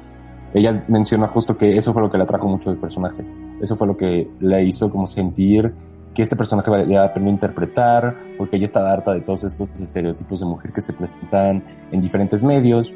ella 0.53 0.83
menciona 0.89 1.29
justo 1.29 1.55
que 1.55 1.77
eso 1.77 1.93
fue 1.93 2.01
lo 2.01 2.11
que 2.11 2.17
le 2.17 2.23
atrajo 2.23 2.49
mucho 2.49 2.71
del 2.71 2.79
personaje. 2.79 3.23
Eso 3.61 3.77
fue 3.77 3.87
lo 3.87 3.95
que 3.95 4.29
le 4.41 4.65
hizo 4.65 4.89
como 4.89 5.07
sentir 5.07 5.73
que 6.13 6.21
este 6.23 6.35
personaje 6.35 6.69
ya 6.87 7.03
aprendió 7.03 7.31
a 7.31 7.33
interpretar, 7.33 8.15
porque 8.37 8.57
ella 8.57 8.65
estaba 8.65 8.91
harta 8.91 9.13
de 9.13 9.21
todos 9.21 9.43
estos 9.43 9.69
estereotipos 9.79 10.41
de 10.41 10.45
mujer 10.45 10.71
que 10.71 10.81
se 10.81 10.93
presentan 10.93 11.63
en 11.91 12.01
diferentes 12.01 12.43
medios. 12.43 12.93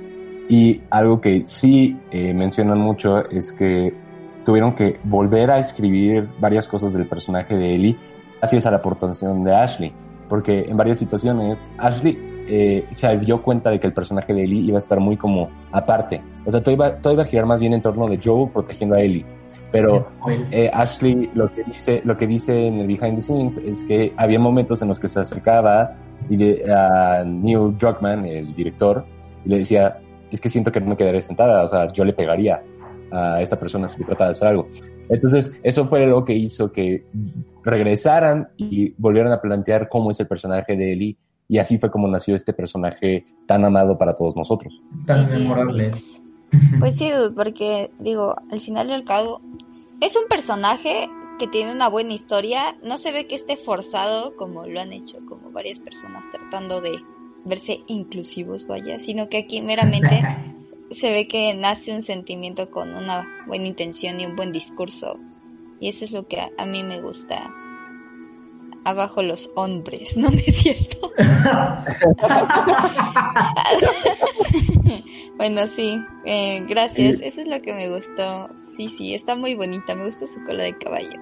Y 0.49 0.81
algo 0.89 1.21
que 1.21 1.43
sí 1.47 1.97
eh, 2.11 2.33
mencionan 2.33 2.79
mucho 2.79 3.27
es 3.29 3.51
que 3.51 3.93
tuvieron 4.43 4.75
que 4.75 4.99
volver 5.03 5.49
a 5.49 5.59
escribir 5.59 6.29
varias 6.39 6.67
cosas 6.67 6.93
del 6.93 7.07
personaje 7.07 7.55
de 7.55 7.73
Ellie 7.73 7.97
gracias 8.39 8.65
a 8.65 8.71
la 8.71 8.77
aportación 8.77 9.43
de 9.43 9.55
Ashley. 9.55 9.93
Porque 10.29 10.65
en 10.67 10.75
varias 10.75 10.99
situaciones 10.99 11.69
Ashley 11.77 12.17
eh, 12.47 12.85
se 12.91 13.17
dio 13.19 13.41
cuenta 13.41 13.71
de 13.71 13.79
que 13.79 13.87
el 13.87 13.93
personaje 13.93 14.33
de 14.33 14.43
Ellie 14.43 14.61
iba 14.61 14.77
a 14.77 14.79
estar 14.79 14.99
muy 14.99 15.17
como 15.17 15.49
aparte. 15.71 16.21
O 16.45 16.51
sea, 16.51 16.61
todo 16.61 16.75
iba, 16.75 16.95
todo 16.97 17.13
iba 17.13 17.23
a 17.23 17.25
girar 17.25 17.45
más 17.45 17.59
bien 17.59 17.73
en 17.73 17.81
torno 17.81 18.07
de 18.07 18.19
Joe 18.23 18.49
protegiendo 18.51 18.95
a 18.95 19.01
Ellie 19.01 19.25
pero 19.75 20.07
eh, 20.51 20.71
Ashley 20.71 21.29
lo 21.33 21.53
que 21.53 21.63
dice 21.65 22.01
lo 22.05 22.15
que 22.15 22.25
dice 22.25 22.67
en 22.67 22.79
el 22.79 22.87
behind 22.87 23.15
the 23.15 23.21
scenes 23.21 23.57
es 23.57 23.83
que 23.83 24.13
había 24.15 24.39
momentos 24.39 24.81
en 24.81 24.87
los 24.87 25.01
que 25.01 25.09
se 25.09 25.19
acercaba 25.19 25.97
y 26.29 26.61
a 26.69 27.25
Neil 27.25 27.77
Druckmann, 27.77 28.25
el 28.25 28.55
director, 28.55 29.05
y 29.43 29.49
le 29.49 29.57
decía, 29.59 29.99
es 30.31 30.39
que 30.39 30.49
siento 30.49 30.71
que 30.71 30.79
no 30.79 30.87
me 30.87 30.97
quedaré 30.97 31.21
sentada, 31.21 31.65
o 31.65 31.69
sea, 31.69 31.87
yo 31.89 32.05
le 32.05 32.13
pegaría 32.13 32.63
a 33.11 33.41
esta 33.41 33.59
persona 33.59 33.89
si 33.89 34.01
trataba 34.03 34.27
de 34.27 34.31
hacer 34.31 34.47
algo. 34.47 34.67
Entonces, 35.09 35.53
eso 35.61 35.85
fue 35.85 36.07
lo 36.07 36.23
que 36.23 36.33
hizo 36.33 36.71
que 36.71 37.05
regresaran 37.63 38.47
y 38.57 38.93
volvieran 38.97 39.33
a 39.33 39.41
plantear 39.41 39.89
cómo 39.89 40.09
es 40.09 40.19
el 40.21 40.27
personaje 40.27 40.77
de 40.77 40.93
Ellie, 40.93 41.17
y 41.49 41.57
así 41.57 41.77
fue 41.77 41.91
como 41.91 42.07
nació 42.07 42.35
este 42.35 42.53
personaje 42.53 43.25
tan 43.45 43.65
amado 43.65 43.97
para 43.97 44.15
todos 44.15 44.35
nosotros. 44.37 44.73
Tan 45.05 45.29
memorable. 45.29 45.91
Pues 46.79 46.97
sí, 46.97 47.09
porque 47.35 47.91
digo, 47.99 48.35
al 48.51 48.59
final 48.59 48.87
del 48.87 49.05
cabo, 49.05 49.41
es 50.01 50.15
un 50.15 50.27
personaje 50.27 51.09
que 51.39 51.47
tiene 51.47 51.71
una 51.71 51.87
buena 51.87 52.13
historia, 52.13 52.75
no 52.83 52.97
se 52.97 53.11
ve 53.11 53.27
que 53.27 53.35
esté 53.35 53.57
forzado 53.57 54.35
como 54.35 54.65
lo 54.65 54.79
han 54.81 54.93
hecho 54.93 55.17
como 55.27 55.51
varias 55.51 55.79
personas 55.79 56.29
tratando 56.31 56.81
de 56.81 56.99
verse 57.45 57.81
inclusivos, 57.87 58.67
vaya, 58.67 58.99
sino 58.99 59.29
que 59.29 59.37
aquí 59.37 59.61
meramente 59.61 60.21
se 60.91 61.09
ve 61.09 61.27
que 61.27 61.53
nace 61.53 61.93
un 61.93 62.01
sentimiento 62.01 62.69
con 62.69 62.93
una 62.93 63.27
buena 63.47 63.67
intención 63.67 64.19
y 64.19 64.25
un 64.25 64.35
buen 64.35 64.51
discurso. 64.51 65.19
Y 65.79 65.89
eso 65.89 66.05
es 66.05 66.11
lo 66.11 66.27
que 66.27 66.39
a, 66.57 66.65
mí 66.65 66.83
me 66.83 67.01
gusta. 67.01 67.53
Abajo 68.85 69.21
los 69.23 69.51
hombres, 69.55 70.15
¿no, 70.15 70.29
es 70.45 70.55
cierto? 70.57 71.11
bueno, 75.37 75.67
sí, 75.67 75.99
eh, 76.23 76.63
gracias. 76.69 77.19
Eso 77.21 77.41
es 77.41 77.47
lo 77.47 77.61
que 77.61 77.73
me 77.73 77.93
gustó. 77.93 78.47
Sí, 78.77 78.87
sí, 78.89 79.15
está 79.15 79.35
muy 79.35 79.55
bonita, 79.55 79.95
me 79.95 80.05
gusta 80.05 80.27
su 80.27 80.41
cola 80.45 80.63
de 80.63 80.77
caballo. 80.77 81.19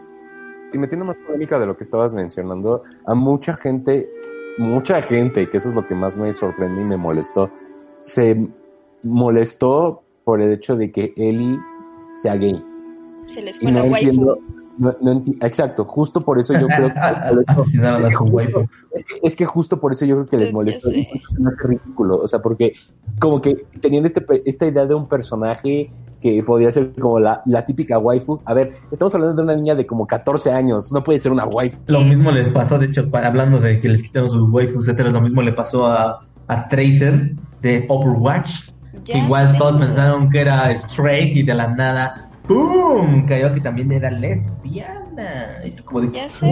Y 0.73 0.77
metiendo 0.77 1.05
más 1.05 1.15
polémica 1.25 1.57
de 1.57 1.65
lo 1.65 1.77
que 1.77 1.85
estabas 1.85 2.13
mencionando, 2.13 2.83
a 3.05 3.15
mucha 3.15 3.55
gente, 3.55 4.09
mucha 4.57 5.01
gente, 5.01 5.49
que 5.49 5.57
eso 5.57 5.69
es 5.69 5.75
lo 5.75 5.87
que 5.87 5.95
más 5.95 6.17
me 6.17 6.33
sorprende 6.33 6.81
y 6.81 6.85
me 6.85 6.97
molestó, 6.97 7.49
se 7.99 8.45
molestó 9.03 10.03
por 10.25 10.41
el 10.41 10.51
hecho 10.51 10.75
de 10.75 10.91
que 10.91 11.13
Ellie 11.15 11.57
sea 12.15 12.35
gay. 12.35 12.61
Se 13.33 13.41
les 13.41 13.57
fue 13.57 13.71
la 13.71 13.83
waifu. 13.83 14.37
No, 14.77 15.23
exacto, 15.41 15.85
justo 15.85 16.21
por 16.21 16.39
eso 16.39 16.53
yo 16.53 16.67
creo 16.67 16.91
que... 16.91 16.99
Asesinaron 17.47 18.05
a 18.05 18.11
su 18.11 18.23
waifu. 18.23 18.67
Es 18.91 19.05
que, 19.05 19.19
es 19.21 19.35
que 19.35 19.45
justo 19.45 19.79
por 19.79 19.91
eso 19.91 20.05
yo 20.05 20.15
creo 20.15 20.27
que 20.27 20.37
les 20.37 20.53
molestó. 20.53 20.89
Es 20.89 21.07
ridículo, 21.63 22.17
o 22.17 22.27
sea, 22.27 22.39
porque 22.39 22.73
como 23.19 23.41
que 23.41 23.65
tenían 23.81 24.05
este, 24.05 24.25
esta 24.45 24.65
idea 24.65 24.85
de 24.85 24.95
un 24.95 25.07
personaje 25.07 25.91
que 26.21 26.41
podría 26.41 26.71
ser 26.71 26.93
como 26.93 27.19
la, 27.19 27.41
la, 27.45 27.65
típica 27.65 27.99
waifu. 27.99 28.39
A 28.45 28.53
ver, 28.53 28.77
estamos 28.91 29.13
hablando 29.13 29.35
de 29.35 29.43
una 29.43 29.55
niña 29.55 29.75
de 29.75 29.85
como 29.85 30.07
14 30.07 30.51
años, 30.51 30.91
no 30.91 31.03
puede 31.03 31.19
ser 31.19 31.31
una 31.33 31.45
waifu. 31.45 31.77
Lo 31.87 32.01
mismo 32.01 32.31
les 32.31 32.47
pasó, 32.49 32.79
de 32.79 32.85
hecho, 32.87 33.11
para, 33.11 33.27
hablando 33.27 33.59
de 33.59 33.81
que 33.81 33.89
les 33.89 34.01
quitaron 34.01 34.31
sus 34.31 34.49
waifus, 34.49 34.87
etcétera, 34.87 35.09
lo 35.11 35.21
mismo 35.21 35.41
le 35.41 35.51
pasó 35.51 35.85
a, 35.85 36.21
a 36.47 36.67
Tracer 36.69 37.35
de 37.61 37.85
Overwatch. 37.89 38.69
que 39.03 39.17
igual 39.17 39.57
todos 39.57 39.79
pensaron 39.79 40.29
que 40.29 40.39
era 40.39 40.71
straight 40.71 41.35
y 41.35 41.43
de 41.43 41.53
la 41.53 41.67
nada, 41.67 42.29
¡pum! 42.47 43.25
Cayó 43.25 43.51
que 43.51 43.61
también 43.61 43.91
era 43.91 44.11
lesbiana. 44.11 45.61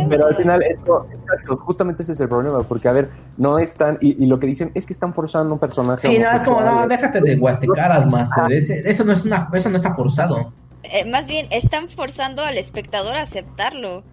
Pero 0.09 0.25
al 0.27 0.35
final, 0.35 0.61
esto, 0.63 1.07
exacto, 1.11 1.57
justamente 1.57 2.03
ese 2.03 2.13
es 2.13 2.19
el 2.19 2.29
problema, 2.29 2.61
porque 2.63 2.87
a 2.87 2.91
ver, 2.91 3.09
no 3.37 3.59
están, 3.59 3.97
y, 4.01 4.23
y 4.23 4.27
lo 4.27 4.39
que 4.39 4.47
dicen 4.47 4.71
es 4.73 4.85
que 4.85 4.93
están 4.93 5.13
forzando 5.13 5.53
un 5.53 5.59
personaje. 5.59 6.07
Sí, 6.07 6.19
no, 6.19 6.27
como, 6.43 6.61
no, 6.61 6.87
déjate 6.87 7.21
de 7.21 7.35
guastecaras, 7.37 8.07
más 8.07 8.29
eso, 8.49 9.03
no 9.03 9.13
es 9.13 9.25
una, 9.25 9.49
eso 9.53 9.69
no 9.69 9.77
está 9.77 9.93
forzado. 9.93 10.53
Eh, 10.83 11.09
más 11.09 11.27
bien, 11.27 11.47
están 11.51 11.89
forzando 11.89 12.43
al 12.43 12.57
espectador 12.57 13.15
a 13.15 13.23
aceptarlo. 13.23 14.03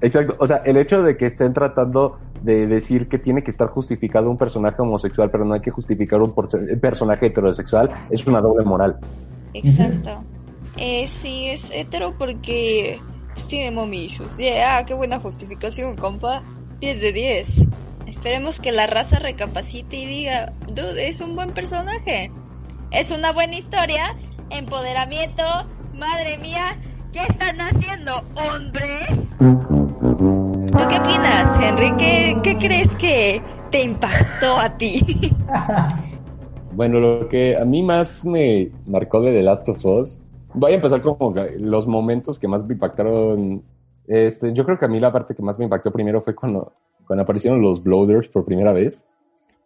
Exacto, 0.00 0.36
o 0.38 0.46
sea, 0.46 0.58
el 0.64 0.78
hecho 0.78 1.02
de 1.02 1.16
que 1.16 1.26
estén 1.26 1.52
tratando 1.52 2.18
de 2.42 2.66
decir 2.66 3.08
que 3.08 3.18
tiene 3.18 3.42
que 3.42 3.50
estar 3.50 3.68
justificado 3.68 4.30
un 4.30 4.38
personaje 4.38 4.80
homosexual, 4.80 5.30
pero 5.30 5.44
no 5.44 5.54
hay 5.54 5.60
que 5.60 5.70
justificar 5.70 6.20
un 6.22 6.34
personaje 6.80 7.26
heterosexual, 7.26 7.90
es 8.08 8.26
una 8.26 8.40
doble 8.40 8.64
moral. 8.64 8.96
Exacto. 9.52 10.22
Eh, 10.82 11.08
sí, 11.08 11.48
es 11.48 11.70
hetero 11.70 12.16
porque 12.16 12.98
pues 13.34 13.46
tiene 13.46 13.70
momillos. 13.70 14.34
Yeah, 14.38 14.86
qué 14.86 14.94
buena 14.94 15.20
justificación, 15.20 15.94
compa. 15.96 16.42
10 16.80 17.00
de 17.02 17.12
10. 17.12 17.48
Esperemos 18.06 18.58
que 18.58 18.72
la 18.72 18.86
raza 18.86 19.18
recapacite 19.18 19.98
y 19.98 20.06
diga, 20.06 20.54
dude, 20.74 21.08
es 21.08 21.20
un 21.20 21.36
buen 21.36 21.50
personaje. 21.50 22.32
Es 22.90 23.10
una 23.10 23.30
buena 23.32 23.56
historia. 23.56 24.16
Empoderamiento. 24.48 25.42
Madre 25.94 26.38
mía, 26.38 26.78
¿qué 27.12 27.20
están 27.20 27.60
haciendo, 27.60 28.24
hombres? 28.34 29.06
¿Tú 29.38 30.88
qué 30.88 30.98
opinas, 30.98 31.62
Henry? 31.62 31.94
¿Qué, 31.98 32.36
qué 32.42 32.56
crees 32.56 32.90
que 32.92 33.42
te 33.70 33.82
impactó 33.82 34.56
a 34.56 34.78
ti? 34.78 35.30
bueno, 36.72 37.00
lo 37.00 37.28
que 37.28 37.54
a 37.58 37.66
mí 37.66 37.82
más 37.82 38.24
me 38.24 38.70
marcó 38.86 39.20
de 39.20 39.32
The 39.32 39.42
Last 39.42 39.68
of 39.68 39.84
Us 39.84 40.18
Voy 40.54 40.72
a 40.72 40.74
empezar 40.76 41.00
con 41.00 41.34
los 41.58 41.86
momentos 41.86 42.38
que 42.38 42.48
más 42.48 42.64
me 42.64 42.74
impactaron. 42.74 43.62
Este, 44.06 44.52
yo 44.52 44.64
creo 44.64 44.78
que 44.78 44.84
a 44.84 44.88
mí 44.88 44.98
la 44.98 45.12
parte 45.12 45.34
que 45.34 45.42
más 45.42 45.58
me 45.58 45.64
impactó 45.64 45.92
primero 45.92 46.20
fue 46.22 46.34
cuando, 46.34 46.72
cuando 47.06 47.22
aparecieron 47.22 47.62
los 47.62 47.82
Blooders 47.82 48.28
por 48.28 48.44
primera 48.44 48.72
vez. 48.72 49.04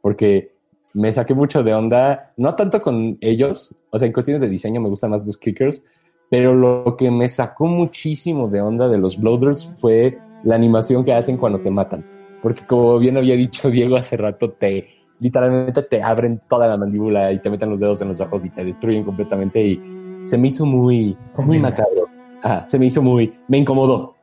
Porque 0.03 0.55
me 0.93 1.13
saqué 1.13 1.35
mucho 1.35 1.63
de 1.63 1.75
onda, 1.75 2.33
no 2.37 2.55
tanto 2.55 2.81
con 2.81 3.19
ellos, 3.21 3.75
o 3.91 3.99
sea, 3.99 4.07
en 4.07 4.13
cuestiones 4.13 4.41
de 4.41 4.49
diseño 4.49 4.81
me 4.81 4.89
gustan 4.89 5.11
más 5.11 5.27
los 5.27 5.37
clickers, 5.37 5.83
pero 6.31 6.55
lo 6.55 6.97
que 6.97 7.11
me 7.11 7.29
sacó 7.29 7.67
muchísimo 7.67 8.49
de 8.49 8.61
onda 8.61 8.89
de 8.89 8.99
los 8.99 9.19
Blooders 9.19 9.71
fue 9.77 10.19
la 10.45 10.55
animación 10.55 11.05
que 11.05 11.13
hacen 11.13 11.37
cuando 11.37 11.61
te 11.61 11.71
matan. 11.71 12.05
Porque 12.43 12.67
como 12.67 12.99
bien 12.99 13.17
había 13.17 13.35
dicho 13.37 13.71
Diego 13.71 13.97
hace 13.97 14.17
rato, 14.17 14.51
te 14.51 14.89
literalmente 15.21 15.83
te 15.83 16.03
abren 16.03 16.41
toda 16.49 16.67
la 16.67 16.77
mandíbula 16.77 17.33
y 17.33 17.41
te 17.41 17.51
meten 17.51 17.71
los 17.71 17.81
dedos 17.81 18.01
en 18.03 18.09
los 18.09 18.21
ojos 18.21 18.45
y 18.45 18.51
te 18.51 18.65
destruyen 18.65 19.05
completamente 19.05 19.65
y 19.65 19.81
se 20.27 20.39
me 20.39 20.49
hizo 20.49 20.67
muy, 20.67 21.17
muy 21.39 21.59
macabro. 21.59 22.07
Ajá, 22.43 22.67
se 22.67 22.79
me 22.79 22.87
hizo 22.87 23.03
muy, 23.03 23.35
me 23.49 23.59
incomodó. 23.59 24.15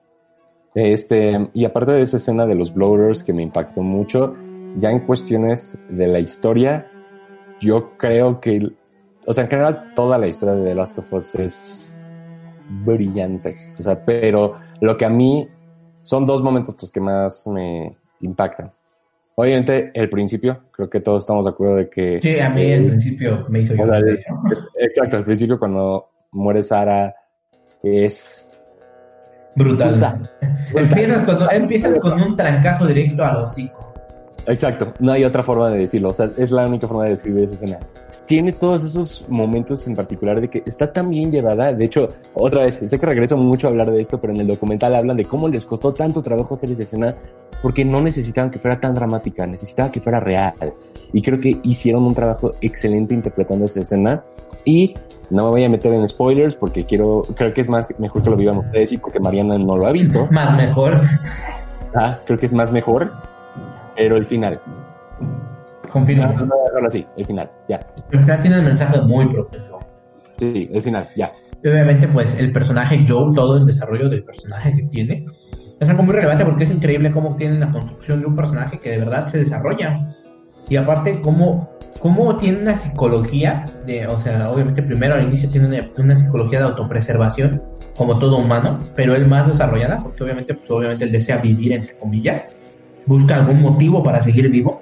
Este, 0.73 1.49
y 1.53 1.65
aparte 1.65 1.91
de 1.91 2.01
esa 2.01 2.17
escena 2.17 2.45
de 2.45 2.55
los 2.55 2.73
Bloaters 2.73 3.23
que 3.23 3.33
me 3.33 3.43
impactó 3.43 3.81
mucho, 3.81 4.35
ya 4.77 4.91
en 4.91 5.01
cuestiones 5.01 5.77
de 5.89 6.07
la 6.07 6.19
historia, 6.19 6.89
yo 7.59 7.97
creo 7.97 8.39
que, 8.39 8.71
o 9.25 9.33
sea, 9.33 9.43
en 9.45 9.49
general 9.49 9.93
toda 9.95 10.17
la 10.17 10.27
historia 10.27 10.55
de 10.55 10.69
The 10.69 10.75
Last 10.75 10.99
of 10.99 11.11
Us 11.13 11.35
es 11.35 11.95
brillante. 12.85 13.55
O 13.79 13.83
sea, 13.83 14.03
pero 14.05 14.55
lo 14.79 14.97
que 14.97 15.05
a 15.05 15.09
mí 15.09 15.47
son 16.01 16.25
dos 16.25 16.41
momentos 16.41 16.75
los 16.81 16.89
que 16.89 17.01
más 17.01 17.47
me 17.47 17.95
impactan. 18.21 18.71
Obviamente, 19.41 19.89
el 19.95 20.07
principio, 20.07 20.65
creo 20.69 20.87
que 20.87 20.99
todos 20.99 21.23
estamos 21.23 21.43
de 21.45 21.49
acuerdo 21.49 21.77
de 21.77 21.89
que... 21.89 22.21
Sí, 22.21 22.39
a 22.39 22.47
mí 22.51 22.61
el 22.61 22.89
principio 22.89 23.47
me 23.49 23.61
hizo 23.61 23.73
llorar. 23.73 24.03
Exacto, 24.77 25.17
el 25.17 25.23
principio 25.23 25.57
cuando 25.57 26.11
muere 26.33 26.61
Sara 26.61 27.11
es... 27.81 28.51
Brutal. 29.55 30.29
Empiezas, 30.75 31.23
con, 31.23 31.51
empiezas 31.51 31.97
con 31.97 32.21
un 32.21 32.37
trancazo 32.37 32.85
directo 32.85 33.25
a 33.25 33.33
los 33.33 33.51
hocico. 33.51 33.90
Exacto, 34.47 34.93
no 34.99 35.11
hay 35.11 35.23
otra 35.23 35.43
forma 35.43 35.69
de 35.69 35.79
decirlo, 35.79 36.09
o 36.09 36.13
sea, 36.13 36.29
es 36.37 36.51
la 36.51 36.65
única 36.65 36.87
forma 36.87 37.05
de 37.05 37.11
describir 37.11 37.45
esa 37.45 37.55
escena. 37.55 37.79
Tiene 38.25 38.53
todos 38.53 38.83
esos 38.83 39.25
momentos 39.27 39.85
en 39.87 39.95
particular 39.95 40.39
de 40.39 40.49
que 40.49 40.63
está 40.65 40.91
tan 40.91 41.09
bien 41.09 41.31
llevada, 41.31 41.73
de 41.73 41.85
hecho, 41.85 42.09
otra 42.33 42.61
vez, 42.61 42.75
sé 42.75 42.99
que 42.99 43.05
regreso 43.05 43.35
mucho 43.35 43.67
a 43.67 43.71
hablar 43.71 43.91
de 43.91 44.01
esto, 44.01 44.19
pero 44.19 44.33
en 44.33 44.39
el 44.39 44.47
documental 44.47 44.95
hablan 44.95 45.17
de 45.17 45.25
cómo 45.25 45.47
les 45.49 45.65
costó 45.65 45.93
tanto 45.93 46.21
trabajo 46.21 46.55
hacer 46.55 46.71
esa 46.71 46.83
escena 46.83 47.15
porque 47.61 47.85
no 47.85 48.01
necesitaban 48.01 48.49
que 48.49 48.59
fuera 48.59 48.79
tan 48.79 48.93
dramática, 48.93 49.45
necesitaban 49.45 49.91
que 49.91 50.01
fuera 50.01 50.19
real. 50.19 50.73
Y 51.13 51.21
creo 51.21 51.39
que 51.39 51.59
hicieron 51.63 52.03
un 52.05 52.15
trabajo 52.15 52.53
excelente 52.61 53.13
interpretando 53.13 53.65
esa 53.65 53.81
escena 53.81 54.23
y 54.63 54.93
no 55.29 55.45
me 55.45 55.49
voy 55.49 55.63
a 55.65 55.69
meter 55.69 55.93
en 55.93 56.07
spoilers 56.07 56.55
porque 56.55 56.85
quiero, 56.85 57.23
creo 57.35 57.53
que 57.53 57.61
es 57.61 57.69
más 57.69 57.87
mejor 57.99 58.23
que 58.23 58.29
lo 58.29 58.35
vivamos 58.35 58.65
ustedes 58.65 58.93
y 58.93 58.97
porque 58.97 59.19
Mariana 59.19 59.57
no 59.57 59.75
lo 59.77 59.87
ha 59.87 59.91
visto. 59.91 60.27
Más 60.31 60.55
mejor. 60.55 61.01
Ah, 61.93 62.19
creo 62.25 62.39
que 62.39 62.45
es 62.45 62.53
más 62.53 62.71
mejor 62.71 63.11
pero 63.95 64.15
el 64.15 64.25
final. 64.25 64.59
Confirmo. 65.91 66.27
No, 66.27 66.45
no, 66.45 66.81
no, 66.81 66.91
sí, 66.91 67.05
el 67.17 67.25
final, 67.25 67.51
ya. 67.67 67.79
El 68.11 68.19
final 68.19 68.41
tiene 68.41 68.59
un 68.59 68.65
mensaje 68.65 69.01
muy 69.01 69.27
profundo. 69.27 69.79
Sí, 70.37 70.69
el 70.71 70.81
final, 70.81 71.09
ya. 71.15 71.31
Y 71.63 71.67
obviamente, 71.67 72.07
pues 72.07 72.35
el 72.37 72.51
personaje 72.51 73.05
Joe, 73.07 73.33
todo 73.35 73.57
el 73.57 73.65
desarrollo 73.65 74.09
del 74.09 74.23
personaje 74.23 74.73
que 74.73 74.83
tiene, 74.83 75.25
es 75.79 75.89
algo 75.89 76.03
muy 76.03 76.15
relevante 76.15 76.45
porque 76.45 76.63
es 76.63 76.71
increíble 76.71 77.11
cómo 77.11 77.35
tiene 77.35 77.59
la 77.59 77.71
construcción 77.71 78.21
de 78.21 78.27
un 78.27 78.35
personaje 78.35 78.79
que 78.79 78.91
de 78.91 78.97
verdad 78.99 79.27
se 79.27 79.39
desarrolla. 79.39 80.15
Y 80.69 80.77
aparte, 80.77 81.19
cómo, 81.21 81.69
cómo 81.99 82.37
tiene 82.37 82.61
una 82.61 82.75
psicología, 82.75 83.65
de, 83.85 84.07
o 84.07 84.17
sea, 84.17 84.49
obviamente 84.49 84.81
primero 84.81 85.15
al 85.15 85.23
inicio 85.23 85.49
tiene 85.49 85.67
una, 85.67 85.89
una 85.97 86.15
psicología 86.15 86.59
de 86.59 86.65
autopreservación, 86.65 87.61
como 87.97 88.17
todo 88.17 88.37
humano, 88.37 88.79
pero 88.95 89.15
él 89.15 89.27
más 89.27 89.47
desarrollada, 89.47 89.99
porque 90.01 90.23
obviamente, 90.23 90.53
pues 90.53 90.71
obviamente 90.71 91.03
él 91.03 91.11
desea 91.11 91.37
vivir, 91.37 91.73
entre 91.73 91.97
comillas 91.97 92.45
busca 93.05 93.35
algún 93.35 93.61
motivo 93.61 94.03
para 94.03 94.23
seguir 94.23 94.49
vivo. 94.49 94.81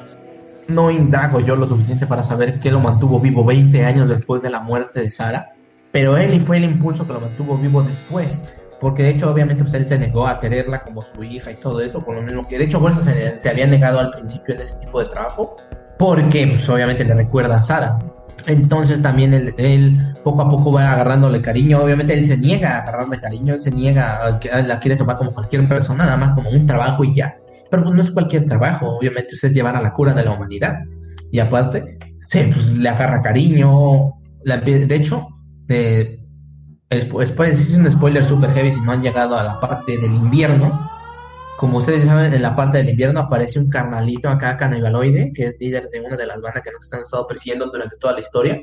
No 0.67 0.91
indago 0.91 1.39
yo 1.39 1.55
lo 1.55 1.67
suficiente 1.67 2.05
para 2.05 2.23
saber 2.23 2.59
qué 2.59 2.71
lo 2.71 2.79
mantuvo 2.79 3.19
vivo 3.19 3.43
20 3.43 3.85
años 3.85 4.09
después 4.09 4.41
de 4.41 4.49
la 4.49 4.59
muerte 4.59 5.01
de 5.01 5.11
Sara, 5.11 5.49
pero 5.91 6.17
él 6.17 6.39
fue 6.41 6.57
el 6.57 6.65
impulso 6.65 7.07
que 7.07 7.13
lo 7.13 7.21
mantuvo 7.21 7.57
vivo 7.57 7.81
después, 7.81 8.31
porque 8.79 9.03
de 9.03 9.09
hecho 9.09 9.31
obviamente 9.31 9.63
pues 9.63 9.73
él 9.73 9.87
se 9.87 9.97
negó 9.97 10.27
a 10.27 10.39
quererla 10.39 10.83
como 10.83 11.03
su 11.13 11.23
hija 11.23 11.51
y 11.51 11.55
todo 11.55 11.81
eso, 11.81 12.03
por 12.03 12.15
lo 12.15 12.21
mismo 12.21 12.47
que 12.47 12.59
de 12.59 12.65
hecho 12.65 12.79
por 12.79 12.91
eso 12.91 13.01
se, 13.03 13.49
había 13.49 13.65
negado 13.65 13.99
al 13.99 14.11
principio 14.11 14.53
en 14.53 14.61
ese 14.61 14.75
tipo 14.75 14.99
de 15.03 15.09
trabajo, 15.09 15.57
porque 15.97 16.45
pues 16.45 16.69
obviamente 16.69 17.03
le 17.03 17.15
recuerda 17.15 17.57
a 17.57 17.61
Sara. 17.61 17.99
Entonces 18.45 19.01
también 19.01 19.33
él, 19.33 19.53
él, 19.57 19.97
poco 20.23 20.41
a 20.41 20.49
poco 20.49 20.71
va 20.71 20.93
agarrándole 20.93 21.41
cariño. 21.41 21.83
Obviamente 21.83 22.13
él 22.13 22.25
se 22.25 22.37
niega 22.37 22.77
a 22.77 22.81
agarrarle 22.83 23.19
cariño, 23.19 23.55
él 23.55 23.61
se 23.61 23.69
niega, 23.69 24.25
a, 24.25 24.61
la 24.61 24.79
quiere 24.79 24.95
tomar 24.95 25.17
como 25.17 25.33
cualquier 25.33 25.67
persona, 25.67 26.05
nada 26.05 26.17
más 26.17 26.31
como 26.31 26.49
un 26.49 26.65
trabajo 26.65 27.03
y 27.03 27.15
ya. 27.15 27.37
Pero 27.69 27.83
pues, 27.83 27.95
no 27.95 28.01
es 28.01 28.11
cualquier 28.11 28.45
trabajo, 28.45 28.97
obviamente 28.97 29.35
es 29.35 29.53
llevar 29.53 29.75
a 29.75 29.81
la 29.81 29.93
cura 29.93 30.13
de 30.13 30.23
la 30.23 30.31
humanidad. 30.31 30.79
Y 31.31 31.39
aparte, 31.39 31.97
sí, 32.27 32.49
pues 32.51 32.71
le 32.77 32.89
agarra 32.89 33.21
cariño. 33.21 34.13
de 34.43 34.95
hecho, 34.95 35.27
eh, 35.67 36.19
después 36.89 37.59
es 37.59 37.75
un 37.75 37.89
spoiler 37.91 38.23
super 38.23 38.51
heavy 38.51 38.71
si 38.71 38.81
no 38.81 38.91
han 38.91 39.03
llegado 39.03 39.37
a 39.37 39.43
la 39.43 39.59
parte 39.59 39.97
del 39.97 40.13
invierno. 40.13 40.89
Como 41.57 41.79
ustedes 41.79 42.05
saben, 42.05 42.33
en 42.33 42.41
la 42.41 42.55
parte 42.55 42.77
del 42.77 42.89
invierno 42.89 43.19
aparece 43.19 43.59
un 43.59 43.69
carnalito 43.69 44.29
acá, 44.29 44.55
canibaloide, 44.55 45.33
que 45.33 45.47
es 45.47 45.59
líder 45.59 45.89
de 45.89 45.99
una 45.99 46.15
de 46.15 46.25
las 46.25 46.39
bandas 46.41 46.63
que 46.63 46.71
nos 46.71 46.91
han 46.93 47.01
estado 47.01 47.27
persiguiendo 47.27 47.67
durante 47.67 47.97
toda 47.97 48.13
la 48.13 48.21
historia. 48.21 48.61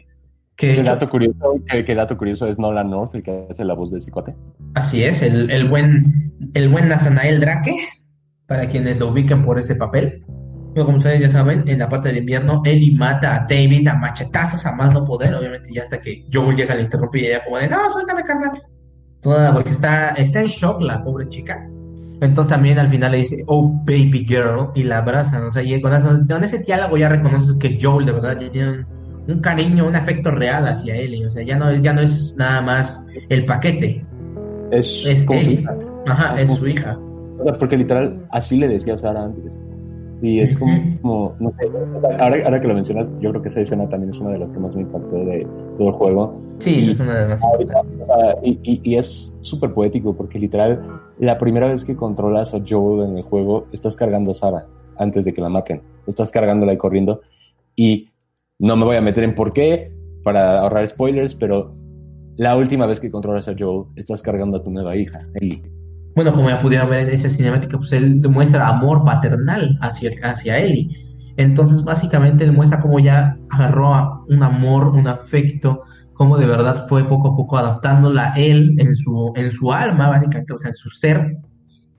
Que 0.56 0.74
¿Qué, 0.74 0.82
dato 0.82 1.10
curioso, 1.10 1.60
qué, 1.68 1.94
dato 1.94 2.16
curioso 2.16 2.46
es 2.46 2.58
Nolan 2.58 2.88
North, 2.88 3.14
el 3.14 3.22
que 3.22 3.46
hace 3.50 3.62
la 3.62 3.74
voz 3.74 3.90
de 3.90 4.00
Cicote. 4.00 4.34
Así 4.74 5.04
es, 5.04 5.20
el, 5.20 5.50
el 5.50 5.68
buen, 5.68 6.06
el 6.54 6.70
buen 6.70 6.88
Nathanael 6.88 7.40
Drake, 7.40 7.76
para 8.46 8.68
quienes 8.68 8.98
lo 8.98 9.08
ubiquen 9.08 9.44
por 9.44 9.58
ese 9.58 9.74
papel. 9.74 10.24
Pero 10.74 10.86
como 10.86 10.98
ustedes 10.98 11.20
ya 11.20 11.28
saben, 11.28 11.64
en 11.66 11.78
la 11.78 11.88
parte 11.88 12.08
del 12.08 12.18
invierno, 12.18 12.62
Ellie 12.64 12.96
mata 12.96 13.34
a 13.34 13.46
David 13.48 13.88
a 13.88 13.94
machetazos, 13.94 14.66
a 14.66 14.72
más 14.72 14.92
no 14.92 15.04
poder, 15.04 15.34
obviamente 15.34 15.70
ya 15.72 15.82
hasta 15.82 15.98
que 15.98 16.26
Joe 16.32 16.54
llega 16.54 16.74
a 16.74 16.76
la 16.76 16.82
interrumpir 16.82 17.22
y 17.22 17.26
ella 17.28 17.44
como 17.44 17.58
de, 17.58 17.68
no, 17.68 17.90
suéltame, 17.90 18.22
carnal. 18.22 18.62
Toda, 19.22 19.54
porque 19.54 19.70
está, 19.70 20.10
está 20.10 20.40
en 20.40 20.46
shock 20.46 20.82
la 20.82 21.02
pobre 21.02 21.28
chica. 21.28 21.66
Entonces 22.20 22.50
también 22.50 22.78
al 22.78 22.88
final 22.88 23.12
le 23.12 23.18
dice, 23.18 23.42
oh, 23.46 23.72
baby 23.84 24.26
girl, 24.26 24.70
y 24.74 24.82
la 24.82 24.98
abrazan, 24.98 25.44
o 25.44 25.50
sea, 25.50 25.62
y 25.62 25.80
con, 25.80 25.92
ese 26.44 26.58
diálogo 26.58 26.96
ya 26.96 27.08
reconoces 27.08 27.56
que 27.58 27.78
Joel 27.80 28.06
de 28.06 28.12
verdad 28.12 28.38
ya 28.38 28.52
tiene 28.52 28.86
un, 29.28 29.40
cariño, 29.40 29.86
un 29.86 29.96
afecto 29.96 30.30
real 30.30 30.66
hacia 30.66 30.94
Ellie, 30.94 31.26
o 31.26 31.30
sea, 31.30 31.42
ya 31.42 31.56
no, 31.56 31.74
ya 31.74 31.92
no 31.94 32.02
es 32.02 32.34
nada 32.36 32.60
más 32.60 33.06
el 33.30 33.46
paquete. 33.46 34.04
Es, 34.70 35.04
es 35.06 35.26
Ellie. 35.28 35.66
Ajá, 36.06 36.38
es 36.40 36.50
su 36.54 36.66
hija 36.66 36.98
porque 37.58 37.76
literal 37.76 38.26
así 38.30 38.56
le 38.56 38.68
decía 38.68 38.94
a 38.94 38.96
Sara 38.96 39.24
antes. 39.24 39.60
Y 40.22 40.40
es 40.40 40.56
como, 40.56 41.34
no 41.38 41.52
sé, 41.58 41.68
ahora, 42.18 42.42
ahora 42.44 42.60
que 42.60 42.68
lo 42.68 42.74
mencionas, 42.74 43.12
yo 43.20 43.30
creo 43.30 43.42
que 43.42 43.48
esa 43.48 43.60
escena 43.60 43.86
también 43.88 44.10
es 44.14 44.18
una 44.18 44.30
de 44.30 44.38
las 44.38 44.50
que 44.50 44.60
más 44.60 44.74
me 44.74 44.82
impactó 44.82 45.16
de 45.16 45.46
todo 45.76 45.88
el 45.88 45.94
juego. 45.94 46.40
Sí, 46.58 46.86
y, 46.86 46.90
es 46.90 47.00
una 47.00 47.20
de 47.20 47.28
las 47.28 47.42
y, 48.42 48.58
y, 48.62 48.96
es 48.96 49.36
súper 49.42 49.74
poético 49.74 50.16
porque 50.16 50.38
literal, 50.38 51.00
la 51.18 51.36
primera 51.36 51.68
vez 51.68 51.84
que 51.84 51.94
controlas 51.94 52.54
a 52.54 52.62
Joel 52.66 53.10
en 53.10 53.18
el 53.18 53.24
juego, 53.24 53.66
estás 53.72 53.94
cargando 53.94 54.30
a 54.30 54.34
Sara 54.34 54.66
antes 54.96 55.26
de 55.26 55.34
que 55.34 55.42
la 55.42 55.50
maten. 55.50 55.82
Estás 56.06 56.30
cargándola 56.30 56.72
y 56.72 56.78
corriendo. 56.78 57.20
Y 57.74 58.08
no 58.58 58.74
me 58.76 58.86
voy 58.86 58.96
a 58.96 59.02
meter 59.02 59.22
en 59.22 59.34
por 59.34 59.52
qué 59.52 59.92
para 60.24 60.60
ahorrar 60.60 60.88
spoilers, 60.88 61.34
pero 61.34 61.74
la 62.36 62.56
última 62.56 62.86
vez 62.86 63.00
que 63.00 63.10
controlas 63.10 63.48
a 63.48 63.54
Joel, 63.56 63.84
estás 63.96 64.22
cargando 64.22 64.56
a 64.56 64.62
tu 64.62 64.70
nueva 64.70 64.96
hija, 64.96 65.28
Ellie 65.34 65.75
bueno, 66.16 66.32
como 66.32 66.48
ya 66.48 66.62
pudieron 66.62 66.88
ver 66.88 67.08
en 67.08 67.14
esa 67.14 67.28
cinemática, 67.28 67.76
pues 67.76 67.92
él 67.92 68.22
demuestra 68.22 68.66
amor 68.68 69.04
paternal 69.04 69.76
hacia, 69.82 70.10
hacia 70.22 70.58
Ellie. 70.58 70.88
Entonces, 71.36 71.84
básicamente, 71.84 72.42
él 72.42 72.52
muestra 72.52 72.80
cómo 72.80 72.98
ya 72.98 73.36
agarró 73.50 74.24
un 74.26 74.42
amor, 74.42 74.88
un 74.88 75.08
afecto, 75.08 75.82
cómo 76.14 76.38
de 76.38 76.46
verdad 76.46 76.86
fue 76.88 77.06
poco 77.06 77.28
a 77.28 77.36
poco 77.36 77.58
adaptándola 77.58 78.32
él 78.34 78.76
en 78.78 78.94
su, 78.94 79.34
en 79.36 79.50
su 79.50 79.70
alma, 79.70 80.08
básicamente, 80.08 80.54
o 80.54 80.58
sea, 80.58 80.70
en 80.70 80.74
su 80.74 80.88
ser, 80.88 81.36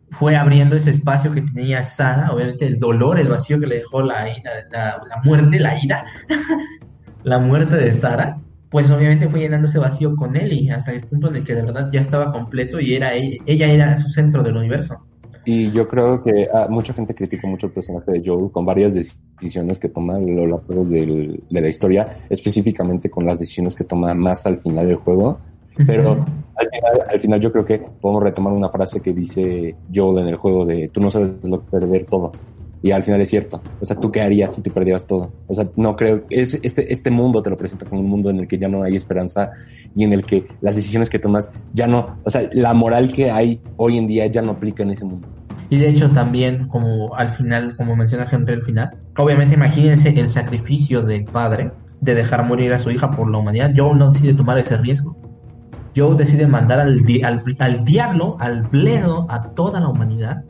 fue 0.10 0.36
abriendo 0.36 0.76
ese 0.76 0.90
espacio 0.90 1.32
que 1.32 1.44
tenía 1.44 1.84
Sara, 1.84 2.32
obviamente 2.32 2.66
el 2.66 2.80
dolor, 2.80 3.20
el 3.20 3.28
vacío 3.28 3.60
que 3.60 3.68
le 3.68 3.76
dejó 3.76 4.02
la, 4.02 4.26
la, 4.72 5.00
la 5.08 5.22
muerte, 5.24 5.60
la 5.60 5.78
ira, 5.80 6.06
la 7.24 7.38
muerte 7.38 7.76
de 7.76 7.94
Sara, 7.94 8.40
pues 8.70 8.90
obviamente 8.92 9.30
fue 9.30 9.40
llenando 9.40 9.68
ese 9.68 9.80
vacío 9.80 10.16
con 10.16 10.36
él 10.36 10.52
y 10.54 10.70
hasta 10.70 10.92
el 10.92 11.02
punto 11.02 11.30
en 11.30 11.38
el 11.38 11.44
que 11.44 11.56
de 11.56 11.62
verdad 11.62 11.90
ya 11.92 12.02
estaba 12.02 12.32
completo 12.32 12.80
y 12.80 12.96
era 12.96 13.14
ella, 13.14 13.38
ella 13.46 13.72
era 13.72 13.96
su 13.96 14.10
centro 14.10 14.44
del 14.44 14.58
universo. 14.58 14.98
Y 15.46 15.72
yo 15.72 15.88
creo 15.88 16.22
que 16.22 16.46
ah, 16.54 16.68
mucha 16.70 16.94
gente 16.94 17.16
critica 17.16 17.48
mucho 17.48 17.68
el 17.68 17.72
personaje 17.72 18.12
de 18.12 18.22
Joe 18.26 18.52
con 18.52 18.66
varias 18.66 18.94
decisiones 18.94 19.80
que 19.80 19.88
toma 19.88 20.18
a 20.18 20.20
lo 20.20 20.46
largo 20.46 20.84
de 20.84 21.40
la 21.50 21.70
historia, 21.70 22.18
específicamente 22.30 23.10
con 23.10 23.26
las 23.26 23.40
decisiones 23.40 23.74
que 23.74 23.86
toma 23.86 24.14
más 24.14 24.46
al 24.46 24.60
final 24.60 24.88
del 24.88 24.98
juego. 24.98 25.40
Pero 25.86 26.26
al, 26.56 26.70
final, 26.70 27.08
al 27.10 27.20
final 27.22 27.40
yo 27.40 27.52
creo 27.54 27.64
que 27.64 27.80
podemos 27.80 28.24
retomar 28.24 28.52
una 28.52 28.68
frase 28.68 29.00
que 29.00 29.14
dice 29.14 29.74
Joel 29.94 30.24
en 30.24 30.28
el 30.28 30.36
juego 30.36 30.66
de 30.66 30.90
tú 30.90 31.00
no 31.00 31.10
sabes 31.10 31.32
lo 31.44 31.64
que 31.64 31.72
perder 31.72 32.06
todo. 32.06 32.34
Y 32.82 32.92
al 32.92 33.04
final 33.04 33.22
es 33.22 33.30
cierto. 33.30 33.62
O 33.82 33.86
sea, 33.86 33.96
¿tú 34.00 34.12
qué 34.12 34.22
harías 34.22 34.54
si 34.54 34.62
te 34.62 34.70
perdieras 34.70 35.08
todo? 35.08 35.32
O 35.48 35.54
sea, 35.54 35.68
no 35.76 35.96
creo. 35.96 36.24
Es, 36.30 36.60
este, 36.62 36.92
este 36.92 37.10
mundo 37.10 37.42
te 37.42 37.50
lo 37.50 37.58
presenta 37.58 37.86
como 37.86 38.02
un 38.02 38.08
mundo 38.08 38.30
en 38.30 38.40
el 38.40 38.48
que 38.48 38.58
ya 38.58 38.68
no 38.68 38.84
hay 38.84 38.96
esperanza 38.96 39.52
y 39.96 40.04
en 40.04 40.14
el 40.14 40.24
que 40.24 40.48
las 40.62 40.76
decisiones 40.76 41.10
que 41.10 41.20
tomas 41.20 41.50
ya 41.74 41.88
no. 41.88 42.18
O 42.24 42.30
sea, 42.30 42.48
la 42.54 42.74
moral 42.74 43.12
que 43.12 43.32
hay 43.32 43.60
hoy 43.78 43.98
en 43.98 44.08
día 44.08 44.28
ya 44.28 44.42
no 44.42 44.52
aplica 44.52 44.84
en 44.84 44.92
ese 44.92 45.06
mundo. 45.06 45.28
Y 45.70 45.78
de 45.78 45.90
hecho, 45.90 46.10
también, 46.12 46.68
como 46.68 47.14
al 47.16 47.34
final, 47.34 47.76
como 47.76 47.96
menciona 47.96 48.26
Henry 48.32 48.54
al 48.54 48.62
final, 48.62 48.92
obviamente 49.18 49.56
imagínense 49.56 50.10
el 50.10 50.28
sacrificio 50.30 51.02
del 51.02 51.26
padre 51.26 51.72
de 52.00 52.16
dejar 52.16 52.46
morir 52.46 52.74
a 52.74 52.80
su 52.80 52.92
hija 52.92 53.12
por 53.12 53.30
la 53.30 53.40
humanidad. 53.40 53.74
Joel 53.76 53.98
no 53.98 54.12
decide 54.12 54.34
tomar 54.34 54.58
ese 54.60 54.78
riesgo. 54.78 55.18
Joe 55.96 56.16
decide 56.16 56.46
mandar 56.46 56.80
al, 56.80 57.00
al, 57.60 57.84
diablo, 57.84 58.38
al 58.40 58.62
bledo, 58.62 59.26
a 59.30 59.50
toda 59.56 59.80
la 59.80 59.90
humanidad 59.90 60.44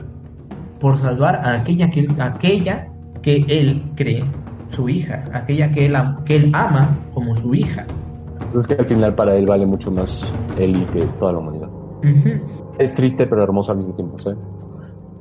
por 0.79 0.97
salvar 0.97 1.35
a 1.35 1.53
aquella 1.53 1.89
que, 1.89 2.07
aquella 2.19 2.87
que 3.21 3.45
él 3.47 3.81
cree 3.95 4.23
su 4.69 4.89
hija, 4.89 5.25
aquella 5.33 5.71
que 5.71 5.85
él, 5.85 5.95
que 6.25 6.35
él 6.35 6.51
ama 6.53 6.97
como 7.13 7.35
su 7.35 7.53
hija. 7.53 7.85
Es 8.57 8.67
que 8.67 8.75
al 8.75 8.85
final 8.85 9.15
para 9.15 9.35
él 9.35 9.45
vale 9.45 9.65
mucho 9.65 9.91
más 9.91 10.33
él 10.57 10.85
que 10.93 11.05
toda 11.19 11.33
la 11.33 11.39
humanidad. 11.39 11.69
Es 12.79 12.93
triste 12.93 13.25
pero 13.25 13.43
hermoso 13.43 13.71
al 13.71 13.79
mismo 13.79 13.95
tiempo, 13.95 14.19
¿sabes? 14.19 14.39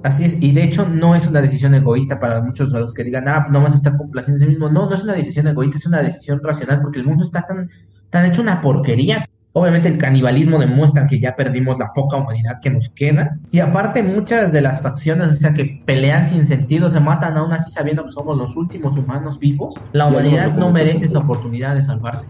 Así 0.03 0.25
es, 0.25 0.37
y 0.41 0.53
de 0.53 0.63
hecho 0.63 0.87
no 0.87 1.15
es 1.17 1.27
una 1.27 1.41
decisión 1.41 1.75
egoísta 1.75 2.21
para 2.21 2.41
muchos 2.41 2.73
de 2.73 2.79
los 2.81 2.95
que 2.95 3.03
digan, 3.03 3.27
ah, 3.29 3.49
no 3.51 3.63
vas 3.63 3.73
a 3.73 3.77
estar 3.77 3.97
complaciendo 3.97 4.45
a 4.45 4.47
sí 4.47 4.51
mismo. 4.51 4.69
No, 4.69 4.89
no 4.89 4.95
es 4.95 5.03
una 5.03 5.15
decisión 5.15 5.49
egoísta, 5.49 5.79
es 5.79 5.87
una 5.87 6.03
decisión 6.03 6.41
racional 6.43 6.81
porque 6.81 7.01
el 7.01 7.07
mundo 7.07 7.25
está 7.25 7.43
tan, 7.43 7.69
tan 8.11 8.27
hecho 8.27 8.43
una 8.43 8.61
porquería. 8.61 9.29
Obviamente 9.59 9.89
el 9.89 9.97
canibalismo 9.97 10.59
demuestra 10.59 11.07
que 11.07 11.19
ya 11.19 11.35
perdimos 11.35 11.79
la 11.79 11.91
poca 11.95 12.19
humanidad 12.19 12.61
que 12.61 12.69
nos 12.69 12.91
queda. 12.91 13.39
Y 13.51 13.61
aparte 13.61 14.03
muchas 14.03 14.53
de 14.53 14.61
las 14.61 14.83
facciones, 14.83 15.29
o 15.29 15.33
sea, 15.33 15.55
que 15.55 15.81
pelean 15.87 16.27
sin 16.27 16.47
sentido, 16.47 16.91
se 16.91 17.01
matan 17.01 17.39
aún 17.39 17.51
así 17.55 17.73
sabiendo 17.73 18.05
que 18.05 18.13
somos 18.13 18.37
los 18.37 18.55
últimos 18.55 18.99
humanos 18.99 19.39
vivos. 19.39 19.75
La 19.95 20.09
humanidad 20.09 20.55
no 20.59 20.71
merece 20.71 21.07
esa 21.07 21.21
oportunidad 21.21 21.75
de 21.75 21.83
salvarse. 21.83 22.27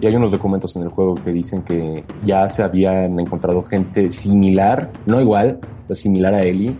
Y 0.00 0.06
hay 0.06 0.16
unos 0.16 0.32
documentos 0.32 0.74
en 0.74 0.82
el 0.82 0.88
juego 0.88 1.14
que 1.14 1.32
dicen 1.32 1.62
que 1.62 2.04
ya 2.26 2.48
se 2.48 2.64
habían 2.64 3.20
encontrado 3.20 3.62
gente 3.62 4.10
similar, 4.10 4.90
no 5.06 5.20
igual, 5.20 5.60
pero 5.86 5.94
similar 5.94 6.34
a 6.34 6.42
Ellie, 6.42 6.76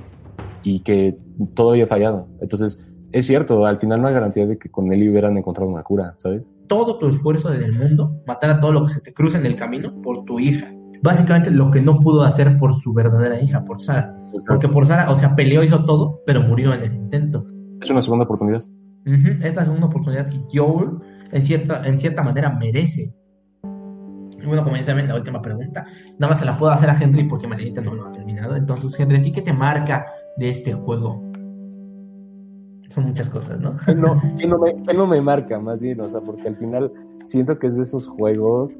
y 0.64 0.80
que 0.80 1.16
todo 1.54 1.70
había 1.70 1.86
fallado. 1.86 2.26
Entonces, 2.40 2.80
es 3.12 3.26
cierto, 3.26 3.64
al 3.64 3.78
final 3.78 4.02
no 4.02 4.08
hay 4.08 4.14
garantía 4.14 4.44
de 4.44 4.58
que 4.58 4.68
con 4.70 4.92
Ellie 4.92 5.08
hubieran 5.08 5.38
encontrado 5.38 5.70
una 5.70 5.84
cura, 5.84 6.16
¿sabes? 6.18 6.42
Todo 6.68 6.98
tu 6.98 7.08
esfuerzo 7.08 7.52
en 7.52 7.62
el 7.62 7.72
mundo, 7.72 8.22
matar 8.26 8.50
a 8.50 8.60
todo 8.60 8.72
lo 8.72 8.86
que 8.86 8.92
se 8.92 9.00
te 9.00 9.12
cruce 9.12 9.38
en 9.38 9.46
el 9.46 9.56
camino 9.56 10.00
por 10.02 10.24
tu 10.24 10.40
hija. 10.40 10.72
Básicamente 11.02 11.50
lo 11.50 11.70
que 11.70 11.82
no 11.82 12.00
pudo 12.00 12.22
hacer 12.22 12.56
por 12.56 12.74
su 12.80 12.94
verdadera 12.94 13.40
hija, 13.40 13.64
por 13.64 13.82
Sara. 13.82 14.16
Porque 14.46 14.68
por 14.68 14.86
Sara, 14.86 15.10
o 15.10 15.16
sea, 15.16 15.36
peleó, 15.36 15.62
hizo 15.62 15.84
todo, 15.84 16.22
pero 16.26 16.42
murió 16.42 16.72
en 16.72 16.82
el 16.82 16.94
intento. 16.94 17.46
Es 17.80 17.90
una 17.90 18.00
segunda 18.00 18.24
oportunidad. 18.24 18.62
Es 19.04 19.54
la 19.54 19.64
segunda 19.64 19.86
oportunidad 19.86 20.30
que 20.30 20.40
Joel, 20.50 20.92
en 21.30 21.42
cierta, 21.42 21.82
en 21.84 21.98
cierta 21.98 22.22
manera, 22.22 22.50
merece. 22.50 23.14
Y 23.62 24.46
bueno, 24.46 24.64
como 24.64 24.76
dice 24.76 24.94
la 24.94 25.14
última 25.14 25.42
pregunta, 25.42 25.84
nada 26.18 26.30
más 26.30 26.38
se 26.38 26.46
la 26.46 26.56
puedo 26.56 26.72
hacer 26.72 26.88
a 26.88 26.98
Henry 26.98 27.24
porque 27.24 27.46
Marinita 27.46 27.82
no 27.82 27.94
lo 27.94 28.06
ha 28.06 28.12
terminado. 28.12 28.56
Entonces, 28.56 28.98
Henry, 28.98 29.18
¿a 29.18 29.22
ti 29.22 29.32
qué 29.32 29.42
te 29.42 29.52
marca 29.52 30.06
de 30.38 30.48
este 30.48 30.72
juego? 30.72 31.33
Son 32.88 33.06
muchas 33.06 33.28
cosas, 33.30 33.60
¿no? 33.60 33.76
No, 33.94 34.14
no, 34.48 34.58
me, 34.58 34.74
no 34.94 35.06
me 35.06 35.20
marca, 35.20 35.58
más 35.58 35.80
bien, 35.80 36.00
o 36.00 36.08
sea, 36.08 36.20
porque 36.20 36.48
al 36.48 36.56
final 36.56 36.92
siento 37.24 37.58
que 37.58 37.68
es 37.68 37.76
de 37.76 37.82
esos 37.82 38.06
juegos 38.06 38.72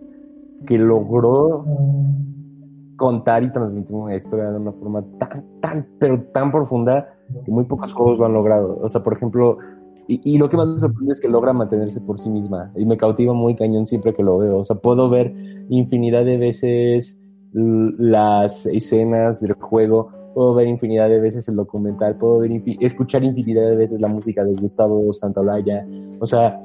que 0.66 0.78
logró 0.78 1.64
contar 2.96 3.42
y 3.42 3.52
transmitir 3.52 3.94
una 3.94 4.14
historia 4.14 4.50
de 4.50 4.58
una 4.58 4.72
forma 4.72 5.04
tan, 5.18 5.44
tan, 5.60 5.86
pero 5.98 6.22
tan 6.32 6.52
profunda 6.52 7.08
que 7.44 7.50
muy 7.50 7.64
pocos 7.64 7.92
juegos 7.92 8.18
lo 8.18 8.26
han 8.26 8.34
logrado. 8.34 8.78
O 8.80 8.88
sea, 8.88 9.02
por 9.02 9.14
ejemplo, 9.14 9.58
y, 10.06 10.20
y, 10.24 10.38
lo 10.38 10.48
que 10.48 10.56
más 10.56 10.68
me 10.68 10.76
sorprende 10.76 11.12
es 11.12 11.20
que 11.20 11.28
logra 11.28 11.52
mantenerse 11.52 12.00
por 12.00 12.20
sí 12.20 12.30
misma. 12.30 12.70
Y 12.76 12.84
me 12.84 12.96
cautiva 12.96 13.32
muy 13.32 13.56
cañón 13.56 13.86
siempre 13.86 14.14
que 14.14 14.22
lo 14.22 14.38
veo. 14.38 14.58
O 14.58 14.64
sea, 14.64 14.76
puedo 14.76 15.08
ver 15.08 15.34
infinidad 15.70 16.24
de 16.24 16.36
veces 16.36 17.18
las 17.52 18.66
escenas 18.66 19.40
del 19.40 19.54
juego 19.54 20.10
puedo 20.34 20.54
ver 20.54 20.66
infinidad 20.66 21.08
de 21.08 21.20
veces 21.20 21.48
el 21.48 21.56
documental, 21.56 22.16
puedo 22.16 22.40
ver 22.40 22.62
escuchar 22.80 23.22
infinidad 23.22 23.70
de 23.70 23.76
veces 23.76 24.00
la 24.00 24.08
música 24.08 24.44
de 24.44 24.52
Gustavo 24.52 25.12
Santaolalla. 25.12 25.86
O 26.18 26.26
sea, 26.26 26.60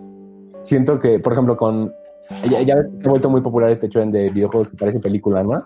siento 0.61 0.99
que, 0.99 1.19
por 1.19 1.33
ejemplo, 1.33 1.55
con. 1.55 1.93
Ya, 2.49 2.61
ya 2.61 2.83
se 2.83 3.07
ha 3.07 3.09
vuelto 3.09 3.29
muy 3.29 3.41
popular 3.41 3.71
este 3.71 3.89
trend 3.89 4.13
de 4.13 4.29
videojuegos 4.29 4.69
que 4.69 4.77
parecen 4.77 5.01
película, 5.01 5.43
¿no? 5.43 5.65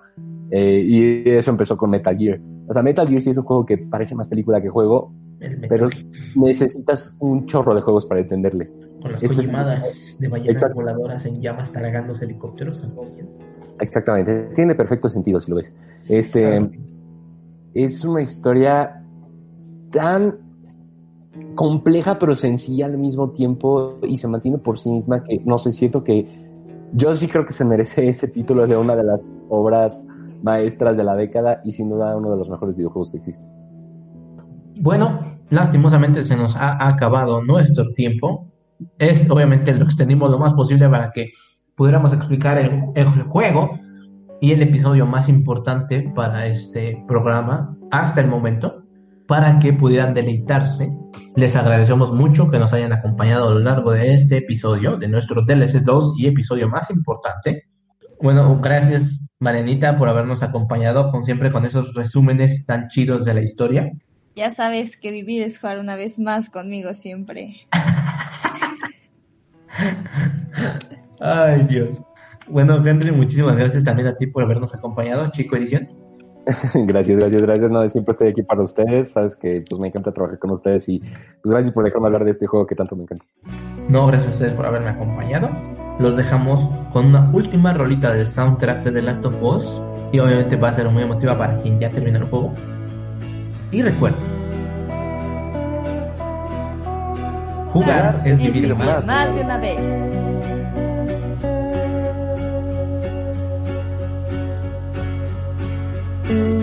Eh, 0.51 0.83
y 0.85 1.29
eso 1.29 1.51
empezó 1.51 1.75
con 1.75 1.89
Metal 1.89 2.15
Gear. 2.15 2.39
O 2.67 2.73
sea, 2.73 2.83
Metal 2.83 3.07
Gear 3.07 3.21
sí 3.21 3.31
es 3.31 3.37
un 3.37 3.43
juego 3.43 3.65
que 3.65 3.77
parece 3.77 4.15
más 4.15 4.27
película 4.27 4.61
que 4.61 4.69
juego, 4.69 5.11
pero 5.67 5.89
necesitas 6.35 7.15
un 7.19 7.45
chorro 7.47 7.75
de 7.75 7.81
juegos 7.81 8.05
para 8.05 8.21
entenderle. 8.21 8.69
Con 9.01 9.11
las 9.11 9.23
este 9.23 9.41
de 9.41 10.27
ballenas 10.29 10.73
voladoras 10.73 11.25
en 11.25 11.41
llamas 11.41 11.71
tragándose 11.71 12.23
helicópteros, 12.23 12.81
Exactamente, 13.79 14.49
tiene 14.55 14.75
perfecto 14.75 15.09
sentido 15.09 15.41
si 15.41 15.49
lo 15.49 15.57
ves. 15.57 15.73
Este 16.07 16.61
es 17.73 18.03
una 18.05 18.21
historia 18.21 19.03
tan 19.91 20.37
compleja 21.55 22.19
pero 22.19 22.35
sencilla 22.35 22.85
al 22.85 22.97
mismo 22.97 23.31
tiempo 23.31 23.97
y 24.03 24.17
se 24.17 24.27
mantiene 24.27 24.57
por 24.57 24.79
sí 24.79 24.89
misma 24.89 25.23
que 25.23 25.39
no 25.45 25.57
sé, 25.57 25.71
siento 25.71 26.03
que 26.03 26.27
yo 26.93 27.15
sí 27.15 27.27
creo 27.27 27.45
que 27.45 27.53
se 27.53 27.65
merece 27.65 28.07
ese 28.09 28.27
título 28.27 28.67
de 28.67 28.77
una 28.77 28.95
de 28.95 29.03
las 29.03 29.19
obras 29.49 30.05
maestras 30.43 30.97
de 30.97 31.03
la 31.03 31.15
década 31.15 31.61
y 31.63 31.71
sin 31.71 31.89
duda 31.89 32.15
uno 32.17 32.31
de 32.31 32.37
los 32.37 32.49
mejores 32.49 32.75
videojuegos 32.75 33.11
que 33.11 33.17
existen. 33.17 33.49
Bueno, 34.81 35.37
lastimosamente 35.49 36.23
se 36.23 36.35
nos 36.35 36.57
ha 36.57 36.85
acabado 36.85 37.41
nuestro 37.41 37.93
tiempo. 37.93 38.51
Es 38.97 39.29
obviamente 39.29 39.73
lo 39.73 39.85
extendimos 39.85 40.29
lo 40.29 40.39
más 40.39 40.53
posible 40.53 40.89
para 40.89 41.11
que 41.11 41.31
pudiéramos 41.75 42.11
explicar 42.13 42.57
el 42.57 43.23
juego 43.29 43.79
y 44.43 44.51
el 44.51 44.61
episodio 44.61 45.07
más 45.07 45.29
importante 45.29 46.11
para 46.13 46.47
este 46.47 47.01
programa 47.07 47.77
hasta 47.91 48.19
el 48.19 48.27
momento 48.27 48.83
para 49.25 49.57
que 49.57 49.71
pudieran 49.71 50.13
deleitarse. 50.13 50.91
Les 51.37 51.55
agradecemos 51.55 52.11
mucho 52.11 52.51
que 52.51 52.59
nos 52.59 52.73
hayan 52.73 52.91
acompañado 52.91 53.47
a 53.47 53.53
lo 53.53 53.59
largo 53.59 53.93
de 53.93 54.13
este 54.13 54.39
episodio, 54.39 54.97
de 54.97 55.07
nuestro 55.07 55.45
DLC 55.45 55.85
2 55.85 56.15
y 56.17 56.27
episodio 56.27 56.67
más 56.67 56.91
importante. 56.91 57.69
Bueno, 58.21 58.59
gracias 58.61 59.25
Marenita 59.39 59.97
por 59.97 60.09
habernos 60.09 60.43
acompañado 60.43 61.09
con 61.09 61.23
siempre 61.23 61.49
con 61.49 61.65
esos 61.65 61.93
resúmenes 61.93 62.65
tan 62.65 62.89
chidos 62.89 63.23
de 63.23 63.35
la 63.35 63.43
historia. 63.43 63.93
Ya 64.35 64.49
sabes 64.49 64.97
que 64.97 65.11
vivir 65.11 65.41
es 65.41 65.57
jugar 65.57 65.79
una 65.79 65.95
vez 65.95 66.19
más 66.19 66.49
conmigo 66.49 66.93
siempre. 66.93 67.61
Ay, 71.21 71.65
Dios. 71.69 71.97
Bueno, 72.47 72.85
Henry, 72.85 73.11
muchísimas 73.11 73.57
gracias 73.57 73.83
también 73.83 74.07
a 74.07 74.15
ti 74.15 74.27
por 74.27 74.43
habernos 74.43 74.73
acompañado, 74.73 75.29
Chico 75.31 75.55
Edición. 75.55 75.87
gracias, 76.73 77.17
gracias, 77.17 77.41
gracias. 77.41 77.71
No, 77.71 77.87
siempre 77.87 78.11
estoy 78.11 78.27
aquí 78.29 78.43
para 78.43 78.61
ustedes. 78.63 79.11
Sabes 79.11 79.35
que 79.35 79.63
pues 79.67 79.79
me 79.79 79.87
encanta 79.87 80.11
trabajar 80.11 80.39
con 80.39 80.51
ustedes 80.51 80.87
y 80.89 80.99
pues 80.99 81.51
gracias 81.51 81.73
por 81.73 81.85
dejarme 81.85 82.07
hablar 82.07 82.25
de 82.25 82.31
este 82.31 82.47
juego 82.47 82.67
que 82.67 82.75
tanto 82.75 82.95
me 82.95 83.03
encanta. 83.03 83.25
No, 83.87 84.07
gracias 84.07 84.31
a 84.31 84.33
ustedes 84.33 84.53
por 84.53 84.65
haberme 84.65 84.89
acompañado. 84.89 85.49
Los 85.99 86.17
dejamos 86.17 86.59
con 86.91 87.05
una 87.05 87.29
última 87.31 87.73
rolita 87.73 88.13
del 88.13 88.27
soundtrack 88.27 88.83
de 88.83 88.91
The 88.91 89.01
Last 89.01 89.25
of 89.25 89.41
Us 89.41 89.81
y 90.11 90.19
obviamente 90.19 90.55
va 90.55 90.69
a 90.69 90.73
ser 90.73 90.89
muy 90.89 91.03
emotiva 91.03 91.37
para 91.37 91.57
quien 91.59 91.79
ya 91.79 91.89
terminó 91.89 92.17
el 92.19 92.25
juego. 92.25 92.53
Y 93.71 93.81
recuerden, 93.81 94.19
jugar 97.71 98.21
es, 98.23 98.37
vivir, 98.37 98.75
más, 98.75 99.05
más 99.05 99.33
de 99.33 99.41
una 99.41 99.57
vez. 99.57 100.32
you. 106.33 106.62